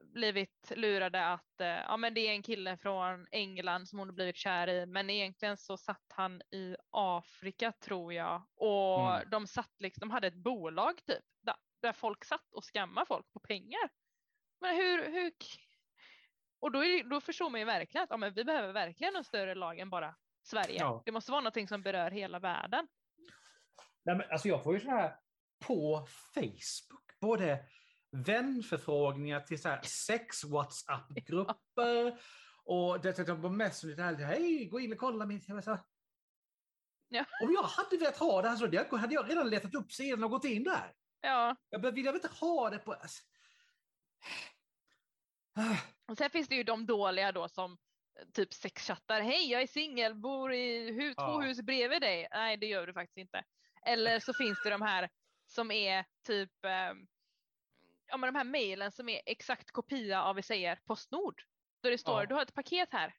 blivit 0.02 0.72
lurade 0.76 1.26
att 1.26 1.60
eh, 1.60 1.66
ja, 1.66 1.96
men 1.96 2.14
det 2.14 2.20
är 2.20 2.32
en 2.32 2.42
kille 2.42 2.76
från 2.76 3.26
England 3.30 3.88
som 3.88 3.98
hon 3.98 4.08
har 4.08 4.14
blivit 4.14 4.36
kär 4.36 4.68
i, 4.68 4.86
men 4.86 5.10
egentligen 5.10 5.56
så 5.56 5.76
satt 5.76 6.12
han 6.14 6.42
i 6.50 6.76
Afrika 6.90 7.72
tror 7.72 8.12
jag 8.12 8.42
och 8.54 9.16
mm. 9.16 9.30
de 9.30 9.46
satt 9.46 9.74
liksom, 9.78 10.00
de 10.00 10.10
hade 10.10 10.26
ett 10.26 10.34
bolag 10.34 11.04
typ 11.04 11.24
där 11.40 11.56
folk 11.92 12.24
satt 12.24 12.52
och 12.52 12.64
skammade 12.64 13.06
folk 13.06 13.32
på 13.32 13.40
pengar. 13.40 13.90
Men 14.60 14.76
hur, 14.76 15.12
hur... 15.12 15.32
Och 16.60 16.72
då, 16.72 16.84
är, 16.84 17.04
då 17.04 17.20
förstår 17.20 17.50
man 17.50 17.60
ju 17.60 17.66
verkligen 17.66 18.04
att 18.04 18.10
ja, 18.10 18.16
men 18.16 18.34
vi 18.34 18.44
behöver 18.44 18.72
verkligen 18.72 19.16
en 19.16 19.24
större 19.24 19.54
lag 19.54 19.78
än 19.78 19.90
bara 19.90 20.14
Sverige. 20.42 20.76
Ja. 20.78 21.02
Det 21.04 21.12
måste 21.12 21.30
vara 21.30 21.40
någonting 21.40 21.68
som 21.68 21.82
berör 21.82 22.10
hela 22.10 22.38
världen. 22.38 22.88
Nej, 24.02 24.16
men 24.16 24.30
alltså 24.30 24.48
jag 24.48 24.62
får 24.62 24.74
ju 24.74 24.80
så 24.80 24.90
här 24.90 25.16
på 25.66 26.06
Facebook, 26.34 27.20
både 27.20 27.64
vänförfrågningar 28.10 29.40
till 29.40 29.62
så 29.62 29.78
sex 29.84 30.44
WhatsApp-grupper 30.44 32.04
ja. 32.04 32.16
och 32.64 33.00
det 33.00 33.24
på 33.24 33.48
Messenger, 33.48 34.24
hej, 34.24 34.66
gå 34.66 34.80
in 34.80 34.92
och 34.92 34.98
kolla 34.98 35.26
min 35.26 35.40
TV. 35.40 35.62
Ja. 37.08 37.24
Om 37.42 37.52
jag 37.52 37.62
hade 37.62 37.96
velat 37.96 38.16
ha 38.16 38.42
det 38.42 38.48
här 38.48 38.56
så 38.56 38.96
hade 38.96 39.14
jag 39.14 39.30
redan 39.30 39.50
letat 39.50 39.74
upp 39.74 39.92
sidan 39.92 40.24
och 40.24 40.30
gått 40.30 40.44
in 40.44 40.64
där. 40.64 40.92
Ja. 41.22 41.56
Jag 41.70 41.92
vill 41.92 42.04
jag 42.04 42.14
inte 42.14 42.28
ha 42.28 42.70
det 42.70 42.78
på... 42.78 42.96
Och 46.06 46.18
sen 46.18 46.30
finns 46.30 46.48
det 46.48 46.54
ju 46.54 46.62
de 46.62 46.86
dåliga 46.86 47.32
då 47.32 47.48
som 47.48 47.72
eh, 48.20 48.26
typ 48.32 48.54
sexchattar. 48.54 49.20
Hej, 49.20 49.50
jag 49.50 49.62
är 49.62 49.66
singel, 49.66 50.14
bor 50.14 50.52
i 50.52 50.92
hus, 50.92 51.16
två 51.16 51.40
hus 51.40 51.62
bredvid 51.62 52.00
dig. 52.00 52.28
Nej, 52.30 52.56
det 52.56 52.66
gör 52.66 52.86
du 52.86 52.92
faktiskt 52.92 53.18
inte. 53.18 53.44
Eller 53.86 54.20
så 54.20 54.34
finns 54.34 54.62
det 54.64 54.70
de 54.70 54.82
här 54.82 55.10
som 55.46 55.70
är 55.70 56.04
typ 56.26 56.64
eh, 56.64 56.92
ja, 58.06 58.16
men 58.16 58.34
de 58.34 58.38
här 58.38 58.44
mejlen 58.44 58.92
som 58.92 59.08
är 59.08 59.20
exakt 59.26 59.70
kopia 59.70 60.22
av, 60.22 60.36
vi 60.36 60.42
säger, 60.42 60.76
Postnord. 60.84 61.42
Då 61.82 61.90
det 61.90 61.98
står, 61.98 62.20
ja. 62.20 62.26
du 62.26 62.34
har 62.34 62.42
ett 62.42 62.54
paket 62.54 62.88
här. 62.92 63.14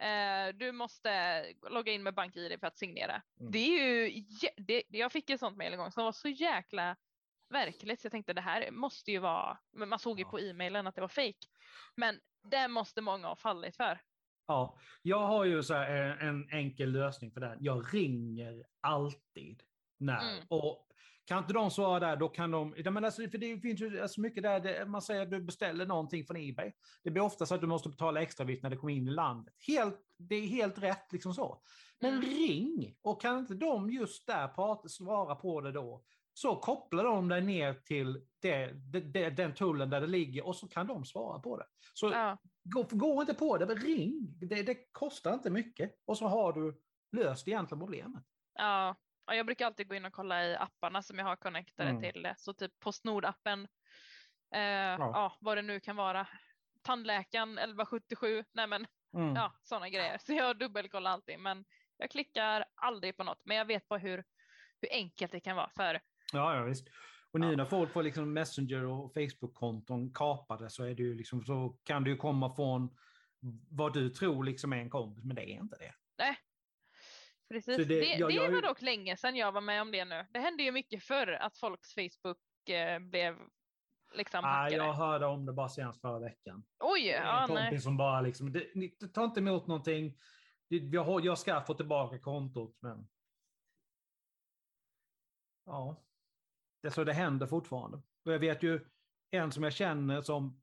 Eh, 0.00 0.54
du 0.54 0.72
måste 0.72 1.44
logga 1.70 1.92
in 1.92 2.02
med 2.02 2.14
BankID 2.14 2.60
för 2.60 2.66
att 2.66 2.78
signera. 2.78 3.22
Mm. 3.40 3.52
Det 3.52 3.58
är 3.58 4.08
ju, 4.08 4.24
det, 4.56 4.82
jag 4.88 5.12
fick 5.12 5.30
ett 5.30 5.40
sånt 5.40 5.56
mejl 5.56 5.72
en 5.72 5.78
gång 5.78 5.92
som 5.92 6.04
var 6.04 6.12
så 6.12 6.28
jäkla 6.28 6.96
verkligt. 7.50 8.00
Så 8.00 8.06
jag 8.06 8.12
tänkte 8.12 8.32
det 8.32 8.40
här 8.40 8.70
måste 8.70 9.10
ju 9.10 9.18
vara, 9.18 9.58
men 9.72 9.88
man 9.88 9.98
såg 9.98 10.18
ju 10.18 10.24
på 10.24 10.40
e-mailen 10.40 10.86
att 10.86 10.94
det 10.94 11.00
var 11.00 11.08
fejk. 11.08 11.36
Men 11.96 12.20
det 12.50 12.68
måste 12.68 13.00
många 13.00 13.28
ha 13.28 13.36
fallit 13.36 13.76
för. 13.76 14.00
Ja, 14.46 14.78
jag 15.02 15.26
har 15.26 15.44
ju 15.44 15.62
så 15.62 15.74
en 15.74 16.48
enkel 16.50 16.92
lösning 16.92 17.32
för 17.32 17.40
det. 17.40 17.56
Jag 17.60 17.94
ringer 17.94 18.64
alltid 18.80 19.62
när. 19.98 20.32
Mm. 20.32 20.44
Och 20.48 20.86
kan 21.30 21.38
inte 21.38 21.52
de 21.52 21.70
svara 21.70 22.00
där, 22.00 22.16
då 22.16 22.28
kan 22.28 22.50
de... 22.50 22.74
Men 22.84 23.04
alltså, 23.04 23.22
för 23.22 23.38
det 23.38 23.60
finns 23.60 23.80
ju 23.80 24.00
alltså 24.00 24.20
mycket 24.20 24.42
där, 24.42 24.60
det, 24.60 24.86
man 24.86 25.02
säger 25.02 25.22
att 25.22 25.30
du 25.30 25.40
beställer 25.40 25.86
någonting 25.86 26.24
från 26.24 26.36
Ebay. 26.36 26.72
Det 27.02 27.10
blir 27.10 27.22
ofta 27.22 27.46
så 27.46 27.54
att 27.54 27.60
du 27.60 27.66
måste 27.66 27.88
betala 27.88 28.22
extravikt 28.22 28.62
när 28.62 28.70
det 28.70 28.76
kommer 28.76 28.92
in 28.92 29.08
i 29.08 29.10
landet. 29.10 29.54
Helt, 29.66 30.00
det 30.16 30.34
är 30.34 30.46
helt 30.46 30.78
rätt 30.78 31.12
liksom 31.12 31.34
så. 31.34 31.62
Men 32.00 32.14
mm. 32.14 32.24
ring! 32.24 32.94
Och 33.02 33.20
kan 33.20 33.38
inte 33.38 33.54
de 33.54 33.90
just 33.90 34.26
där 34.26 34.48
prata, 34.48 34.88
svara 34.88 35.34
på 35.34 35.60
det 35.60 35.72
då, 35.72 36.04
så 36.34 36.56
kopplar 36.56 37.04
de 37.04 37.28
dig 37.28 37.40
ner 37.40 37.74
till 37.74 38.26
det, 38.42 38.72
det, 39.00 39.30
den 39.30 39.54
tullen 39.54 39.90
där 39.90 40.00
det 40.00 40.06
ligger 40.06 40.46
och 40.46 40.56
så 40.56 40.68
kan 40.68 40.86
de 40.86 41.04
svara 41.04 41.38
på 41.38 41.56
det. 41.56 41.66
Så 41.94 42.10
ja. 42.12 42.38
gå, 42.64 42.86
gå 42.90 43.20
inte 43.20 43.34
på 43.34 43.58
det, 43.58 43.66
men 43.66 43.76
ring. 43.76 44.18
Det, 44.40 44.62
det, 44.62 44.92
kostar 44.92 45.34
inte 45.34 45.50
mycket 45.50 45.94
och 46.06 46.18
så 46.18 46.26
har 46.26 46.52
du 46.52 46.80
löst 47.12 47.48
egentligen 47.48 47.80
problemet. 47.80 48.24
Ja, 48.54 48.96
och 49.26 49.34
jag 49.34 49.46
brukar 49.46 49.66
alltid 49.66 49.88
gå 49.88 49.94
in 49.94 50.04
och 50.04 50.12
kolla 50.12 50.44
i 50.44 50.56
apparna 50.56 51.02
som 51.02 51.18
jag 51.18 51.26
har 51.26 51.36
connectade 51.36 51.90
mm. 51.90 52.02
till 52.02 52.22
det. 52.22 52.34
Så 52.38 52.52
typ 52.52 52.72
Postnord-appen, 52.84 53.68
eh, 54.54 54.60
ja. 54.60 54.98
ja. 54.98 55.36
vad 55.40 55.56
det 55.56 55.62
nu 55.62 55.80
kan 55.80 55.96
vara. 55.96 56.28
Tandläkaren 56.82 57.58
1177, 57.58 58.44
nej 58.52 58.66
men 58.66 58.86
mm. 59.14 59.36
ja, 59.36 59.52
sådana 59.62 59.88
grejer. 59.88 60.18
Så 60.18 60.32
jag 60.32 60.58
dubbelkollar 60.58 61.10
alltid, 61.10 61.38
men 61.38 61.64
jag 61.96 62.10
klickar 62.10 62.64
aldrig 62.74 63.16
på 63.16 63.24
något. 63.24 63.42
Men 63.44 63.56
jag 63.56 63.64
vet 63.64 63.88
bara 63.88 63.98
hur, 63.98 64.24
hur 64.80 64.92
enkelt 64.92 65.32
det 65.32 65.40
kan 65.40 65.56
vara. 65.56 65.70
För 65.76 66.00
Ja, 66.32 66.56
ja 66.56 66.64
visst. 66.64 66.88
Och 67.32 67.40
nu 67.40 67.56
när 67.56 67.64
folk 67.64 67.92
får 67.92 68.02
liksom 68.02 68.32
Messenger 68.32 68.84
och 68.84 69.14
Facebook-konton 69.14 70.12
kapade 70.12 70.70
så, 70.70 70.84
är 70.84 70.94
det 70.94 71.02
ju 71.02 71.14
liksom, 71.14 71.44
så 71.44 71.78
kan 71.82 72.04
det 72.04 72.10
ju 72.10 72.16
komma 72.16 72.54
från 72.54 72.96
vad 73.70 73.92
du 73.92 74.10
tror 74.10 74.44
liksom 74.44 74.72
är 74.72 74.76
en 74.76 74.90
kompis, 74.90 75.24
men 75.24 75.36
det 75.36 75.42
är 75.42 75.60
inte 75.60 75.76
det. 75.76 75.94
Nej, 76.18 76.36
precis. 77.48 77.76
Det, 77.76 77.84
det, 77.84 78.04
jag, 78.04 78.30
det 78.30 78.34
jag, 78.34 78.50
var 78.50 78.62
dock 78.62 78.82
länge 78.82 79.16
sedan 79.16 79.36
jag 79.36 79.52
var 79.52 79.60
med 79.60 79.82
om 79.82 79.90
det 79.90 80.04
nu. 80.04 80.26
Det 80.30 80.38
hände 80.38 80.62
ju 80.62 80.72
mycket 80.72 81.04
förr 81.04 81.32
att 81.32 81.58
folks 81.58 81.94
Facebook 81.94 82.68
eh, 82.68 82.98
blev 82.98 83.36
liksom 84.14 84.44
ah, 84.44 84.70
Jag 84.70 84.92
hörde 84.92 85.26
om 85.26 85.46
det 85.46 85.52
bara 85.52 85.68
senast 85.68 86.00
förra 86.00 86.18
veckan. 86.18 86.64
Oj! 86.78 87.10
En 87.10 87.26
ja, 87.26 87.44
kompis 87.46 87.70
nej. 87.70 87.80
som 87.80 87.96
bara 87.96 88.20
liksom, 88.20 88.52
det, 88.52 88.74
ni 88.74 88.88
tar 88.88 89.24
inte 89.24 89.40
emot 89.40 89.66
någonting, 89.66 90.18
jag, 90.68 91.24
jag 91.24 91.38
ska 91.38 91.60
få 91.60 91.74
tillbaka 91.74 92.18
kontot, 92.18 92.78
men... 92.80 93.08
Ja. 95.66 96.02
Det, 96.82 96.90
så 96.90 97.04
det 97.04 97.12
händer 97.12 97.46
fortfarande. 97.46 97.96
Och 98.24 98.32
jag 98.32 98.38
vet 98.38 98.62
ju 98.62 98.80
en 99.30 99.52
som 99.52 99.62
jag 99.62 99.72
känner 99.72 100.22
som, 100.22 100.62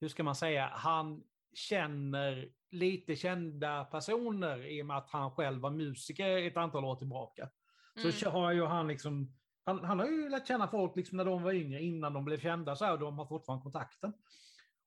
hur 0.00 0.08
ska 0.08 0.22
man 0.22 0.34
säga, 0.34 0.70
han 0.74 1.22
känner 1.54 2.52
lite 2.70 3.16
kända 3.16 3.84
personer 3.84 4.66
i 4.66 4.82
och 4.82 4.86
med 4.86 4.96
att 4.96 5.10
han 5.10 5.30
själv 5.30 5.60
var 5.60 5.70
musiker 5.70 6.46
ett 6.46 6.56
antal 6.56 6.84
år 6.84 6.96
tillbaka. 6.96 7.50
Mm. 7.96 8.12
Så 8.12 8.30
har 8.30 8.52
ju 8.52 8.64
han 8.64 8.88
liksom, 8.88 9.36
han, 9.64 9.84
han, 9.84 9.98
har 9.98 10.06
ju 10.06 10.28
lärt 10.28 10.46
känna 10.46 10.68
folk 10.68 10.96
liksom 10.96 11.16
när 11.16 11.24
de 11.24 11.42
var 11.42 11.52
yngre, 11.52 11.82
innan 11.82 12.12
de 12.12 12.24
blev 12.24 12.40
kända, 12.40 12.76
så 12.76 12.84
här, 12.84 12.92
och 12.92 12.98
de 12.98 13.18
har 13.18 13.26
fortfarande 13.26 13.62
kontakten. 13.62 14.12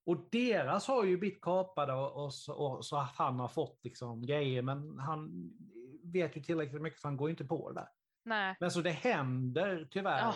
Och 0.05 0.27
deras 0.31 0.87
har 0.87 1.03
ju 1.03 1.17
blivit 1.17 1.41
kapade 1.41 1.93
och, 1.93 2.25
och, 2.25 2.33
så, 2.33 2.53
och, 2.53 2.85
så 2.85 2.97
att 2.97 3.15
han 3.15 3.39
har 3.39 3.47
fått 3.47 3.79
liksom 3.83 4.25
grejer, 4.25 4.61
men 4.61 4.99
han 4.99 5.51
vet 6.03 6.37
ju 6.37 6.41
tillräckligt 6.43 6.81
mycket 6.81 6.99
så 6.99 7.07
han 7.07 7.17
går 7.17 7.29
inte 7.29 7.45
på 7.45 7.71
det 7.71 7.79
där. 7.79 7.87
Nej. 8.23 8.55
Men 8.59 8.71
så 8.71 8.81
det 8.81 8.91
händer 8.91 9.87
tyvärr, 9.91 10.29
oh. 10.29 10.35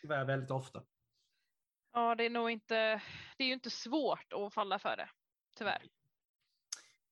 tyvärr 0.00 0.24
väldigt 0.24 0.50
ofta. 0.50 0.82
Ja, 1.92 2.14
det 2.14 2.26
är 2.26 2.30
nog 2.30 2.50
inte, 2.50 3.02
det 3.36 3.44
är 3.44 3.48
ju 3.48 3.52
inte 3.52 3.70
svårt 3.70 4.32
att 4.32 4.54
falla 4.54 4.78
för 4.78 4.96
det, 4.96 5.08
tyvärr. 5.56 5.82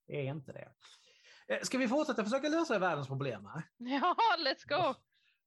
Det 0.06 0.26
är 0.26 0.30
inte 0.30 0.52
det. 0.52 0.72
Eh, 1.48 1.60
ska 1.62 1.78
vi 1.78 1.88
fortsätta 1.88 2.24
försöka 2.24 2.48
lösa 2.48 2.78
världens 2.78 3.08
problem 3.08 3.46
här? 3.46 3.62
Ja, 3.78 4.16
let's 4.38 4.68
go! 4.68 4.94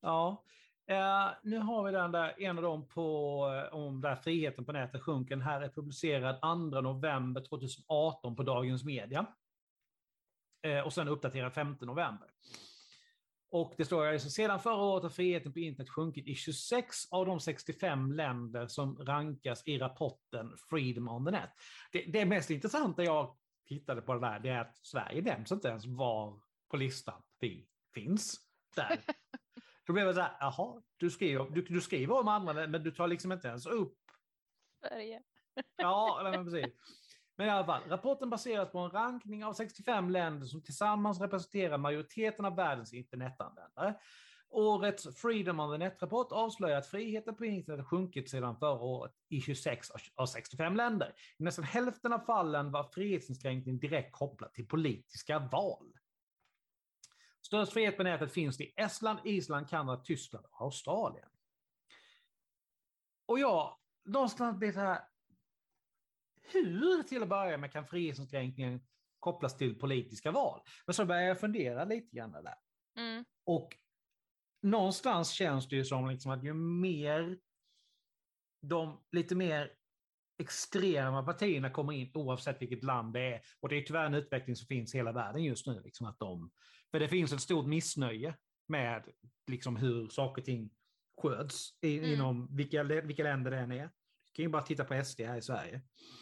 Ja, 0.01 0.45
Uh, 0.91 1.33
nu 1.43 1.59
har 1.59 1.83
vi 1.83 1.91
den 1.91 2.11
där, 2.11 2.41
en 2.41 2.57
av 2.57 2.63
dem 2.63 2.87
på, 2.87 3.37
uh, 3.47 3.75
om 3.75 4.01
där 4.01 4.15
friheten 4.15 4.65
på 4.65 4.71
nätet 4.71 5.01
sjunker. 5.01 5.35
Den 5.35 5.45
här 5.45 5.61
är 5.61 5.69
publicerad 5.69 6.41
2 6.41 6.55
november 6.81 7.41
2018 7.41 8.35
på 8.35 8.43
Dagens 8.43 8.83
Media. 8.83 9.25
Uh, 10.67 10.79
och 10.79 10.93
sen 10.93 11.07
uppdaterad 11.07 11.53
5 11.53 11.77
november. 11.81 12.29
Och 13.53 13.73
det 13.77 13.85
står 13.85 14.05
alltså, 14.05 14.29
sedan 14.29 14.59
förra 14.59 14.83
året 14.83 15.03
har 15.03 15.09
friheten 15.09 15.53
på 15.53 15.59
internet 15.59 15.89
sjunkit 15.89 16.27
i 16.27 16.35
26 16.35 17.11
av 17.11 17.25
de 17.25 17.39
65 17.39 18.11
länder 18.11 18.67
som 18.67 18.97
rankas 18.97 19.63
i 19.65 19.77
rapporten 19.77 20.57
Freedom 20.69 21.07
on 21.07 21.25
the 21.25 21.31
Net. 21.31 21.49
Det, 21.91 22.01
det 22.01 22.25
mest 22.25 22.49
intressanta 22.49 23.03
jag 23.03 23.35
tittade 23.67 24.01
på 24.01 24.13
det 24.13 24.19
där, 24.19 24.39
det 24.39 24.49
är 24.49 24.59
att 24.59 24.77
Sverige 24.77 25.21
nämns 25.21 25.51
inte 25.51 25.67
ens 25.67 25.85
var 25.85 26.41
på 26.69 26.77
listan 26.77 27.21
vi 27.39 27.67
finns. 27.93 28.39
Där. 28.75 28.99
Då 29.87 29.93
blev 29.93 30.07
det 30.07 30.13
så 30.13 30.21
här, 30.21 30.37
jaha, 30.39 30.81
du 30.97 31.09
skriver, 31.09 31.49
du, 31.49 31.61
du 31.61 31.81
skriver 31.81 32.19
om 32.19 32.27
andra, 32.27 32.67
men 32.67 32.83
du 32.83 32.91
tar 32.91 33.07
liksom 33.07 33.31
inte 33.31 33.47
ens 33.47 33.65
upp... 33.65 33.97
Sverige. 34.79 35.21
Ja, 35.75 36.21
men 36.23 36.45
precis. 36.45 36.73
Men 37.35 37.47
i 37.47 37.49
alla 37.49 37.65
fall, 37.65 37.81
rapporten 37.89 38.29
baseras 38.29 38.71
på 38.71 38.79
en 38.79 38.89
rankning 38.89 39.45
av 39.45 39.53
65 39.53 40.09
länder 40.09 40.47
som 40.47 40.61
tillsammans 40.61 41.21
representerar 41.21 41.77
majoriteten 41.77 42.45
av 42.45 42.55
världens 42.55 42.93
internetanvändare. 42.93 43.95
Årets 44.49 45.15
Freedom 45.15 45.59
of 45.59 45.73
the 45.73 45.77
Net-rapport 45.77 46.31
avslöjar 46.31 46.77
att 46.77 46.87
friheten 46.87 47.35
på 47.35 47.45
internet 47.45 47.87
sjunkit 47.87 48.29
sedan 48.29 48.57
förra 48.59 48.81
året 48.81 49.11
i 49.29 49.41
26 49.41 49.91
av 50.15 50.25
65 50.25 50.75
länder. 50.75 51.13
I 51.37 51.43
nästan 51.43 51.65
hälften 51.65 52.13
av 52.13 52.19
fallen 52.19 52.71
var 52.71 52.83
frihetsinskränkning 52.83 53.79
direkt 53.79 54.11
kopplad 54.11 54.53
till 54.53 54.67
politiska 54.67 55.39
val. 55.39 55.93
Störst 57.41 57.73
frihet 57.73 57.97
på 57.97 58.03
nätet 58.03 58.31
finns 58.31 58.57
det 58.57 58.63
i 58.63 58.73
Estland, 58.77 59.19
Island, 59.23 59.69
Kanada, 59.69 60.01
Tyskland 60.03 60.45
och 60.45 60.61
Australien. 60.61 61.29
Och 63.25 63.39
jag, 63.39 63.77
någonstans 64.05 64.57
blir 64.57 64.73
det 64.73 64.79
här, 64.79 65.01
hur 66.43 67.03
till 67.03 67.23
att 67.23 67.29
börja 67.29 67.57
med 67.57 67.71
kan 67.71 67.87
frihetsinskränkningen 67.87 68.81
kopplas 69.19 69.57
till 69.57 69.79
politiska 69.79 70.31
val? 70.31 70.61
Men 70.85 70.93
så 70.93 71.05
börjar 71.05 71.21
jag 71.21 71.39
fundera 71.39 71.85
lite 71.85 72.15
grann 72.15 72.31
där. 72.31 72.55
Mm. 72.97 73.25
Och 73.45 73.77
någonstans 74.61 75.31
känns 75.31 75.67
det 75.67 75.75
ju 75.75 75.85
som 75.85 76.09
liksom 76.09 76.31
att 76.31 76.43
ju 76.43 76.53
mer 76.53 77.37
de 78.61 79.03
lite 79.11 79.35
mer 79.35 79.71
extrema 80.37 81.23
partierna 81.23 81.69
kommer 81.69 81.93
in 81.93 82.11
oavsett 82.13 82.61
vilket 82.61 82.83
land 82.83 83.13
det 83.13 83.33
är. 83.33 83.41
Och 83.59 83.69
det 83.69 83.75
är 83.75 83.81
tyvärr 83.81 84.05
en 84.05 84.13
utveckling 84.13 84.55
som 84.55 84.67
finns 84.67 84.95
i 84.95 84.97
hela 84.97 85.11
världen 85.11 85.43
just 85.43 85.67
nu. 85.67 85.81
Liksom 85.83 86.07
att 86.07 86.19
de, 86.19 86.51
för 86.91 86.99
det 86.99 87.07
finns 87.07 87.33
ett 87.33 87.41
stort 87.41 87.65
missnöje 87.65 88.35
med 88.67 89.09
liksom 89.47 89.75
hur 89.75 90.07
saker 90.07 90.41
och 90.41 90.45
ting 90.45 90.69
sköts 91.21 91.69
i, 91.81 91.97
mm. 91.97 92.13
inom 92.13 92.55
vilka, 92.55 92.83
vilka 92.83 93.23
länder 93.23 93.51
det 93.51 93.57
än 93.57 93.71
är. 93.71 93.89
Kan 94.33 94.43
ju 94.43 94.49
bara 94.49 94.61
titta 94.61 94.83
på 94.83 95.03
SD 95.03 95.21
här 95.21 95.37
i 95.37 95.41
Sverige. 95.41 95.81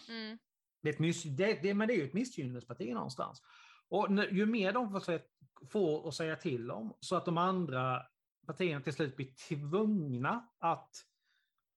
Mm. 0.09 0.37
Det 0.81 0.89
är 0.89 0.93
ett 0.93 0.99
miss, 0.99 1.23
det, 1.23 1.59
det, 1.63 1.73
men 1.73 1.87
det 1.87 1.93
är 1.93 1.97
ju 1.97 2.07
ett 2.07 2.13
missgynnelseparti 2.13 2.93
någonstans. 2.93 3.41
Och 3.89 4.07
ju 4.31 4.45
mer 4.45 4.73
de 4.73 4.91
får, 4.91 5.21
får 5.69 6.07
att 6.07 6.15
säga 6.15 6.35
till 6.35 6.71
om, 6.71 6.97
så 6.99 7.15
att 7.15 7.25
de 7.25 7.37
andra 7.37 8.05
partierna 8.47 8.81
till 8.81 8.93
slut 8.93 9.15
blir 9.15 9.33
tvungna 9.47 10.49
att 10.59 10.89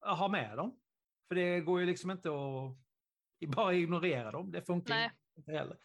ha 0.01 0.29
med 0.29 0.57
dem. 0.57 0.81
För 1.29 1.35
det 1.35 1.61
går 1.61 1.81
ju 1.81 1.87
liksom 1.87 2.11
inte 2.11 2.29
att 2.29 2.77
bara 3.57 3.75
ignorera 3.75 4.31
dem, 4.31 4.53
det 4.53 4.63
funkar 4.63 4.95
Nej. 4.95 5.11
inte 5.37 5.53
heller. 5.53 5.79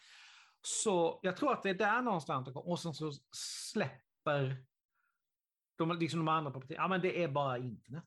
Så 0.62 1.20
jag 1.22 1.36
tror 1.36 1.52
att 1.52 1.62
det 1.62 1.70
är 1.70 1.74
där 1.74 2.02
någonstans 2.02 2.46
det 2.46 2.52
kommer. 2.52 2.68
Och 2.68 2.80
sen 2.80 2.94
så 2.94 3.12
släpper 3.72 4.64
de, 5.76 5.98
liksom 5.98 6.20
de 6.20 6.28
andra 6.28 6.50
på 6.50 6.62
ja 6.68 6.88
men 6.88 7.00
det 7.00 7.22
är 7.22 7.28
bara 7.28 7.58
internet. 7.58 8.04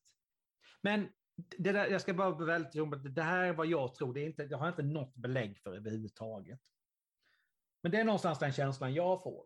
Men 0.81 1.09
det 1.35 1.71
där, 1.71 1.87
jag 1.87 2.01
ska 2.01 2.13
bara 2.13 2.45
väldigt 2.45 3.15
det 3.15 3.21
här 3.21 3.43
är 3.43 3.53
vad 3.53 3.67
jag 3.67 3.95
tror, 3.95 4.13
det, 4.13 4.21
är 4.21 4.25
inte, 4.25 4.43
jag 4.43 4.57
har 4.57 4.69
inte 4.69 4.83
något 4.83 5.15
belägg 5.15 5.57
för 5.57 5.75
överhuvudtaget. 5.75 6.59
Men 7.83 7.91
det 7.91 7.99
är 7.99 8.03
någonstans 8.03 8.39
den 8.39 8.53
känslan 8.53 8.93
jag 8.93 9.23
får. 9.23 9.45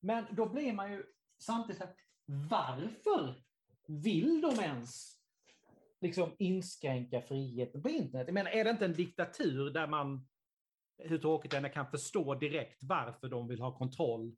Men 0.00 0.24
då 0.30 0.48
blir 0.48 0.72
man 0.72 0.92
ju 0.92 1.04
samtidigt, 1.38 1.82
varför 2.26 3.42
vill 3.86 4.40
de 4.40 4.60
ens 4.60 5.16
liksom 6.00 6.36
inskränka 6.38 7.20
friheten 7.20 7.82
på 7.82 7.88
internet? 7.88 8.26
Jag 8.26 8.34
menar, 8.34 8.50
är 8.50 8.64
det 8.64 8.70
inte 8.70 8.84
en 8.84 8.92
diktatur 8.92 9.70
där 9.70 9.86
man, 9.86 10.28
hur 10.98 11.18
tråkigt 11.18 11.50
det 11.50 11.56
än 11.56 11.70
kan 11.70 11.90
förstå 11.90 12.34
direkt 12.34 12.82
varför 12.82 13.28
de 13.28 13.48
vill 13.48 13.60
ha 13.60 13.78
kontroll 13.78 14.36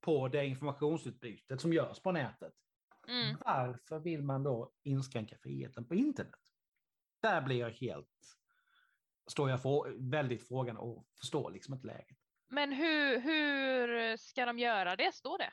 på 0.00 0.28
det 0.28 0.46
informationsutbytet 0.46 1.60
som 1.60 1.72
görs 1.72 2.00
på 2.00 2.12
nätet? 2.12 2.52
Mm. 3.08 3.36
Varför 3.44 3.98
vill 3.98 4.22
man 4.22 4.42
då 4.42 4.72
inskränka 4.82 5.36
friheten 5.42 5.84
på 5.84 5.94
internet? 5.94 6.34
Där 7.22 7.42
blir 7.42 7.56
jag 7.56 7.70
helt, 7.70 8.36
står 9.30 9.50
jag 9.50 9.62
för, 9.62 10.10
väldigt 10.10 10.48
frågan 10.48 10.76
och 10.76 11.06
förstår 11.20 11.50
liksom 11.50 11.74
inte 11.74 11.86
läget. 11.86 12.18
Men 12.48 12.72
hur, 12.72 13.20
hur 13.20 14.16
ska 14.16 14.46
de 14.46 14.58
göra 14.58 14.96
det, 14.96 15.14
står 15.14 15.38
det? 15.38 15.52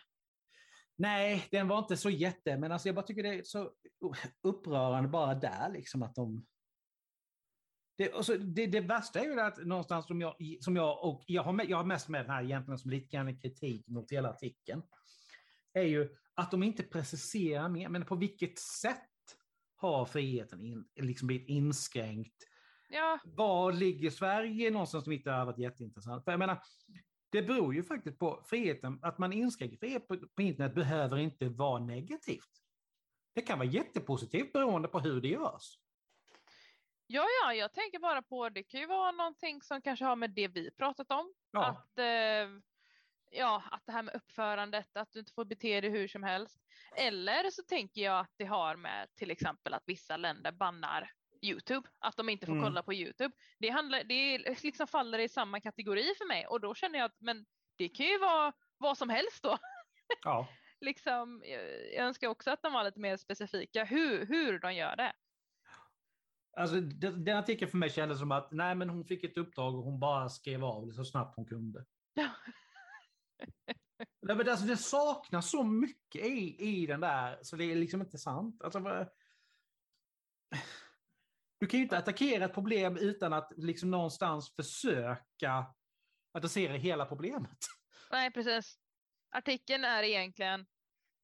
Nej, 0.96 1.48
den 1.52 1.68
var 1.68 1.80
inte 1.80 1.98
så 1.98 2.10
jätte, 2.10 2.58
men 2.58 2.72
alltså 2.72 2.88
jag 2.88 2.96
bara 2.96 3.06
tycker 3.06 3.24
det 3.24 3.40
är 3.40 3.44
så 3.44 3.72
upprörande 4.44 5.10
bara 5.10 5.36
där 5.36 5.70
liksom 5.70 6.04
att 6.04 6.16
de... 6.16 6.46
Det, 7.98 8.14
alltså, 8.14 8.38
det, 8.38 8.68
det 8.68 8.80
värsta 8.80 9.20
är 9.20 9.26
ju 9.26 9.40
att 9.40 9.66
någonstans 9.66 10.08
som 10.08 10.22
jag, 10.22 10.36
som 10.62 10.76
jag 10.76 11.04
och 11.04 11.24
jag 11.28 11.44
har, 11.44 11.66
jag 11.68 11.78
har 11.78 11.84
mest 11.84 12.10
med 12.10 12.22
den 12.22 12.32
här 12.32 12.44
egentligen 12.44 12.78
som 12.78 12.92
lite 12.92 13.08
grann 13.08 13.40
kritik 13.40 13.88
mot 13.88 14.12
hela 14.12 14.30
artikeln, 14.30 14.84
är 15.74 15.84
ju 15.84 16.16
att 16.36 16.52
de 16.52 16.64
inte 16.64 16.84
preciserar 16.84 17.70
mer, 17.70 17.90
men 17.90 18.06
på 18.06 18.16
vilket 18.16 18.60
sätt 18.60 19.10
har 19.76 20.06
friheten 20.06 20.62
in, 20.62 20.86
liksom 20.96 21.28
blivit 21.28 21.50
inskränkt? 21.50 22.44
Ja. 22.90 23.20
Var 23.24 23.72
ligger 23.72 24.10
Sverige 24.10 24.72
någonstans 24.72 25.04
som 25.04 25.14
inte 25.14 25.32
har 25.32 25.46
varit 25.46 25.58
jätteintressant? 25.58 26.24
För 26.24 26.32
jag 26.32 26.40
menar, 26.40 26.62
det 27.30 27.42
beror 27.42 27.76
ju 27.76 27.84
faktiskt 27.84 28.20
på 28.20 28.44
friheten, 28.46 29.00
att 29.02 29.18
man 29.18 29.34
inskränker 29.34 29.78
frihet 29.78 30.08
på, 30.08 30.18
på 30.18 30.42
internet 30.42 30.76
behöver 30.76 31.18
inte 31.18 31.50
vara 31.50 31.80
negativt. 31.80 32.50
Det 33.36 33.42
kan 33.42 33.60
vara 33.60 33.70
jättepositivt 33.70 34.54
beroende 34.54 34.88
på 34.88 35.00
hur 35.00 35.22
det 35.22 35.28
görs. 35.28 35.80
Ja, 37.08 37.26
ja, 37.44 37.54
jag 37.54 37.74
tänker 37.74 38.00
bara 38.00 38.22
på 38.22 38.50
det 38.50 38.64
kan 38.64 38.80
ju 38.80 38.88
vara 38.88 39.12
någonting 39.12 39.62
som 39.62 39.82
kanske 39.82 40.06
har 40.06 40.16
med 40.16 40.32
det 40.32 40.48
vi 40.48 40.72
pratat 40.72 41.12
om. 41.12 41.34
Ja. 41.52 41.66
Att, 41.66 41.98
eh, 41.98 42.60
ja, 43.34 43.64
att 43.72 43.86
det 43.86 43.92
här 43.92 44.04
med 44.04 44.16
uppförandet, 44.16 44.98
att 44.98 45.12
du 45.12 45.20
inte 45.20 45.34
får 45.34 45.46
bete 45.46 45.82
dig 45.82 45.90
hur 45.90 46.08
som 46.08 46.24
helst. 46.24 46.58
Eller 46.96 47.50
så 47.50 47.64
tänker 47.64 48.02
jag 48.02 48.20
att 48.20 48.34
det 48.38 48.46
har 48.46 48.76
med 48.76 49.16
till 49.16 49.32
exempel 49.32 49.74
att 49.74 49.84
vissa 49.86 50.18
länder 50.18 50.52
bannar 50.52 51.12
Youtube, 51.42 51.90
att 52.00 52.18
de 52.18 52.30
inte 52.30 52.46
får 52.46 52.54
mm. 52.54 52.64
kolla 52.64 52.84
på 52.84 52.94
Youtube. 52.94 53.36
Det, 53.60 53.70
handlar, 53.70 54.04
det 54.04 54.38
liksom 54.64 54.88
faller 54.88 55.20
i 55.20 55.30
samma 55.30 55.60
kategori 55.62 56.14
för 56.18 56.28
mig 56.28 56.48
och 56.48 56.62
då 56.62 56.76
känner 56.76 57.00
jag 57.00 57.06
att 57.06 57.18
men 57.20 57.46
det 57.78 57.90
kan 57.90 58.06
ju 58.06 58.20
vara 58.20 58.54
vad 58.78 58.98
som 58.98 59.10
helst 59.10 59.44
då. 59.44 59.58
Ja. 60.24 60.48
liksom, 60.82 61.44
jag 61.96 62.06
önskar 62.06 62.28
också 62.28 62.52
att 62.52 62.62
de 62.62 62.74
var 62.74 62.84
lite 62.84 63.00
mer 63.00 63.18
specifika 63.18 63.84
hur, 63.84 64.26
hur 64.26 64.60
de 64.60 64.74
gör 64.74 64.96
det. 64.96 65.14
Alltså, 66.58 66.82
den, 66.82 67.26
den 67.26 67.38
artikeln 67.38 67.72
för 67.72 67.78
mig 67.78 67.90
kändes 67.90 68.20
som 68.20 68.32
att 68.32 68.52
nej, 68.52 68.76
men 68.76 68.90
hon 68.90 69.06
fick 69.06 69.24
ett 69.24 69.38
uppdrag 69.38 69.76
och 69.76 69.84
hon 69.84 70.00
bara 70.00 70.30
skrev 70.30 70.66
av 70.66 70.88
det 70.88 70.94
så 70.94 71.06
snabbt 71.06 71.36
hon 71.36 71.46
kunde. 71.46 71.86
Nej, 74.22 74.36
men 74.36 74.50
alltså, 74.50 74.66
det 74.66 74.78
saknas 74.78 75.50
så 75.50 75.64
mycket 75.64 76.26
i, 76.26 76.56
i 76.60 76.86
den 76.86 77.00
där, 77.00 77.40
så 77.42 77.56
det 77.56 77.64
är 77.64 77.76
liksom 77.76 78.02
inte 78.02 78.18
sant. 78.18 78.62
Alltså, 78.64 78.80
du 81.60 81.68
kan 81.68 81.78
ju 81.78 81.84
inte 81.84 81.98
attackera 81.98 82.46
ett 82.46 82.54
problem 82.54 82.98
utan 82.98 83.34
att 83.34 83.52
liksom 83.58 83.92
någonstans 83.92 84.56
försöka 84.56 85.66
adressera 86.34 86.74
hela 86.74 87.06
problemet. 87.06 87.58
Nej, 88.12 88.32
precis. 88.32 88.80
Artikeln 89.36 89.84
är 89.84 90.04
egentligen, 90.04 90.66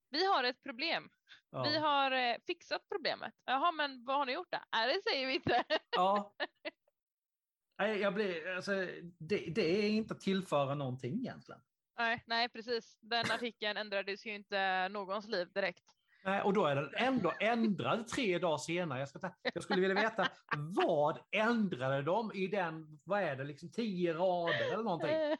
vi 0.09 0.25
har 0.25 0.43
ett 0.43 0.63
problem. 0.63 1.09
Ja. 1.49 1.63
Vi 1.63 1.77
har 1.77 2.11
eh, 2.11 2.35
fixat 2.47 2.89
problemet. 2.89 3.33
Jaha, 3.45 3.71
men 3.71 4.05
vad 4.05 4.17
har 4.17 4.25
ni 4.25 4.33
gjort 4.33 4.51
då? 4.51 4.59
Nej, 4.71 4.95
det 4.95 5.11
säger 5.11 5.27
vi 5.27 5.33
inte. 5.33 5.63
Ja. 5.91 6.35
Nej, 7.79 7.99
jag 7.99 8.13
blir, 8.13 8.55
alltså, 8.55 8.71
det, 9.19 9.53
det 9.55 9.85
är 9.85 9.89
inte 9.89 10.13
att 10.13 10.21
tillföra 10.21 10.75
någonting 10.75 11.19
egentligen. 11.19 11.61
Nej, 11.99 12.23
nej, 12.27 12.49
precis. 12.49 12.97
Den 13.01 13.31
artikeln 13.31 13.77
ändrades 13.77 14.25
ju 14.25 14.35
inte 14.35 14.89
någons 14.89 15.27
liv 15.27 15.51
direkt. 15.51 15.83
Nej, 16.23 16.41
och 16.41 16.53
då 16.53 16.65
är 16.65 16.75
den 16.75 16.93
ändå 16.95 17.33
ändrad 17.39 18.07
tre 18.07 18.39
dagar 18.39 18.57
senare. 18.57 18.99
Jag, 18.99 19.21
ta, 19.21 19.33
jag 19.53 19.63
skulle 19.63 19.81
vilja 19.81 20.01
veta 20.01 20.27
vad 20.75 21.19
ändrade 21.31 22.01
de 22.01 22.31
i 22.33 22.47
den, 22.47 22.99
vad 23.03 23.21
är 23.21 23.35
det, 23.35 23.43
liksom 23.43 23.71
tio 23.71 24.13
rader 24.13 24.73
eller 24.73 24.83
någonting? 24.83 25.09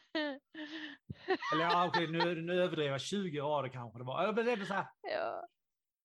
Eller 1.53 1.63
ja, 1.63 1.87
okay, 1.87 2.07
nu, 2.07 2.41
nu 2.41 2.63
överdriver 2.63 2.91
jag, 2.91 3.01
20 3.01 3.39
rader 3.39 3.69
kanske 3.69 3.99
det 3.99 4.05
var. 4.05 4.23
Jag 4.23 4.35
blev 4.35 4.65
så 4.65 4.73
här, 4.73 4.87
ja. 5.01 5.47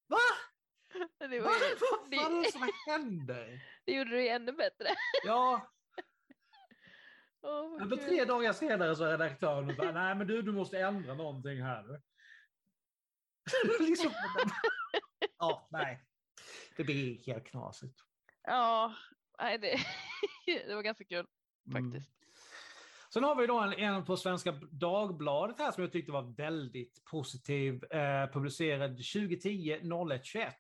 Va? 0.09 0.19
Det 1.19 1.41
var, 1.41 1.49
vad, 1.49 1.61
vad 1.81 2.33
var 2.33 2.43
det 2.43 2.53
som 2.53 2.69
hände? 2.87 3.61
Det 3.85 3.93
gjorde 3.93 4.11
det 4.11 4.29
ännu 4.29 4.53
bättre. 4.53 4.89
Ja. 5.27 5.75
Oh, 7.45 7.86
men 7.86 7.99
tre 7.99 8.24
dagar 8.24 8.53
senare 8.53 8.97
så 8.97 9.05
är 9.05 9.11
redaktören 9.11 9.76
bara, 9.76 9.92
nej 9.92 10.14
men 10.14 10.26
du, 10.26 10.42
du 10.42 10.53
måste 10.53 10.78
ändra 10.78 11.14
någonting 11.14 11.62
här. 11.62 12.01
liksom, 13.80 14.11
ja, 15.38 15.68
nej. 15.70 16.05
Det 16.76 16.84
blir 16.84 17.26
helt 17.26 17.47
knasigt. 17.47 18.01
Ja, 18.42 18.95
nej, 19.38 19.59
det, 19.59 19.78
det 20.66 20.74
var 20.74 20.82
ganska 20.82 21.05
kul 21.05 21.26
mm. 21.66 21.92
faktiskt. 21.92 22.12
Mm. 22.12 22.24
Sen 23.12 23.24
har 23.24 23.36
vi 23.36 23.47
då 23.47 23.61
en, 23.61 23.72
en 23.72 24.05
på 24.05 24.16
Svenska 24.16 24.53
Dagbladet 24.70 25.59
här 25.59 25.72
som 25.72 25.82
jag 25.82 25.92
tyckte 25.92 26.12
var 26.12 26.36
väldigt 26.36 27.05
positiv, 27.05 27.84
eh, 27.84 28.30
publicerad 28.32 28.90
2010 28.90 29.78
0121. 29.82 30.55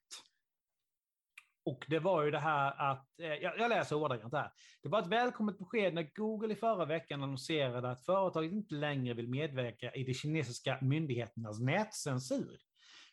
Och 1.64 1.84
det 1.88 1.98
var 1.98 2.22
ju 2.22 2.30
det 2.30 2.38
här 2.38 2.90
att, 2.92 3.20
eh, 3.20 3.34
jag, 3.34 3.58
jag 3.58 3.68
läser 3.68 3.96
ordagrant 3.96 4.34
här. 4.34 4.50
Det 4.82 4.88
var 4.88 5.02
ett 5.02 5.06
välkommet 5.06 5.58
besked 5.58 5.94
när 5.94 6.10
Google 6.14 6.52
i 6.52 6.56
förra 6.56 6.84
veckan 6.84 7.22
annonserade 7.22 7.90
att 7.90 8.04
företaget 8.04 8.52
inte 8.52 8.74
längre 8.74 9.14
vill 9.14 9.28
medverka 9.28 9.92
i 9.92 10.04
de 10.04 10.14
kinesiska 10.14 10.78
myndigheternas 10.80 11.60
nätcensur. 11.60 12.58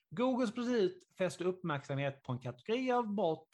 Googles 0.09 0.55
beslut 0.55 1.07
fäste 1.17 1.43
uppmärksamhet 1.43 2.23
på 2.23 2.31
en 2.31 2.39
kategori 2.39 2.91
av 2.91 3.15
brott 3.15 3.49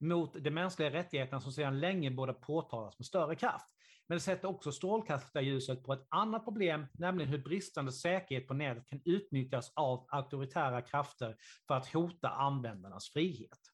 mot 0.00 0.44
de 0.44 0.50
mänskliga 0.50 0.90
rättigheterna 0.90 1.40
som 1.40 1.52
sedan 1.52 1.80
länge 1.80 2.10
borde 2.10 2.32
påtalas 2.32 2.98
med 2.98 3.06
större 3.06 3.36
kraft. 3.36 3.68
Men 4.06 4.16
det 4.16 4.22
sätter 4.22 4.48
också 4.48 4.72
strålkastarljuset 4.72 5.84
på 5.84 5.92
ett 5.92 6.06
annat 6.08 6.44
problem, 6.44 6.86
nämligen 6.92 7.30
hur 7.30 7.38
bristande 7.38 7.92
säkerhet 7.92 8.48
på 8.48 8.54
nätet 8.54 8.86
kan 8.86 9.00
utnyttjas 9.04 9.72
av 9.76 10.06
auktoritära 10.08 10.82
krafter 10.82 11.36
för 11.66 11.74
att 11.74 11.86
hota 11.86 12.28
användarnas 12.28 13.10
frihet. 13.10 13.71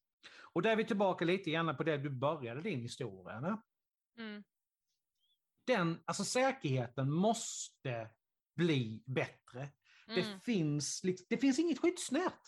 Och 0.53 0.62
där 0.62 0.71
är 0.71 0.77
vi 0.77 0.85
tillbaka 0.85 1.25
lite 1.25 1.51
grann 1.51 1.77
på 1.77 1.83
det 1.83 1.97
du 1.97 2.11
började 2.11 2.62
din 2.62 2.81
historia. 2.81 3.62
Mm. 4.19 4.45
Den, 5.66 6.03
alltså 6.05 6.25
säkerheten 6.25 7.11
måste 7.11 8.11
bli 8.57 9.03
bättre. 9.07 9.61
Mm. 10.09 10.14
Det, 10.16 10.41
finns, 10.45 11.01
det 11.29 11.37
finns 11.37 11.59
inget 11.59 11.79
skyddsnät. 11.79 12.41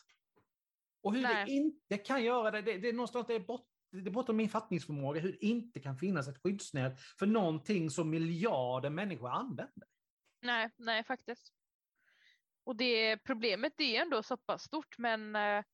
Och 1.03 1.15
hur 1.15 1.23
Nej. 1.23 1.45
det 1.45 1.51
inte 1.51 1.99
kan 1.99 2.25
göra 2.25 2.51
det, 2.51 2.63
det, 2.63 2.79
det 2.79 2.89
är 2.89 2.93
någonstans 2.93 3.27
det 3.27 3.35
är 3.35 3.41
bort, 3.41 3.67
det 3.91 4.11
är 4.11 4.11
bortom 4.11 4.37
min 4.37 4.49
fattningsförmåga 4.49 5.21
hur 5.21 5.33
det 5.33 5.47
inte 5.47 5.81
kan 5.81 5.99
finnas 5.99 6.29
ett 6.29 6.43
skyddsnät 6.43 7.01
för 7.19 7.27
någonting 7.27 7.91
som 7.91 8.11
miljarder 8.11 8.91
människor 8.91 9.31
använder. 9.31 9.89
Nej, 10.43 10.71
nej 10.77 11.05
faktiskt. 11.05 11.53
Och 12.65 12.77
det 12.77 13.17
problemet 13.17 13.81
är 13.81 14.03
ändå 14.03 14.23
så 14.23 14.37
pass 14.37 14.63
stort 14.63 14.99
men 14.99 15.37
eh, 15.37 15.65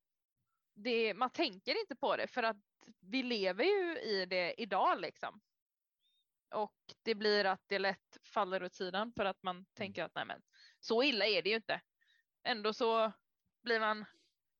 det, 0.77 1.15
man 1.15 1.31
tänker 1.31 1.81
inte 1.81 1.97
på 1.97 2.17
det 2.17 2.27
för 2.27 2.43
att 2.43 2.57
vi 3.01 3.23
lever 3.23 3.65
ju 3.65 4.01
i 4.01 4.27
det 4.27 4.63
idag 4.63 5.01
liksom. 5.01 5.41
Och 6.55 6.75
det 7.03 7.15
blir 7.15 7.45
att 7.45 7.63
det 7.67 7.79
lätt 7.79 8.19
faller 8.25 8.63
åt 8.63 8.75
sidan 8.75 9.13
för 9.17 9.25
att 9.25 9.43
man 9.43 9.67
tänker 9.75 10.05
att 10.05 10.15
nej 10.15 10.25
men 10.27 10.43
så 10.81 11.03
illa 11.03 11.27
är 11.27 11.43
det 11.43 11.49
ju 11.49 11.57
inte. 11.57 11.81
Ändå 12.43 12.73
så 12.73 13.13
blir 13.63 13.81
man 13.81 14.05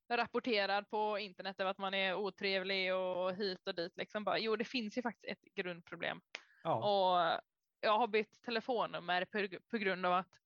rapporterad 0.09 0.89
på 0.89 1.19
internet 1.19 1.59
över 1.59 1.71
att 1.71 1.77
man 1.77 1.93
är 1.93 2.15
otrevlig 2.15 2.95
och 2.95 3.35
hit 3.35 3.67
och 3.67 3.75
dit. 3.75 3.97
Liksom 3.97 4.23
bara, 4.23 4.39
jo, 4.39 4.55
det 4.55 4.65
finns 4.65 4.97
ju 4.97 5.01
faktiskt 5.01 5.31
ett 5.31 5.53
grundproblem. 5.55 6.21
Ja. 6.63 6.73
Och 6.75 7.41
jag 7.81 7.97
har 7.97 8.07
bytt 8.07 8.41
telefonnummer 8.41 9.25
på, 9.25 9.59
på 9.69 9.77
grund 9.77 10.05
av 10.05 10.13
att 10.13 10.39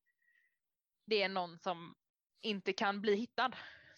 det 1.05 1.22
är 1.22 1.30
någon 1.30 1.59
som 1.59 1.95
inte 2.41 2.74
kan 2.74 3.01
bli 3.01 3.15
hittad. 3.15 3.51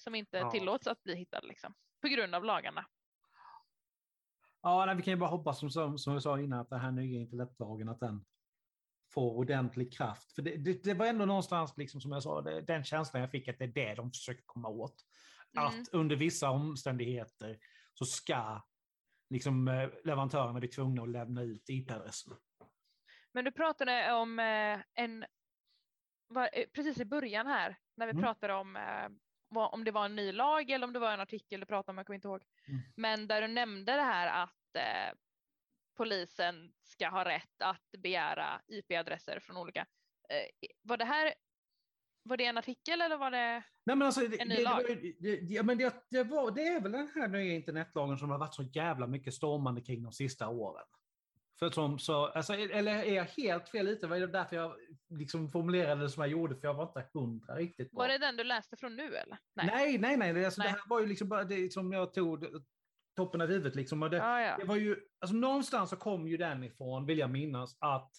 Som 0.04 0.16
inte 0.16 0.38
ja. 0.38 0.52
tillåts 0.52 0.88
att 0.88 1.04
bli 1.04 1.16
hittad 1.16 1.42
liksom, 1.44 1.74
på 2.02 2.08
grund 2.08 2.36
av 2.36 2.44
lagarna. 2.44 2.86
Ja, 4.62 4.86
nej, 4.86 4.96
vi 4.96 5.04
kan 5.04 5.14
ju 5.14 5.18
bara 5.18 5.30
hoppas 5.30 5.60
som, 5.60 5.70
som, 5.70 5.98
som 5.98 6.14
vi 6.14 6.22
sa 6.22 6.40
innan 6.40 6.60
att 6.60 6.70
den 6.70 6.80
här 6.80 6.92
nya 6.92 7.20
internetlagen 7.20 7.90
att 7.90 8.00
den 8.00 8.26
får 9.14 9.38
ordentlig 9.38 9.94
kraft. 9.94 10.34
För 10.34 10.42
det, 10.42 10.58
det, 10.58 10.84
det, 10.84 10.94
var 10.94 11.06
ändå 11.06 11.26
någonstans, 11.26 11.78
liksom, 11.78 12.02
som 12.02 12.12
jag 12.12 12.24
sa, 12.24 12.42
det, 12.42 12.62
den 12.62 12.84
känslan 12.84 13.22
jag 13.22 13.32
fick 13.32 13.48
att 13.48 13.60
det 13.60 13.66
är 13.66 13.68
det 13.68 13.96
de 13.96 14.12
försöker 14.12 14.44
komma 14.46 14.70
åt. 14.70 15.06
Mm. 15.58 15.68
Att 15.68 15.90
under 15.92 16.16
vissa 16.16 16.50
omständigheter 16.50 17.60
så 17.94 18.06
ska 18.06 18.62
liksom, 19.30 19.68
eh, 19.68 19.90
leverantörerna 20.04 20.60
bli 20.60 20.68
tvungna 20.68 21.04
att 21.04 21.10
lämna 21.10 21.42
ut 21.42 21.70
IP-adresser. 21.70 22.34
Men 23.32 23.46
du 23.46 23.52
pratade 23.52 24.14
om 24.14 24.40
eh, 24.40 24.80
en, 24.94 25.26
var, 26.28 26.50
eh, 26.54 26.66
precis 26.74 27.00
i 27.00 27.06
början 27.06 27.48
här, 27.48 27.78
när 27.96 28.06
vi 28.06 28.12
mm. 28.12 28.24
pratade 28.24 28.54
om 28.54 28.78
om 29.58 29.84
det 29.84 29.92
var 29.92 30.06
en 30.06 30.16
ny 30.16 30.32
lag 30.32 30.70
eller 30.70 30.88
om 30.88 30.94
det 30.94 31.00
var 31.00 31.14
en 31.14 31.20
artikel 31.20 31.60
du 31.60 31.66
pratade 31.66 31.92
om, 31.92 31.98
jag 31.98 32.06
kommer 32.06 32.16
inte 32.16 32.28
ihåg. 32.28 32.44
Mm. 32.68 32.82
Men 32.96 33.28
där 33.28 33.42
du 33.42 33.48
nämnde 33.48 33.96
det 33.96 34.02
här 34.02 34.44
att 34.44 34.76
eh, 34.76 35.18
polisen 35.98 36.74
ska 36.84 37.10
ha 37.10 37.26
rätt 37.26 37.62
att 37.64 37.92
begära 37.98 38.62
IP-adresser 38.68 39.40
från 39.40 39.58
olika. 39.58 39.86
Eh, 40.30 40.68
var 40.82 40.98
det 40.98 41.06
här 41.06 41.34
var 42.24 42.38
det 42.38 42.46
en 42.46 42.58
artikel 42.58 43.02
eller 43.02 43.18
var 43.18 43.32
det 43.32 43.64
Nej, 43.84 43.96
men 43.96 44.02
alltså, 44.02 44.22
en 44.40 44.48
ny 44.48 44.56
det, 44.56 44.64
lag? 44.64 44.82
Det, 45.20 45.40
ja, 45.42 45.64
men 45.64 45.78
det, 45.78 46.06
det, 46.10 46.24
var, 46.24 46.52
det 46.52 46.68
är 46.68 46.82
väl 46.82 46.92
den 46.92 47.10
här 47.16 47.28
nya 47.28 47.54
internetlagen 47.54 48.18
som 48.18 48.30
har 48.30 48.38
varit 48.38 48.54
så 48.54 48.64
jävla 48.64 49.08
mycket 49.08 49.34
stormande 49.34 49.82
kring 49.82 50.04
de 50.04 50.12
sista 50.12 50.50
åren. 50.50 50.86
För 51.60 51.70
som, 51.70 52.00
så, 52.00 52.26
alltså, 52.26 52.54
eller 52.54 52.92
är 52.92 53.14
jag 53.14 53.26
helt 53.26 53.70
fel 53.70 53.88
ute? 53.88 54.08
Var 54.08 54.20
det 54.20 54.28
därför 54.28 54.56
jag 54.56 54.76
liksom 55.10 55.52
formulerade 55.52 56.02
det 56.02 56.10
som 56.10 56.22
jag 56.22 56.32
gjorde? 56.32 56.56
För 56.56 56.68
jag 56.68 56.74
var 56.74 56.84
inte 56.84 57.10
hundra 57.14 57.56
riktigt 57.56 57.92
bra. 57.92 57.98
Var 57.98 58.08
det 58.08 58.18
den 58.18 58.38
du 58.38 58.44
läste 58.44 58.78
från 58.78 58.96
nu 58.96 59.16
eller? 59.16 59.38
Nej, 59.54 59.68
nej, 59.68 59.98
nej. 59.98 60.18
nej. 60.18 60.34
Det, 60.34 60.46
alltså, 60.46 60.62
nej. 60.62 60.72
det 60.72 60.80
här 60.80 60.90
var 60.90 61.00
ju 61.00 61.08
liksom 61.08 61.30
bara 61.30 61.44
det 61.44 61.74
som 61.74 61.92
jag 61.92 62.14
tog 62.14 62.46
toppen 63.16 63.42
av 63.42 63.48
huvudet. 63.48 63.76
Liksom. 63.76 64.04
Och 64.04 64.10
det, 64.10 64.24
ah, 64.24 64.42
ja. 64.42 64.58
det 64.58 64.66
var 64.66 64.76
ju, 64.76 64.98
alltså, 65.20 65.36
någonstans 65.36 65.90
så 65.90 65.96
kom 65.96 66.28
ju 66.28 66.38
den 66.38 66.64
ifrån, 66.64 67.06
vill 67.06 67.18
jag 67.18 67.30
minnas, 67.30 67.78
att 67.80 68.12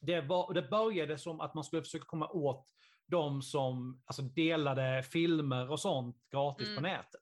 det, 0.00 0.20
var, 0.20 0.54
det 0.54 0.62
började 0.62 1.18
som 1.18 1.40
att 1.40 1.54
man 1.54 1.64
skulle 1.64 1.82
försöka 1.82 2.04
komma 2.04 2.28
åt 2.28 2.68
de 3.06 3.42
som 3.42 4.02
alltså, 4.04 4.22
delade 4.22 5.02
filmer 5.02 5.70
och 5.70 5.80
sånt 5.80 6.16
gratis 6.30 6.68
mm. 6.68 6.76
på 6.76 6.82
nätet. 6.82 7.20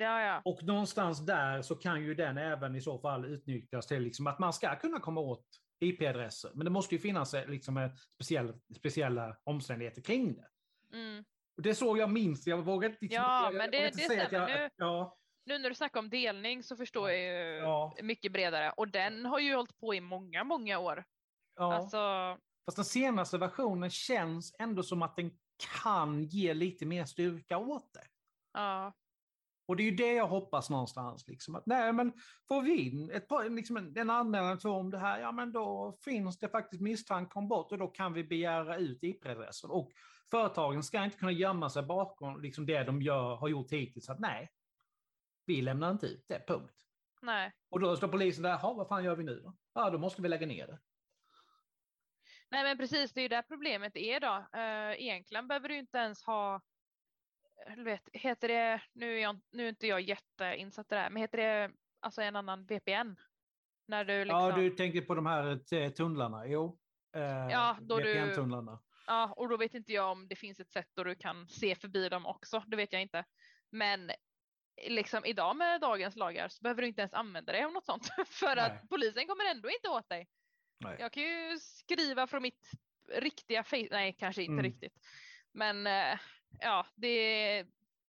Ja, 0.00 0.22
ja. 0.22 0.42
Och 0.44 0.62
någonstans 0.62 1.26
där 1.26 1.62
så 1.62 1.74
kan 1.74 2.02
ju 2.02 2.14
den 2.14 2.38
även 2.38 2.76
i 2.76 2.80
så 2.80 2.98
fall 2.98 3.24
utnyttjas 3.24 3.86
till 3.86 4.02
liksom 4.02 4.26
att 4.26 4.38
man 4.38 4.52
ska 4.52 4.76
kunna 4.76 5.00
komma 5.00 5.20
åt 5.20 5.46
IP-adresser. 5.80 6.50
Men 6.54 6.64
det 6.64 6.70
måste 6.70 6.94
ju 6.94 7.00
finnas 7.00 7.34
liksom 7.46 7.90
speciella, 8.14 8.52
speciella 8.76 9.36
omständigheter 9.44 10.02
kring 10.02 10.34
det. 10.34 10.48
Mm. 10.96 11.24
Det 11.62 11.74
såg 11.74 11.98
jag 11.98 12.10
minst, 12.10 12.46
jag 12.46 12.62
vågar 12.62 12.88
inte, 12.88 13.14
ja, 13.14 13.44
jag, 13.44 13.54
men 13.54 13.70
det, 13.70 13.76
jag 13.76 13.92
det 13.92 13.98
säga 13.98 14.26
stämmer. 14.26 14.44
att 14.44 14.50
jag, 14.50 14.60
nu, 14.60 14.70
ja. 14.76 15.18
nu 15.44 15.58
när 15.58 15.68
du 15.68 15.74
snackar 15.74 16.00
om 16.00 16.10
delning 16.10 16.62
så 16.62 16.76
förstår 16.76 17.10
jag 17.10 17.18
ju 17.18 17.56
ja. 17.56 17.96
mycket 18.02 18.32
bredare. 18.32 18.72
Och 18.76 18.88
den 18.88 19.26
har 19.26 19.38
ju 19.38 19.54
hållit 19.54 19.80
på 19.80 19.94
i 19.94 20.00
många, 20.00 20.44
många 20.44 20.78
år. 20.78 21.04
Ja. 21.56 21.74
Alltså... 21.74 22.36
Fast 22.64 22.76
den 22.76 22.84
senaste 22.84 23.38
versionen 23.38 23.90
känns 23.90 24.54
ändå 24.58 24.82
som 24.82 25.02
att 25.02 25.16
den 25.16 25.30
kan 25.82 26.24
ge 26.24 26.54
lite 26.54 26.86
mer 26.86 27.04
styrka 27.04 27.58
åt 27.58 27.92
det. 27.92 28.04
Ja. 28.52 28.92
Och 29.70 29.76
det 29.76 29.82
är 29.82 29.90
ju 29.90 29.96
det 29.96 30.12
jag 30.12 30.26
hoppas 30.26 30.70
någonstans. 30.70 31.28
Liksom, 31.28 31.54
att, 31.54 31.66
nej, 31.66 31.92
men 31.92 32.12
får 32.48 32.62
vi 32.62 32.88
in 32.88 33.10
ett 33.10 33.28
liksom 33.50 33.76
en, 33.76 33.96
en 33.96 34.10
anmälan 34.10 34.58
om 34.64 34.90
det 34.90 34.98
här, 34.98 35.20
ja 35.20 35.32
men 35.32 35.52
då 35.52 35.98
finns 36.04 36.38
det 36.38 36.48
faktiskt 36.48 36.82
misstanke 36.82 37.38
om 37.38 37.48
brott 37.48 37.72
och 37.72 37.78
då 37.78 37.86
kan 37.86 38.12
vi 38.12 38.24
begära 38.24 38.76
ut 38.76 39.02
IP-adressen. 39.02 39.70
Och 39.70 39.90
företagen 40.30 40.82
ska 40.82 41.04
inte 41.04 41.18
kunna 41.18 41.32
gömma 41.32 41.70
sig 41.70 41.82
bakom 41.82 42.42
liksom 42.42 42.66
det 42.66 42.84
de 42.84 43.02
gör, 43.02 43.36
har 43.36 43.48
gjort 43.48 43.72
hittills. 43.72 44.08
Att 44.08 44.20
nej, 44.20 44.50
vi 45.46 45.62
lämnar 45.62 45.90
inte 45.90 46.06
ut 46.06 46.24
det, 46.28 46.46
punkt. 46.46 46.74
Nej. 47.22 47.52
Och 47.70 47.80
då 47.80 47.96
står 47.96 48.08
polisen 48.08 48.42
där, 48.42 48.74
vad 48.74 48.88
fan 48.88 49.04
gör 49.04 49.16
vi 49.16 49.24
nu 49.24 49.40
då? 49.40 49.56
Ja, 49.74 49.90
då 49.90 49.98
måste 49.98 50.22
vi 50.22 50.28
lägga 50.28 50.46
ner 50.46 50.66
det. 50.66 50.78
Nej 52.50 52.64
men 52.64 52.78
precis, 52.78 53.12
det 53.12 53.20
är 53.20 53.22
ju 53.22 53.28
där 53.28 53.42
problemet 53.42 53.96
är 53.96 54.20
då. 54.20 54.46
Uh, 54.56 55.02
egentligen 55.02 55.48
behöver 55.48 55.68
du 55.68 55.78
inte 55.78 55.98
ens 55.98 56.24
ha, 56.24 56.60
vet, 57.76 58.08
heter 58.12 58.48
det, 58.48 58.80
nu 58.92 59.14
är, 59.16 59.22
jag, 59.22 59.40
nu 59.52 59.64
är 59.64 59.68
inte 59.68 59.86
jag 59.86 60.00
jätteinsatt 60.00 60.92
i 60.92 60.94
det 60.94 61.00
här, 61.00 61.10
men 61.10 61.22
heter 61.22 61.38
det 61.38 61.72
alltså 62.00 62.22
en 62.22 62.36
annan 62.36 62.66
VPN? 62.66 63.16
När 63.86 64.04
du 64.04 64.24
liksom... 64.24 64.40
Ja, 64.40 64.56
du 64.56 64.70
tänker 64.70 65.00
på 65.00 65.14
de 65.14 65.26
här 65.26 65.90
tunnlarna, 65.90 66.46
jo. 66.46 66.78
Uh, 67.16 67.22
ja, 67.22 67.76
VPN-tunnlarna. 67.80 68.78
Ja, 69.06 69.32
och 69.36 69.48
då 69.48 69.56
vet 69.56 69.74
inte 69.74 69.92
jag 69.92 70.12
om 70.12 70.28
det 70.28 70.36
finns 70.36 70.60
ett 70.60 70.72
sätt 70.72 70.88
då 70.94 71.04
du 71.04 71.14
kan 71.14 71.48
se 71.48 71.74
förbi 71.74 72.08
dem 72.08 72.26
också, 72.26 72.64
det 72.66 72.76
vet 72.76 72.92
jag 72.92 73.02
inte. 73.02 73.24
Men 73.70 74.10
liksom 74.88 75.24
idag 75.24 75.56
med 75.56 75.80
dagens 75.80 76.16
lagar 76.16 76.48
så 76.48 76.62
behöver 76.62 76.82
du 76.82 76.88
inte 76.88 77.00
ens 77.00 77.14
använda 77.14 77.52
dig 77.52 77.64
av 77.64 77.72
något 77.72 77.86
sånt 77.86 78.08
för 78.26 78.56
Nej. 78.56 78.64
att 78.64 78.88
polisen 78.88 79.26
kommer 79.26 79.50
ändå 79.50 79.70
inte 79.70 79.88
åt 79.88 80.08
dig. 80.08 80.28
Nej. 80.78 80.96
Jag 81.00 81.12
kan 81.12 81.22
ju 81.22 81.58
skriva 81.58 82.26
från 82.26 82.42
mitt 82.42 82.70
riktiga 83.12 83.64
face, 83.64 83.88
nej 83.90 84.16
kanske 84.18 84.42
inte 84.42 84.52
mm. 84.52 84.64
riktigt. 84.64 84.94
Men 85.52 85.86
eh, 85.86 86.18
ja, 86.58 86.86
det, 86.94 87.62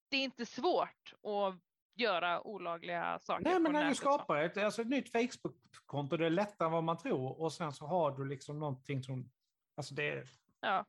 det 0.09 0.17
är 0.17 0.23
inte 0.23 0.45
svårt 0.45 1.13
att 1.23 1.55
göra 1.95 2.47
olagliga 2.47 3.19
saker. 3.19 3.43
Nej, 3.43 3.59
men 3.59 3.71
när 3.71 3.89
du 3.89 3.95
skapar 3.95 4.37
ett, 4.37 4.57
alltså 4.57 4.81
ett 4.81 4.87
nytt 4.87 5.11
Facebook-konto, 5.11 6.17
det 6.17 6.25
är 6.25 6.29
lättare 6.29 6.65
än 6.65 6.71
vad 6.71 6.83
man 6.83 6.97
tror 6.97 7.41
och 7.41 7.53
sen 7.53 7.73
så 7.73 7.85
har 7.85 8.11
du 8.17 8.25
liksom 8.25 8.59
någonting 8.59 9.03
som, 9.03 9.31
alltså 9.75 9.93
det, 9.93 10.27
ja. 10.59 10.85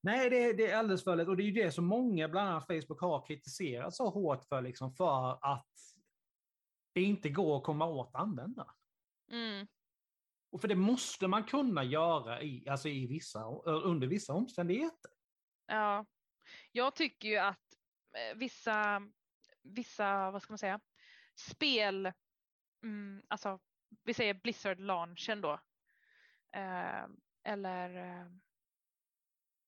Nej, 0.00 0.30
det, 0.30 0.52
det 0.52 0.70
är 0.70 0.76
alldeles 0.76 1.04
för 1.04 1.16
lätt. 1.16 1.28
Och 1.28 1.36
det 1.36 1.42
är 1.42 1.46
ju 1.46 1.62
det 1.62 1.72
som 1.72 1.86
många, 1.86 2.28
bland 2.28 2.48
annat 2.48 2.66
Facebook, 2.66 3.00
har 3.00 3.26
kritiserat 3.26 3.94
så 3.94 4.10
hårt 4.10 4.44
för, 4.44 4.62
liksom, 4.62 4.92
för 4.92 5.38
att 5.52 5.68
det 6.92 7.02
inte 7.02 7.28
går 7.28 7.56
att 7.56 7.64
komma 7.64 7.86
åt 7.86 8.14
användare. 8.14 8.70
Mm. 9.30 9.66
Och 10.50 10.60
för 10.60 10.68
det 10.68 10.74
måste 10.74 11.28
man 11.28 11.44
kunna 11.44 11.84
göra 11.84 12.42
i, 12.42 12.68
alltså 12.68 12.88
i 12.88 13.06
vissa, 13.06 13.44
under 13.64 14.06
vissa 14.06 14.32
omständigheter. 14.32 15.10
Ja, 15.72 16.06
jag 16.72 16.94
tycker 16.94 17.28
ju 17.28 17.36
att 17.36 17.76
eh, 18.16 18.36
vissa, 18.36 19.02
vissa 19.62 20.30
vad 20.30 20.42
ska 20.42 20.52
man 20.52 20.58
säga, 20.58 20.80
spel, 21.34 22.12
mm, 22.82 23.22
alltså 23.28 23.58
vi 24.04 24.14
säger 24.14 24.34
Blizzard-launchen 24.34 25.40
då, 25.40 25.52
eh, 26.56 27.04
eller 27.44 27.96
eh, 27.96 28.26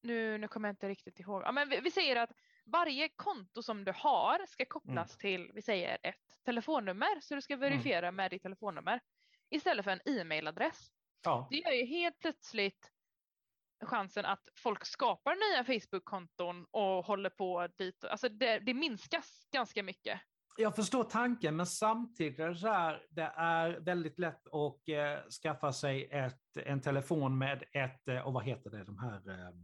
nu, 0.02 0.38
nu 0.38 0.48
kommer 0.48 0.68
jag 0.68 0.72
inte 0.72 0.88
riktigt 0.88 1.20
ihåg. 1.20 1.42
Ja, 1.42 1.52
men 1.52 1.68
vi, 1.68 1.80
vi 1.80 1.90
säger 1.90 2.16
att 2.16 2.32
varje 2.64 3.08
konto 3.08 3.62
som 3.62 3.84
du 3.84 3.92
har 3.96 4.46
ska 4.46 4.64
kopplas 4.64 5.10
mm. 5.10 5.18
till, 5.20 5.52
vi 5.54 5.62
säger 5.62 5.98
ett 6.02 6.44
telefonnummer, 6.44 7.20
så 7.20 7.34
du 7.34 7.42
ska 7.42 7.54
mm. 7.54 7.70
verifiera 7.70 8.08
mm. 8.08 8.16
med 8.16 8.30
ditt 8.30 8.42
telefonnummer 8.42 9.00
istället 9.50 9.84
för 9.84 9.90
en 9.90 10.20
e-mailadress. 10.20 10.92
Ja. 11.22 11.46
Det 11.50 11.56
gör 11.56 11.72
ju 11.72 11.86
helt 11.86 12.18
plötsligt 12.18 12.93
chansen 13.82 14.24
att 14.24 14.48
folk 14.58 14.84
skapar 14.84 15.34
nya 15.34 15.64
Facebook-konton 15.64 16.66
och 16.70 17.06
håller 17.06 17.30
på 17.30 17.68
dit. 17.78 18.04
Alltså 18.04 18.28
det, 18.28 18.58
det 18.58 18.74
minskas 18.74 19.46
ganska 19.52 19.82
mycket. 19.82 20.20
Jag 20.56 20.76
förstår 20.76 21.04
tanken, 21.04 21.56
men 21.56 21.66
samtidigt 21.66 22.38
är 22.38 22.48
det 22.48 22.56
så 22.56 22.68
här, 22.68 23.06
det 23.10 23.32
är 23.36 23.80
väldigt 23.80 24.18
lätt 24.18 24.46
att 24.46 24.88
eh, 24.88 25.28
skaffa 25.42 25.72
sig 25.72 26.08
ett, 26.10 26.56
en 26.56 26.80
telefon 26.80 27.38
med 27.38 27.64
ett, 27.72 28.08
eh, 28.08 28.26
och 28.26 28.32
vad 28.32 28.44
heter 28.44 28.70
det, 28.70 28.84
de 28.84 28.98
här 28.98 29.28
eh, 29.28 29.54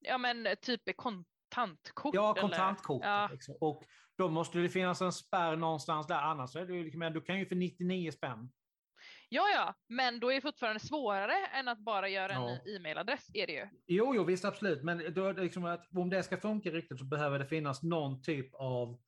ja 0.00 0.18
men 0.18 0.46
typ 0.62 0.82
kontantkort. 0.96 2.14
Ja, 2.14 2.34
kontantkort. 2.34 3.02
Ja. 3.04 3.28
Liksom. 3.32 3.56
Och 3.60 3.84
då 4.18 4.28
måste 4.28 4.58
det 4.58 4.68
finnas 4.68 5.00
en 5.00 5.12
spärr 5.12 5.56
någonstans 5.56 6.06
där, 6.06 6.20
annars 6.20 6.56
är 6.56 6.66
det 6.66 6.82
liksom, 6.82 7.00
du 7.00 7.20
kan 7.20 7.38
ju 7.38 7.46
för 7.46 7.56
99 7.56 8.10
spänn. 8.10 8.52
Ja, 9.28 9.48
ja, 9.54 9.74
men 9.88 10.20
då 10.20 10.30
är 10.30 10.34
det 10.34 10.40
fortfarande 10.40 10.80
svårare 10.80 11.46
än 11.46 11.68
att 11.68 11.78
bara 11.78 12.08
göra 12.08 12.32
en 12.32 12.42
ja. 12.42 12.76
e-mailadress. 12.76 13.30
Är 13.34 13.46
det 13.46 13.52
ju. 13.52 13.68
Jo, 13.86 14.14
jo, 14.14 14.24
visst 14.24 14.44
absolut, 14.44 14.82
men 14.82 15.14
då 15.14 15.32
liksom 15.32 15.64
att 15.64 15.96
om 15.96 16.10
det 16.10 16.22
ska 16.22 16.36
funka 16.36 16.70
riktigt 16.70 16.98
så 16.98 17.04
behöver 17.04 17.38
det 17.38 17.46
finnas 17.46 17.82
någon 17.82 18.22
typ 18.22 18.54
av 18.54 19.00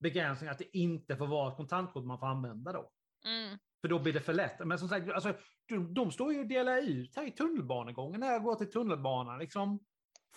begränsning 0.00 0.50
att 0.50 0.58
det 0.58 0.76
inte 0.76 1.16
får 1.16 1.26
vara 1.26 1.50
ett 1.50 1.56
kontantkort 1.56 2.04
man 2.04 2.18
får 2.18 2.26
använda 2.26 2.72
då. 2.72 2.90
Mm. 3.24 3.58
För 3.80 3.88
då 3.88 3.98
blir 3.98 4.12
det 4.12 4.20
för 4.20 4.32
lätt. 4.32 4.66
Men 4.66 4.78
som 4.78 4.88
sagt, 4.88 5.10
alltså, 5.10 5.34
de, 5.68 5.94
de 5.94 6.12
står 6.12 6.32
ju 6.32 6.40
och 6.40 6.46
delar 6.46 6.76
ut 6.76 7.16
här 7.16 7.26
i 7.26 7.30
tunnelbanegången 7.30 8.20
när 8.20 8.32
jag 8.32 8.42
går 8.42 8.54
till 8.54 8.70
tunnelbanan. 8.70 9.38
Liksom, 9.38 9.80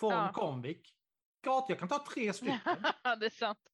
från 0.00 0.12
ja. 0.12 0.32
Comvik. 0.32 0.94
Jag 1.44 1.78
kan 1.78 1.88
ta 1.88 2.04
tre 2.14 2.32
stycken. 2.32 2.58
det 3.20 3.26
är 3.26 3.30
sant. 3.30 3.71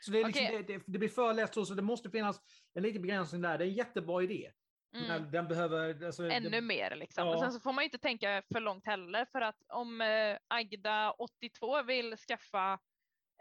Så 0.00 0.10
det, 0.10 0.20
är 0.20 0.26
liksom, 0.26 0.46
okay. 0.46 0.62
det, 0.62 0.72
det, 0.72 0.82
det, 0.86 0.98
blir 0.98 1.08
för 1.08 1.34
lätt 1.34 1.54
så, 1.54 1.64
så 1.64 1.74
det 1.74 1.82
måste 1.82 2.10
finnas 2.10 2.40
en 2.74 2.82
liten 2.82 3.02
begränsning 3.02 3.42
där. 3.42 3.58
Det 3.58 3.64
är 3.64 3.68
en 3.68 3.74
jättebra 3.74 4.22
idé. 4.22 4.50
Mm. 4.96 5.30
Den 5.30 5.48
behöver, 5.48 6.04
alltså, 6.06 6.30
Ännu 6.30 6.48
det, 6.48 6.60
mer 6.60 6.96
liksom. 6.96 7.26
Ja. 7.26 7.34
Och 7.34 7.40
sen 7.40 7.52
så 7.52 7.60
får 7.60 7.72
man 7.72 7.84
inte 7.84 7.98
tänka 7.98 8.42
för 8.52 8.60
långt 8.60 8.86
heller 8.86 9.24
för 9.24 9.40
att 9.40 9.56
om 9.68 10.00
eh, 10.00 10.38
Agda 10.48 11.10
82 11.10 11.82
vill 11.82 12.16
skaffa 12.16 12.78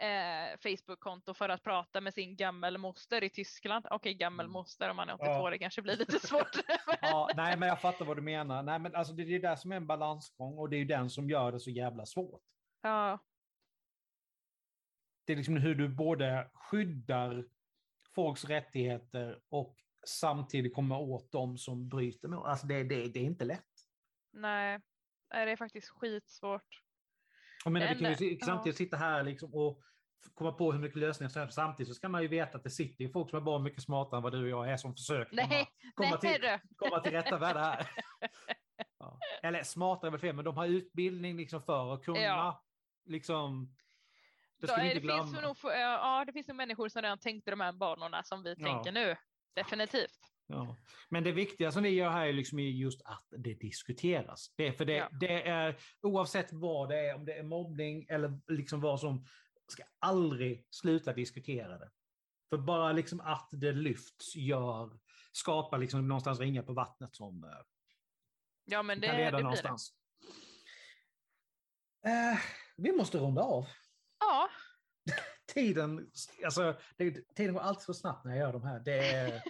eh, 0.01 0.57
Facebook-konto 0.63 1.33
för 1.33 1.49
att 1.49 1.63
prata 1.63 2.01
med 2.01 2.13
sin 2.13 2.35
gammelmoster 2.35 3.23
i 3.23 3.29
Tyskland. 3.29 3.85
Okej, 3.85 3.95
okay, 3.95 4.13
gammelmoster 4.13 4.85
mm. 4.85 4.91
om 4.91 4.97
man 4.97 5.09
är 5.09 5.13
82, 5.13 5.31
ja. 5.31 5.49
det 5.49 5.57
kanske 5.57 5.81
blir 5.81 5.95
lite 5.95 6.27
svårt. 6.27 6.55
ja, 7.01 7.29
nej, 7.35 7.57
men 7.57 7.69
jag 7.69 7.81
fattar 7.81 8.05
vad 8.05 8.17
du 8.17 8.21
menar. 8.21 8.63
Nej, 8.63 8.79
men 8.79 8.95
alltså, 8.95 9.13
det 9.13 9.23
är 9.23 9.39
det 9.39 9.57
som 9.57 9.71
är 9.71 9.75
en 9.75 9.87
balansgång 9.87 10.57
och 10.57 10.69
det 10.69 10.75
är 10.75 10.79
ju 10.79 10.85
den 10.85 11.09
som 11.09 11.29
gör 11.29 11.51
det 11.51 11.59
så 11.59 11.69
jävla 11.69 12.05
svårt. 12.05 12.41
Ja. 12.81 13.19
Det 15.29 15.33
är 15.33 15.37
liksom 15.37 15.57
hur 15.57 15.75
du 15.75 15.87
både 15.87 16.49
skyddar 16.53 17.45
folks 18.15 18.45
rättigheter 18.45 19.39
och 19.49 19.75
samtidigt 20.07 20.75
kommer 20.75 20.99
åt 20.99 21.31
dem 21.31 21.57
som 21.57 21.89
bryter 21.89 22.27
mot. 22.27 22.45
Alltså 22.45 22.67
det, 22.67 22.83
det, 22.83 23.07
det 23.07 23.19
är 23.19 23.23
inte 23.23 23.45
lätt. 23.45 23.65
Nej, 24.33 24.79
det 25.29 25.37
är 25.37 25.55
faktiskt 25.55 25.89
skitsvårt. 25.89 26.81
Jag 27.63 27.71
menar, 27.71 27.95
vi 27.95 27.99
kan 27.99 28.27
ju 28.27 28.39
samtidigt 28.39 28.77
sitta 28.77 28.97
här 28.97 29.23
liksom 29.23 29.53
och 29.53 29.81
komma 30.33 30.51
på 30.51 30.71
hur 30.71 30.79
mycket 30.79 30.99
lösningar 30.99 31.29
som 31.29 31.39
helst. 31.39 31.55
Samtidigt 31.55 31.87
så 31.87 31.93
ska 31.93 32.09
man 32.09 32.21
ju 32.21 32.27
veta 32.27 32.57
att 32.57 32.63
det 32.63 32.69
sitter 32.69 33.03
ju 33.03 33.11
folk 33.11 33.29
som 33.29 33.39
är 33.39 33.43
bra 33.43 33.59
mycket 33.59 33.83
smartare 33.83 34.17
än 34.17 34.23
vad 34.23 34.33
du 34.33 34.43
och 34.43 34.49
jag 34.49 34.73
är 34.73 34.77
som 34.77 34.95
försöker 34.95 35.35
nej, 35.35 35.67
komma, 35.95 36.09
komma, 36.09 36.17
till, 36.17 36.57
komma 36.75 36.99
till 36.99 37.11
rätta 37.11 37.39
med 37.39 37.55
det 37.55 37.61
här. 37.61 37.89
Ja. 38.99 39.19
Eller 39.43 39.63
smartare 39.63 40.09
är 40.09 40.11
väl 40.11 40.19
fel, 40.19 40.35
men 40.35 40.45
de 40.45 40.57
har 40.57 40.67
utbildning 40.67 41.37
liksom 41.37 41.61
för 41.61 41.93
att 41.93 42.03
kunna 42.03 42.19
ja. 42.19 42.63
liksom 43.05 43.75
det 44.59 44.67
ska 44.67 44.75
Då, 44.75 44.81
vi 44.81 44.87
inte 44.87 44.99
det 44.99 45.03
glömma. 45.03 45.23
Finns 45.23 45.63
nog, 45.63 45.73
ja, 45.73 46.23
det 46.25 46.33
finns 46.33 46.47
nog 46.47 46.57
människor 46.57 46.89
som 46.89 47.01
redan 47.01 47.19
tänkte 47.19 47.51
de 47.51 47.59
här 47.59 47.71
banorna 47.71 48.23
som 48.23 48.43
vi 48.43 48.55
tänker 48.55 48.91
nu. 48.91 49.15
Definitivt. 49.55 50.19
Ja. 50.47 50.77
Men 51.09 51.23
det 51.23 51.31
viktiga 51.31 51.71
som 51.71 51.83
vi 51.83 51.89
gör 51.89 52.09
här 52.09 52.27
är 52.27 52.33
liksom 52.33 52.59
just 52.59 53.01
att 53.05 53.27
det 53.29 53.53
diskuteras. 53.53 54.53
Det, 54.55 54.73
för 54.73 54.85
det, 54.85 54.93
ja. 54.93 55.09
det 55.11 55.47
är 55.47 55.77
oavsett 56.01 56.53
vad 56.53 56.89
det 56.89 57.09
är, 57.09 57.15
om 57.15 57.25
det 57.25 57.33
är 57.33 57.43
mobbning 57.43 58.05
eller 58.09 58.39
liksom 58.47 58.81
vad 58.81 58.99
som 58.99 59.25
ska 59.67 59.83
aldrig 59.99 60.67
sluta 60.69 61.13
diskutera 61.13 61.77
det. 61.77 61.89
För 62.49 62.57
bara 62.57 62.91
liksom 62.91 63.19
att 63.19 63.49
det 63.51 63.71
lyfts 63.71 64.35
gör, 64.35 64.99
skapar 65.31 65.77
liksom 65.77 66.07
någonstans 66.07 66.39
ringar 66.39 66.63
på 66.63 66.73
vattnet 66.73 67.15
som 67.15 67.43
eh, 67.43 67.49
ja, 68.65 68.83
men 68.83 68.99
det, 68.99 69.07
kan 69.07 69.15
leda 69.15 69.37
det 69.37 69.43
någonstans. 69.43 69.93
Eh, 72.05 72.39
vi 72.77 72.91
måste 72.91 73.17
runda 73.17 73.41
av. 73.41 73.67
Ja. 74.29 74.49
tiden, 75.53 76.11
alltså, 76.45 76.79
det, 76.97 77.35
tiden 77.35 77.53
går 77.53 77.61
alltid 77.61 77.83
så 77.83 77.93
snabbt 77.93 78.25
när 78.25 78.31
jag 78.31 78.39
gör 78.39 78.53
de 78.53 78.63
här. 78.63 78.79
Det, 78.79 79.43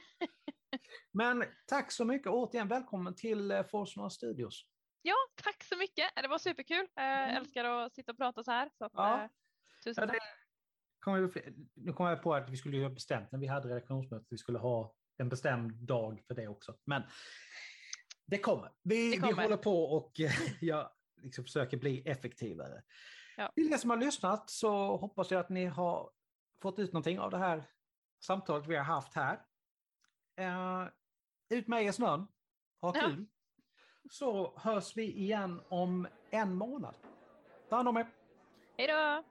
Men 1.12 1.44
tack 1.66 1.92
så 1.92 2.06
mycket 2.06 2.28
återigen. 2.28 2.68
Välkommen 2.68 3.16
till 3.16 3.52
eh, 3.52 3.64
Forsnora 3.64 4.10
Studios. 4.10 4.66
Ja, 5.02 5.16
tack 5.44 5.64
så 5.64 5.78
mycket. 5.78 6.06
Det 6.16 6.28
var 6.28 6.38
superkul. 6.38 6.88
Jag 6.96 7.24
mm. 7.24 7.36
älskar 7.36 7.66
att 7.66 7.96
sitta 7.96 8.12
och 8.12 8.18
prata 8.18 8.44
så 8.44 8.52
här. 8.52 8.70
Så 8.78 8.86
att, 8.86 8.92
ja. 8.96 9.24
eh, 9.24 9.30
tusen 9.84 10.08
tack. 10.08 10.18
Kom 11.00 11.32
vi, 11.34 11.54
nu 11.76 11.94
kom 11.94 12.06
jag 12.06 12.24
på 12.24 12.34
att 12.34 12.50
vi 12.50 12.58
skulle 12.58 12.82
ha 12.82 12.90
bestämt 12.90 13.32
när 13.32 13.40
vi 13.40 13.48
hade 13.48 13.70
redaktionsmöte 13.70 14.22
att 14.22 14.32
vi 14.32 14.38
skulle 14.38 14.60
ha 14.60 14.96
en 15.18 15.30
bestämd 15.30 15.72
dag 15.74 16.24
för 16.28 16.36
det 16.36 16.48
också. 16.48 16.78
Men 16.86 17.04
det 18.26 18.38
kommer. 18.38 18.72
Vi, 18.84 19.12
det 19.12 19.18
kommer. 19.18 19.34
vi 19.34 19.42
håller 19.42 19.58
på 19.58 19.84
och 19.84 20.12
jag 20.62 20.92
liksom 21.22 21.44
försöker 21.44 21.78
bli 21.78 22.02
effektivare. 22.06 22.82
Ja. 23.40 23.52
Till 23.56 23.74
er 23.74 23.78
som 23.78 23.90
har 23.90 23.98
lyssnat 23.98 24.50
så 24.50 24.98
hoppas 24.98 25.32
jag 25.32 25.40
att 25.40 25.50
ni 25.50 25.66
har 25.66 26.12
fått 26.62 26.80
ut 26.80 26.94
någonting 26.94 27.20
av 27.20 27.32
det 27.32 27.38
här 27.38 27.64
samtalet 28.20 28.68
vi 28.68 28.76
har 28.76 28.84
haft 28.84 29.14
här. 29.14 29.36
Uh, 30.40 30.88
ut 31.50 31.68
med 31.68 31.84
er 31.84 31.92
snön, 31.92 32.28
ha 32.82 32.92
kul. 32.92 33.26
Ja. 33.30 33.62
Så 34.10 34.58
hörs 34.58 34.98
vi 34.98 35.04
igen 35.04 35.62
om 35.70 36.08
en 36.30 36.56
månad. 36.56 36.96
Ta 37.70 37.76
hand 37.76 37.88
om 37.88 37.98
er. 37.98 38.08
Hej 38.78 38.88
då! 38.88 39.24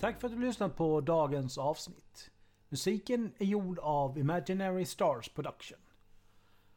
Tack 0.00 0.20
för 0.20 0.28
att 0.28 0.34
du 0.34 0.40
lyssnat 0.40 0.76
på 0.76 1.00
dagens 1.00 1.58
avsnitt. 1.58 2.30
Musiken 2.68 3.32
är 3.38 3.44
gjord 3.44 3.78
av 3.78 4.18
Imaginary 4.18 4.84
Stars 4.84 5.28
Production. 5.28 5.78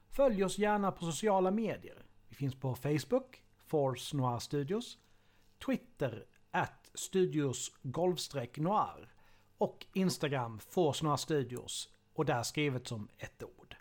Följ 0.10 0.44
oss 0.44 0.58
gärna 0.58 0.92
på 0.92 1.06
sociala 1.06 1.52
medier. 1.52 2.06
Vi 2.30 2.36
finns 2.36 2.56
på 2.56 2.76
Facebook, 2.76 3.44
Force 3.58 4.18
Noir 4.18 4.40
Studios, 4.40 4.98
Twitter, 5.66 6.26
at 6.52 6.92
Studios 6.94 7.72
noir 8.56 9.14
och 9.58 9.86
Instagram, 9.94 10.60
Force 10.60 11.06
Noir 11.06 11.18
Studios 11.18 11.90
och 12.14 12.26
där 12.26 12.44
skrivet 12.44 12.88
som 12.88 13.08
ett 13.18 13.44
ord. 13.44 13.76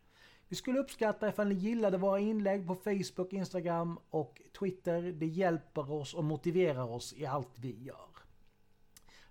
Vi 0.49 0.57
skulle 0.57 0.79
uppskatta 0.79 1.29
ifall 1.29 1.49
ni 1.49 1.55
gillade 1.55 1.99
våra 1.99 2.19
inlägg 2.19 2.67
på 2.67 2.75
Facebook, 2.75 3.33
Instagram 3.33 3.99
och 4.11 4.43
Twitter. 4.59 5.03
Det 5.03 5.27
hjälper 5.27 5.93
oss 5.93 6.15
och 6.15 6.25
motiverar 6.25 6.91
oss 6.91 7.13
i 7.13 7.27
allt 7.27 7.59
vi 7.59 7.83
gör. 7.83 8.10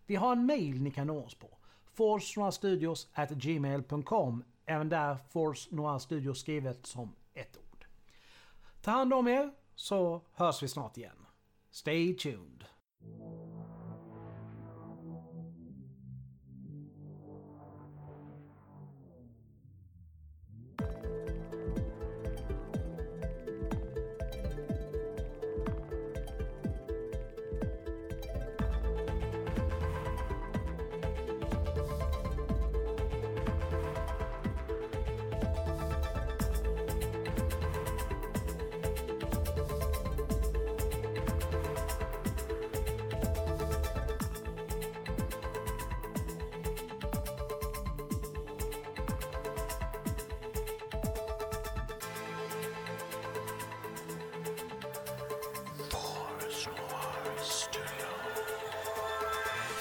Vi 0.10 0.16
har 0.16 0.32
en 0.32 0.46
mail 0.46 0.82
ni 0.82 0.92
kan 0.92 1.08
nå 1.08 1.24
oss 1.24 1.36
på. 1.36 1.58
forcenoirstudios@gmail.com 1.94 4.44
Även 4.66 4.90
där 4.90 5.16
Force 5.16 5.76
Noir 5.76 6.00
Studios 6.00 6.40
skrivet 6.40 6.86
som 6.86 7.16
ett 7.34 7.58
ord. 7.58 7.86
Ta 8.82 8.92
hand 8.92 9.14
om 9.14 9.28
er 9.28 9.52
så 9.76 10.22
hörs 10.34 10.64
vi 10.64 10.68
snart 10.68 10.98
igen. 10.98 11.26
Stay 11.72 12.18
tuned. 12.18 12.66